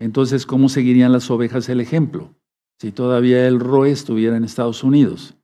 entonces 0.00 0.46
¿cómo 0.46 0.68
seguirían 0.68 1.12
las 1.12 1.30
ovejas 1.30 1.68
el 1.68 1.80
ejemplo? 1.80 2.34
Si 2.80 2.92
todavía 2.92 3.46
el 3.46 3.60
ROE 3.60 3.90
estuviera 3.90 4.36
en 4.36 4.44
Estados 4.44 4.84
Unidos. 4.84 5.34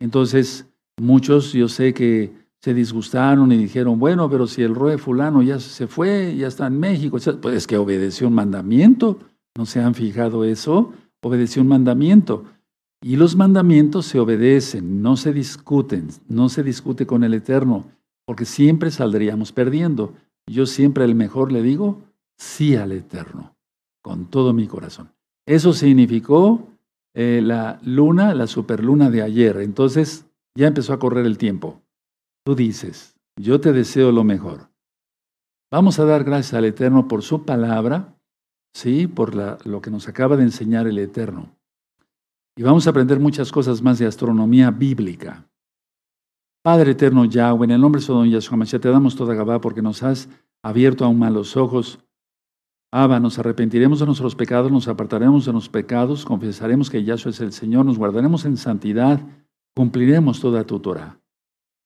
Entonces, 0.00 0.66
muchos 0.98 1.52
yo 1.52 1.68
sé 1.68 1.92
que 1.92 2.32
se 2.60 2.74
disgustaron 2.74 3.52
y 3.52 3.56
dijeron, 3.56 3.98
bueno, 3.98 4.28
pero 4.28 4.46
si 4.46 4.62
el 4.62 4.74
ROE 4.74 4.98
fulano 4.98 5.42
ya 5.42 5.60
se 5.60 5.86
fue, 5.86 6.34
ya 6.36 6.48
está 6.48 6.66
en 6.66 6.80
México, 6.80 7.18
pues 7.40 7.56
es 7.56 7.66
que 7.66 7.76
obedeció 7.76 8.26
un 8.26 8.34
mandamiento, 8.34 9.20
¿no 9.56 9.66
se 9.66 9.80
han 9.80 9.94
fijado 9.94 10.44
eso? 10.44 10.92
Obedeció 11.22 11.62
un 11.62 11.68
mandamiento. 11.68 12.46
Y 13.00 13.16
los 13.16 13.36
mandamientos 13.36 14.06
se 14.06 14.18
obedecen, 14.18 15.02
no 15.02 15.16
se 15.16 15.32
discuten, 15.32 16.08
no 16.26 16.48
se 16.48 16.64
discute 16.64 17.06
con 17.06 17.22
el 17.22 17.34
Eterno 17.34 17.97
porque 18.28 18.44
siempre 18.44 18.90
saldríamos 18.90 19.52
perdiendo. 19.52 20.12
Yo 20.46 20.66
siempre 20.66 21.06
el 21.06 21.14
mejor 21.14 21.50
le 21.50 21.62
digo 21.62 22.02
sí 22.36 22.76
al 22.76 22.92
eterno, 22.92 23.56
con 24.02 24.26
todo 24.26 24.52
mi 24.52 24.66
corazón. 24.66 25.14
Eso 25.46 25.72
significó 25.72 26.68
eh, 27.14 27.40
la 27.42 27.80
luna, 27.82 28.34
la 28.34 28.46
superluna 28.46 29.08
de 29.08 29.22
ayer. 29.22 29.56
Entonces 29.62 30.26
ya 30.54 30.66
empezó 30.66 30.92
a 30.92 30.98
correr 30.98 31.24
el 31.24 31.38
tiempo. 31.38 31.80
Tú 32.44 32.54
dices, 32.54 33.16
yo 33.40 33.62
te 33.62 33.72
deseo 33.72 34.12
lo 34.12 34.24
mejor. 34.24 34.68
Vamos 35.70 35.98
a 35.98 36.04
dar 36.04 36.22
gracias 36.22 36.52
al 36.52 36.66
Eterno 36.66 37.08
por 37.08 37.22
su 37.22 37.46
palabra, 37.46 38.14
sí, 38.74 39.06
por 39.06 39.34
lo 39.66 39.80
que 39.80 39.90
nos 39.90 40.06
acaba 40.06 40.36
de 40.36 40.42
enseñar 40.42 40.86
el 40.86 40.98
Eterno. 40.98 41.56
Y 42.58 42.62
vamos 42.62 42.86
a 42.86 42.90
aprender 42.90 43.20
muchas 43.20 43.50
cosas 43.50 43.80
más 43.80 43.98
de 43.98 44.04
astronomía 44.04 44.70
bíblica. 44.70 45.47
Padre 46.62 46.90
eterno 46.90 47.24
Yahweh, 47.24 47.64
en 47.64 47.70
el 47.70 47.80
nombre 47.80 48.00
de 48.00 48.06
Sodom 48.06 48.26
Yahshua 48.26 48.56
Mashiach, 48.56 48.82
te 48.82 48.90
damos 48.90 49.14
toda 49.14 49.34
Gabá 49.34 49.60
porque 49.60 49.80
nos 49.80 50.02
has 50.02 50.28
abierto 50.62 51.04
aún 51.04 51.18
más 51.18 51.32
los 51.32 51.56
ojos. 51.56 52.00
Abba, 52.90 53.20
nos 53.20 53.38
arrepentiremos 53.38 54.00
de 54.00 54.06
nuestros 54.06 54.34
pecados, 54.34 54.72
nos 54.72 54.88
apartaremos 54.88 55.44
de 55.44 55.52
los 55.52 55.68
pecados, 55.68 56.24
confesaremos 56.24 56.90
que 56.90 57.04
Yahshua 57.04 57.30
es 57.30 57.40
el 57.40 57.52
Señor, 57.52 57.84
nos 57.86 57.98
guardaremos 57.98 58.44
en 58.44 58.56
santidad, 58.56 59.20
cumpliremos 59.74 60.40
toda 60.40 60.64
tu 60.64 60.80
Torah. 60.80 61.20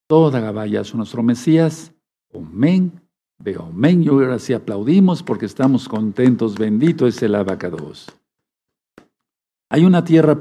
Toda 0.08 0.40
Gabá 0.40 0.66
Yahshua, 0.66 0.98
nuestro 0.98 1.22
Mesías. 1.22 1.92
Amén. 2.34 3.02
Veo 3.38 3.64
amén. 3.64 4.02
Y 4.02 4.08
ahora 4.08 4.38
sí 4.38 4.52
aplaudimos 4.52 5.22
porque 5.22 5.46
estamos 5.46 5.88
contentos. 5.88 6.54
Bendito 6.56 7.06
es 7.06 7.22
el 7.22 7.34
abacados. 7.34 8.06
Hay 9.68 9.84
una 9.84 10.04
tierra 10.04 10.38